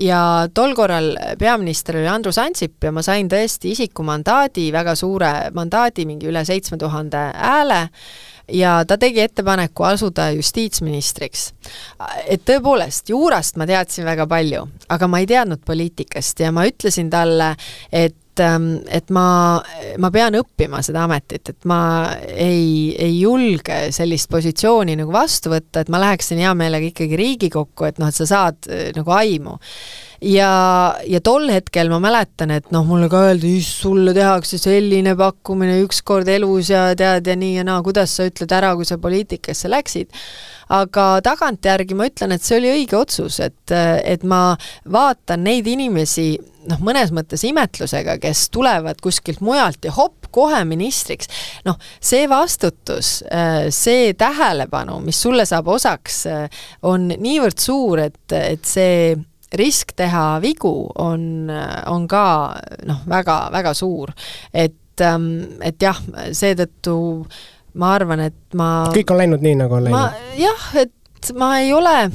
ja 0.00 0.48
tol 0.54 0.74
korral 0.74 1.12
peaminister 1.38 1.98
oli 2.00 2.08
Andrus 2.08 2.38
Ansip 2.38 2.84
ja 2.84 2.92
ma 2.92 3.02
sain 3.04 3.28
tõesti 3.30 3.74
isikumandaadi, 3.74 4.70
väga 4.72 4.94
suure 4.98 5.32
mandaadi, 5.54 6.06
mingi 6.08 6.30
üle 6.30 6.44
seitsme 6.48 6.78
tuhande 6.80 7.24
hääle, 7.34 7.86
ja 8.52 8.84
ta 8.86 8.98
tegi 8.98 9.20
ettepaneku 9.20 9.84
asuda 9.84 10.30
justiitsministriks. 10.30 11.52
et 12.26 12.42
tõepoolest, 12.44 13.08
juurast 13.08 13.56
ma 13.56 13.66
teadsin 13.66 14.04
väga 14.04 14.26
palju, 14.26 14.66
aga 14.88 15.08
ma 15.08 15.20
ei 15.20 15.26
teadnud 15.26 15.62
poliitikast 15.66 16.40
ja 16.40 16.52
ma 16.52 16.66
ütlesin 16.68 17.10
talle, 17.10 17.54
et 17.92 18.16
et, 18.40 18.46
ähm, 18.46 18.82
et 18.88 19.10
ma, 19.10 19.60
ma 20.00 20.10
pean 20.12 20.36
õppima 20.40 20.80
seda 20.84 21.04
ametit, 21.04 21.52
et 21.52 21.68
ma 21.68 21.80
ei, 22.26 22.94
ei 22.98 23.18
julge 23.20 23.90
sellist 23.94 24.30
positsiooni 24.32 24.96
nagu 24.98 25.12
vastu 25.14 25.52
võtta, 25.52 25.84
et 25.84 25.90
ma 25.92 26.00
läheksin 26.02 26.40
hea 26.40 26.52
meelega 26.56 26.90
ikkagi 26.90 27.18
Riigikokku, 27.20 27.88
et 27.88 28.00
noh, 28.00 28.10
et 28.10 28.16
sa 28.16 28.28
saad 28.28 28.70
äh, 28.70 28.90
nagu 28.96 29.12
aimu. 29.14 29.58
Ja, 30.20 30.50
ja 31.08 31.22
tol 31.24 31.48
hetkel 31.48 31.88
ma 31.88 31.96
mäletan, 32.02 32.52
et 32.52 32.68
noh, 32.74 32.84
mulle 32.84 33.08
ka 33.12 33.22
öeldi, 33.30 33.54
sulle 33.64 34.12
tehakse 34.16 34.60
selline 34.60 35.14
pakkumine 35.16 35.78
ükskord 35.86 36.28
elus 36.28 36.72
ja 36.72 36.90
tead 36.96 37.28
ja 37.30 37.36
nii 37.40 37.60
ja 37.60 37.64
naa, 37.64 37.80
kuidas 37.84 38.18
sa 38.18 38.28
ütled 38.28 38.52
ära, 38.52 38.74
kui 38.76 38.88
sa 38.88 39.00
poliitikasse 39.00 39.72
läksid 39.72 40.12
aga 40.70 41.06
tagantjärgi 41.26 41.96
ma 41.98 42.06
ütlen, 42.10 42.34
et 42.34 42.46
see 42.46 42.60
oli 42.60 42.70
õige 42.70 42.98
otsus, 43.00 43.40
et, 43.42 43.74
et 43.74 44.22
ma 44.28 44.54
vaatan 44.90 45.44
neid 45.46 45.68
inimesi 45.70 46.32
noh, 46.70 46.80
mõnes 46.84 47.12
mõttes 47.14 47.42
imetlusega, 47.48 48.18
kes 48.22 48.48
tulevad 48.54 49.00
kuskilt 49.02 49.42
mujalt 49.44 49.84
ja 49.86 49.94
hopp, 49.96 50.28
kohe 50.30 50.60
ministriks, 50.68 51.30
noh, 51.66 51.78
see 51.98 52.28
vastutus, 52.30 53.16
see 53.74 54.12
tähelepanu, 54.18 55.00
mis 55.02 55.18
sulle 55.18 55.46
saab 55.48 55.72
osaks, 55.74 56.22
on 56.86 57.08
niivõrd 57.10 57.58
suur, 57.58 58.04
et, 58.06 58.22
et 58.36 58.62
see 58.66 59.16
risk 59.58 59.96
teha 59.98 60.38
vigu 60.42 60.72
on, 61.02 61.50
on 61.90 62.06
ka 62.10 62.24
noh, 62.86 63.00
väga, 63.10 63.40
väga 63.50 63.74
suur. 63.74 64.12
et, 64.54 64.76
et 65.00 65.82
jah, 65.82 65.98
seetõttu 66.36 66.94
ma 67.74 67.94
arvan, 67.94 68.26
et 68.30 68.58
ma 68.58 68.70
kõik 68.94 69.14
on 69.14 69.22
läinud 69.22 69.44
nii, 69.46 69.60
nagu 69.62 69.78
on 69.78 69.86
läinud? 69.86 70.26
jah, 70.40 70.66
et 70.80 71.32
ma 71.36 71.52
ei 71.60 71.72
ole 71.76 72.10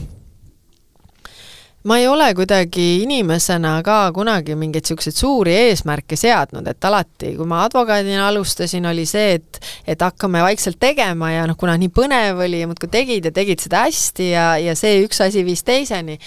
ma 1.86 2.00
ei 2.02 2.08
ole 2.08 2.34
kuidagi 2.34 3.04
inimesena 3.04 3.76
ka 3.86 4.10
kunagi 4.14 4.56
mingeid 4.58 4.88
niisuguseid 4.88 5.18
suuri 5.20 5.54
eesmärke 5.68 6.18
seadnud, 6.18 6.66
et 6.68 6.88
alati, 6.90 7.36
kui 7.38 7.46
ma 7.50 7.62
advokaadina 7.68 8.26
alustasin, 8.32 8.88
oli 8.90 9.06
see, 9.10 9.36
et 9.38 9.60
et 9.94 10.02
hakkame 10.02 10.42
vaikselt 10.42 10.80
tegema 10.82 11.30
ja 11.32 11.46
noh, 11.46 11.58
kuna 11.58 11.76
nii 11.78 11.92
põnev 11.94 12.42
oli 12.48 12.64
ja 12.64 12.70
muudkui 12.70 12.90
tegid 12.90 13.30
ja 13.30 13.34
tegid 13.36 13.62
seda 13.62 13.84
hästi 13.86 14.32
ja, 14.32 14.48
ja 14.62 14.74
see 14.78 15.04
üks 15.06 15.22
asi 15.28 15.46
viis 15.46 15.62
teiseni, 15.68 16.18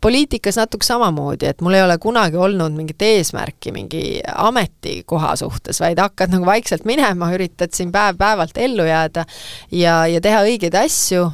poliitikas 0.00 0.58
natuke 0.60 0.86
samamoodi, 0.86 1.48
et 1.50 1.60
mul 1.64 1.76
ei 1.76 1.82
ole 1.84 1.98
kunagi 2.02 2.36
olnud 2.36 2.74
mingit 2.76 3.02
eesmärki 3.02 3.72
mingi 3.72 4.02
ametikoha 4.34 5.34
suhtes, 5.36 5.80
vaid 5.80 6.00
hakkad 6.00 6.34
nagu 6.34 6.46
vaikselt 6.46 6.84
minema, 6.88 7.30
üritad 7.34 7.74
siin 7.76 7.92
päev-päevalt 7.94 8.58
ellu 8.60 8.86
jääda 8.86 9.26
ja, 9.72 9.98
ja 10.10 10.20
teha 10.20 10.42
õigeid 10.46 10.76
asju, 10.80 11.26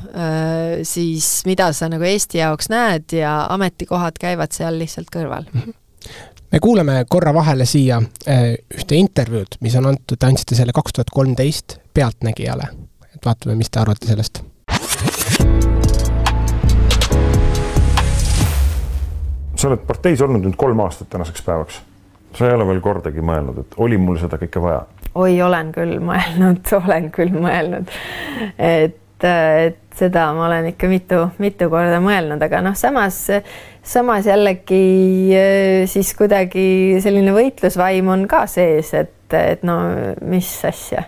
siis 0.88 1.31
mida 1.48 1.73
sa 1.77 1.90
nagu 1.92 2.06
Eesti 2.06 2.42
jaoks 2.42 2.71
näed 2.73 3.17
ja 3.19 3.42
ametikohad 3.50 4.19
käivad 4.21 4.54
seal 4.54 4.79
lihtsalt 4.79 5.10
kõrval 5.13 5.48
me 6.52 6.60
kuulame 6.60 7.04
korra 7.08 7.33
vahele 7.35 7.67
siia 7.67 8.00
ühte 8.29 8.98
intervjuud, 8.98 9.56
mis 9.65 9.77
on 9.81 9.88
antud, 9.92 10.19
te 10.19 10.29
andsite 10.29 10.58
selle 10.58 10.75
kaks 10.77 10.98
tuhat 10.98 11.13
kolmteist 11.15 11.79
Pealtnägijale. 11.94 12.69
et 13.15 13.25
vaatame, 13.25 13.54
mis 13.56 13.71
te 13.71 13.81
arvate 13.81 14.06
sellest 14.06 14.42
sa 19.63 19.71
oled 19.71 19.85
parteis 19.87 20.23
olnud 20.25 20.42
nüüd 20.42 20.58
kolm 20.58 20.81
aastat 20.83 21.10
tänaseks 21.13 21.44
päevaks. 21.46 21.83
sa 22.35 22.48
ei 22.48 22.54
ole 22.56 22.67
veel 22.67 22.81
kordagi 22.81 23.23
mõelnud, 23.23 23.58
et 23.60 23.75
oli 23.85 23.98
mul 24.00 24.19
seda 24.19 24.38
kõike 24.40 24.63
vaja? 24.63 24.83
oi, 25.15 25.37
olen 25.44 25.71
küll 25.75 26.00
mõelnud, 26.02 26.65
olen 26.81 27.10
küll 27.15 27.37
mõelnud, 27.37 27.92
et, 28.58 29.27
et 29.29 29.79
seda 29.98 30.31
ma 30.35 30.48
olen 30.48 30.71
ikka 30.73 30.88
mitu, 30.90 31.21
mitu 31.42 31.69
korda 31.71 32.00
mõelnud, 32.02 32.42
aga 32.42 32.63
noh, 32.65 32.75
samas, 32.79 33.21
samas 33.87 34.27
jällegi 34.27 34.83
siis 35.92 36.15
kuidagi 36.19 36.98
selline 37.04 37.37
võitlusvaim 37.37 38.08
on 38.17 38.27
ka 38.31 38.46
sees, 38.50 38.94
et, 38.98 39.37
et 39.37 39.63
no 39.69 39.79
mis 40.27 40.50
asja, 40.67 41.04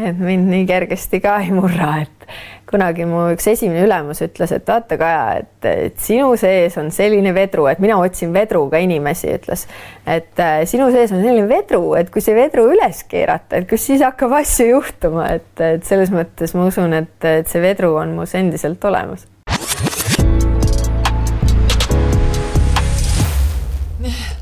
et 0.00 0.18
mind 0.18 0.50
nii 0.50 0.66
kergesti 0.68 1.22
ka 1.22 1.38
ei 1.46 1.54
murra, 1.54 1.94
et 2.02 2.59
kunagi 2.70 3.06
mu 3.08 3.24
üks 3.34 3.48
esimene 3.50 3.82
ülemus 3.82 4.20
ütles, 4.22 4.52
et 4.54 4.68
vaata, 4.68 4.98
Kaja, 5.00 5.40
et, 5.42 5.66
et 5.66 5.96
sinu 6.02 6.28
sees 6.38 6.76
on 6.80 6.90
selline 6.94 7.32
vedru, 7.34 7.66
et 7.70 7.80
mina 7.82 7.98
otsin 7.98 8.34
vedruga 8.34 8.78
inimesi, 8.82 9.32
ütles, 9.40 9.66
et 10.06 10.38
äh, 10.42 10.62
sinu 10.70 10.90
sees 10.94 11.10
on 11.14 11.24
selline 11.24 11.48
vedru, 11.50 11.82
et 11.98 12.12
kui 12.14 12.22
see 12.24 12.36
vedru 12.36 12.68
üles 12.70 13.02
keerata, 13.10 13.58
et 13.58 13.68
kus 13.70 13.88
siis 13.90 14.04
hakkab 14.06 14.36
asju 14.38 14.68
juhtuma, 14.70 15.26
et, 15.38 15.50
et 15.66 15.86
selles 15.88 16.12
mõttes 16.14 16.54
ma 16.54 16.68
usun, 16.70 16.94
et, 17.00 17.16
et 17.26 17.50
see 17.50 17.62
vedru 17.64 17.96
on 17.98 18.14
mus 18.20 18.36
endiselt 18.38 18.84
olemas. 18.86 19.26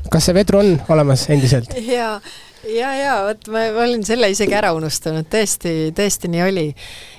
kas 0.09 0.25
see 0.25 0.33
vedru 0.33 0.57
on 0.57 0.71
olemas 0.89 1.27
endiselt? 1.29 1.75
jaa 1.85 2.15
ja, 2.67 2.89
ja 2.95 3.13
vot 3.25 3.47
ma, 3.51 3.63
ma 3.73 3.83
olin 3.85 4.03
selle 4.05 4.29
isegi 4.31 4.55
ära 4.57 4.71
unustanud, 4.75 5.27
tõesti, 5.31 5.91
tõesti 5.95 6.31
nii 6.31 6.41
oli. 6.43 6.65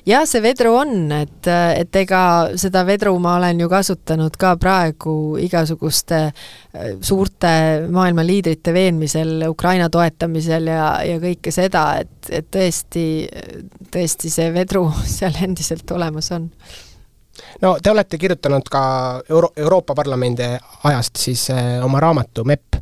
ja 0.08 0.22
see 0.28 0.42
vedru 0.44 0.74
on, 0.76 0.94
et, 1.16 1.48
et 1.48 2.00
ega 2.02 2.22
seda 2.60 2.84
vedru 2.88 3.14
ma 3.22 3.36
olen 3.38 3.62
ju 3.62 3.70
kasutanud 3.70 4.36
ka 4.40 4.54
praegu 4.60 5.14
igasuguste 5.40 6.20
äh, 6.26 6.92
suurte 7.00 7.52
maailma 7.90 8.24
liidrite 8.26 8.74
veenmisel, 8.76 9.46
Ukraina 9.48 9.88
toetamisel 9.92 10.70
ja, 10.72 10.92
ja 11.06 11.18
kõike 11.22 11.54
seda, 11.54 11.86
et, 12.04 12.30
et 12.30 12.50
tõesti, 12.52 13.06
tõesti 13.90 14.32
see 14.32 14.52
vedru 14.54 14.86
seal 15.18 15.40
endiselt 15.42 15.96
olemas 15.96 16.32
on 16.36 16.50
no 17.62 17.76
te 17.82 17.90
olete 17.90 18.18
kirjutanud 18.20 18.66
ka 18.70 18.82
Euro-, 19.28 19.52
Euroopa 19.56 19.94
Parlamendi 19.94 20.48
ajast 20.84 21.16
siis 21.16 21.48
äh, 21.54 21.78
oma 21.84 22.00
raamatu 22.00 22.44
MEP 22.44 22.80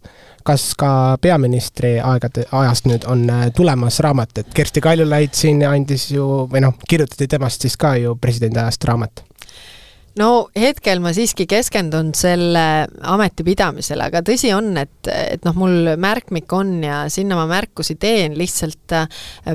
kas 0.49 0.70
ka 0.78 0.90
peaministri 1.20 1.99
aegade, 2.01 2.46
ajast 2.53 2.88
nüüd 2.88 3.05
on 3.11 3.26
äh, 3.32 3.46
tulemas 3.57 4.01
raamat, 4.05 4.42
et 4.42 4.53
Kersti 4.57 4.82
Kaljulaid 4.84 5.36
siin 5.36 5.61
andis 5.68 6.09
ju, 6.14 6.46
või 6.51 6.64
noh, 6.64 6.76
kirjutati 6.88 7.28
temast 7.28 7.66
siis 7.66 7.76
ka 7.76 7.94
ju 8.01 8.16
presidendi 8.20 8.62
ajast 8.62 8.88
raamat 8.88 9.24
no 10.19 10.29
hetkel 10.57 11.01
ma 11.03 11.12
siiski 11.16 11.47
keskendun 11.51 12.12
selle 12.16 12.64
ameti 13.07 13.47
pidamisele, 13.47 14.09
aga 14.11 14.23
tõsi 14.27 14.51
on, 14.57 14.73
et, 14.81 15.11
et 15.12 15.47
noh, 15.47 15.57
mul 15.59 15.95
märkmik 16.01 16.53
on 16.57 16.77
ja 16.85 17.01
sinna 17.12 17.39
ma 17.39 17.47
märkusi 17.51 17.99
teen, 18.01 18.37
lihtsalt 18.39 18.97
äh, 18.99 19.09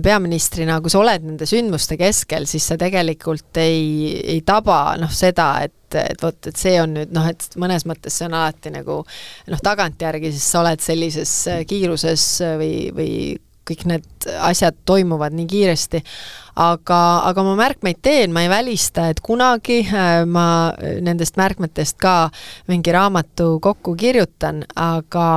peaministrina, 0.04 0.80
kui 0.82 0.94
sa 0.94 1.02
oled 1.04 1.28
nende 1.28 1.48
sündmuste 1.50 1.98
keskel, 2.00 2.48
siis 2.50 2.68
sa 2.72 2.80
tegelikult 2.80 3.62
ei, 3.62 4.20
ei 4.36 4.44
taba 4.46 4.98
noh, 5.02 5.12
seda, 5.14 5.56
et 5.68 5.80
et 5.94 6.24
vot, 6.26 6.48
et 6.50 6.58
see 6.58 6.80
on 6.82 6.96
nüüd 6.96 7.12
noh, 7.14 7.28
et 7.30 7.44
mõnes 7.62 7.84
mõttes 7.86 8.16
see 8.18 8.26
on 8.26 8.34
alati 8.34 8.72
nagu 8.74 8.96
noh, 9.06 9.60
tagantjärgi 9.62 10.32
siis 10.34 10.48
sa 10.50 10.64
oled 10.64 10.82
sellises 10.82 11.34
äh, 11.52 11.60
kiiruses 11.70 12.24
või, 12.58 12.74
või 12.98 13.12
kõik 13.68 13.86
need 13.90 14.28
asjad 14.44 14.76
toimuvad 14.86 15.36
nii 15.36 15.48
kiiresti, 15.50 16.04
aga, 16.60 17.00
aga 17.30 17.46
ma 17.48 17.56
märkmeid 17.60 18.02
teen, 18.04 18.34
ma 18.36 18.44
ei 18.46 18.52
välista, 18.52 19.08
et 19.12 19.24
kunagi 19.24 19.82
äh, 19.88 20.24
ma 20.30 20.46
nendest 21.06 21.40
märkmetest 21.40 21.98
ka 22.02 22.18
mingi 22.72 22.94
raamatu 22.96 23.58
kokku 23.64 23.96
kirjutan, 24.00 24.64
aga, 24.76 25.32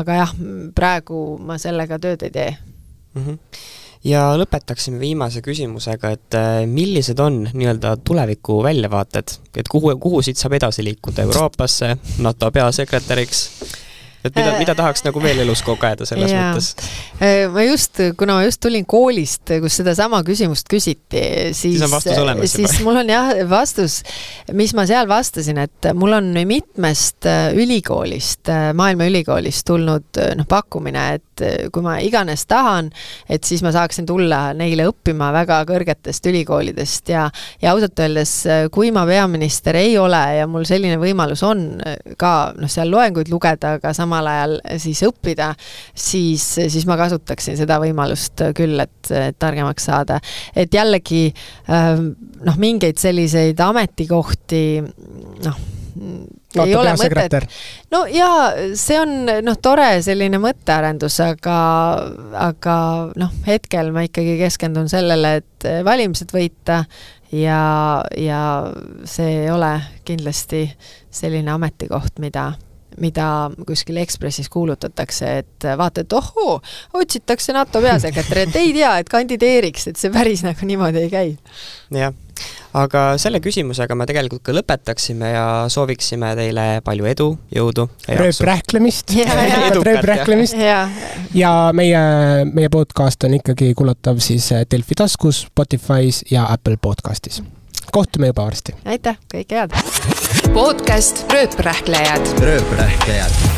aga 0.00 0.22
jah, 0.22 0.38
praegu 0.76 1.24
ma 1.40 1.58
sellega 1.60 2.00
tööd 2.02 2.28
ei 2.28 2.34
tee 2.34 2.52
mm. 2.54 3.24
-hmm 3.24 3.76
ja 4.04 4.22
lõpetaksime 4.38 5.00
viimase 5.00 5.42
küsimusega, 5.44 6.12
et 6.14 6.36
äh, 6.38 6.62
millised 6.70 7.18
on 7.22 7.42
nii-öelda 7.50 7.96
tuleviku 8.06 8.60
väljavaated, 8.62 9.34
et 9.58 9.68
kuhu, 9.70 9.90
kuhu 10.00 10.22
siit 10.22 10.38
saab 10.40 10.58
edasi 10.58 10.84
liikuda, 10.86 11.26
Euroopasse, 11.26 11.96
NATO 12.22 12.50
peasekretäriks? 12.54 13.44
Et 14.28 14.36
mida, 14.38 14.54
mida 14.60 14.74
tahaks 14.78 15.04
nagu 15.06 15.22
veel 15.22 15.42
elus 15.44 15.62
kogeda 15.66 16.06
selles 16.08 16.32
ja. 16.32 16.50
mõttes? 16.52 16.74
Äh, 17.18 17.46
ma 17.52 17.64
just, 17.64 18.00
kuna 18.18 18.38
ma 18.38 18.44
just 18.46 18.60
tulin 18.64 18.86
koolist, 18.88 19.48
kus 19.62 19.78
sedasama 19.80 20.20
küsimust 20.26 20.68
küsiti, 20.70 21.22
siis, 21.56 21.80
siis 21.80 22.18
olemas 22.18 22.54
siis 22.54 22.78
mul 22.84 23.00
on 23.02 23.12
jah 23.12 23.32
vastus, 23.48 24.00
mis 24.56 24.74
ma 24.76 24.84
seal 24.88 25.08
vastasin, 25.10 25.60
et 25.64 25.90
mul 25.98 26.18
on 26.18 26.30
mitmest 26.48 27.28
ülikoolist, 27.58 28.50
maailma 28.78 29.08
ülikoolist 29.08 29.66
tulnud 29.68 30.20
noh, 30.38 30.48
pakkumine, 30.48 31.06
et 31.18 31.44
kui 31.72 31.84
ma 31.84 31.98
iganes 32.02 32.44
tahan, 32.50 32.90
et 33.30 33.46
siis 33.46 33.62
ma 33.64 33.72
saaksin 33.74 34.06
tulla 34.08 34.48
neile 34.58 34.88
õppima 34.90 35.30
väga 35.34 35.60
kõrgetest 35.68 36.26
ülikoolidest 36.30 37.12
ja, 37.14 37.28
ja 37.62 37.72
ausalt 37.74 37.98
öeldes, 38.02 38.34
kui 38.74 38.90
ma 38.94 39.06
peaminister 39.08 39.78
ei 39.78 39.96
ole 39.98 40.22
ja 40.40 40.48
mul 40.50 40.66
selline 40.68 40.98
võimalus 41.00 41.44
on 41.46 41.66
ka 42.18 42.34
noh, 42.58 42.70
seal 42.70 42.90
loenguid 42.92 43.30
lugeda, 43.32 43.76
aga 43.78 43.94
samas 43.96 44.17
samal 44.18 44.30
ajal 44.32 44.56
siis 44.82 45.02
õppida, 45.06 45.52
siis, 45.94 46.44
siis 46.58 46.86
ma 46.88 46.98
kasutaksin 46.98 47.58
seda 47.58 47.78
võimalust 47.82 48.42
küll, 48.56 48.78
et, 48.82 49.10
et 49.14 49.38
targemaks 49.38 49.88
saada. 49.88 50.20
et 50.56 50.74
jällegi 50.74 51.28
ähm, 51.70 52.12
noh, 52.44 52.58
mingeid 52.58 52.98
selliseid 52.98 53.58
ametikohti 53.60 54.62
noh, 55.44 55.58
ei 56.58 56.74
ole 56.78 56.94
mõtet. 56.98 57.48
no 57.92 58.04
jaa, 58.10 58.72
see 58.78 58.98
on 59.00 59.26
noh, 59.44 59.58
tore 59.62 59.90
selline 60.04 60.40
mõttearendus, 60.42 61.18
aga, 61.24 61.58
aga 62.48 62.76
noh, 63.18 63.34
hetkel 63.46 63.92
ma 63.94 64.06
ikkagi 64.06 64.38
keskendun 64.42 64.90
sellele, 64.90 65.38
et 65.42 65.68
valimised 65.86 66.32
võita 66.34 66.84
ja, 67.34 67.60
ja 68.16 68.40
see 69.08 69.44
ei 69.44 69.52
ole 69.52 69.74
kindlasti 70.08 70.64
selline 71.10 71.52
ametikoht, 71.56 72.18
mida 72.22 72.52
mida 73.00 73.50
kuskil 73.66 73.96
Ekspressis 74.02 74.48
kuulutatakse, 74.52 75.32
et 75.42 75.66
vaata, 75.78 76.04
et 76.04 76.12
ohoo, 76.12 76.60
otsitakse 76.94 77.52
NATO 77.56 77.82
peasekretäri, 77.84 78.46
et 78.48 78.56
ei 78.60 78.72
tea, 78.76 78.94
et 79.02 79.10
kandideeriks, 79.10 79.88
et 79.90 80.00
see 80.00 80.12
päris 80.14 80.44
nagu 80.46 80.68
niimoodi 80.68 81.04
ei 81.06 81.10
käi. 81.12 81.36
jah, 81.94 82.14
aga 82.78 83.02
selle 83.20 83.40
küsimusega 83.44 83.96
me 83.98 84.06
tegelikult 84.08 84.44
ka 84.46 84.54
lõpetaksime 84.56 85.32
ja 85.32 85.44
sooviksime 85.72 86.34
teile 86.38 86.66
palju 86.84 87.10
edu, 87.10 87.28
jõudu. 87.54 87.88
rööprähklemist, 88.08 89.14
rööprähklemist 89.82 90.58
ja, 90.62 90.80
ja 91.42 91.52
meie, 91.74 92.02
meie 92.52 92.72
podcast 92.72 93.28
on 93.28 93.38
ikkagi 93.40 93.74
kuulatav 93.78 94.22
siis 94.24 94.50
Delfi 94.70 94.98
taskus, 94.98 95.46
Spotify's 95.48 96.24
ja 96.30 96.46
Apple 96.52 96.76
podcastis 96.80 97.42
kohtume 97.92 98.26
juba 98.26 98.44
varsti. 98.44 98.74
aitäh, 98.84 99.16
kõike 99.34 99.62
head! 99.62 100.26
Podcast 100.54 101.32
Rööprähklejad. 101.32 102.20
rööprähklejad 102.40 103.57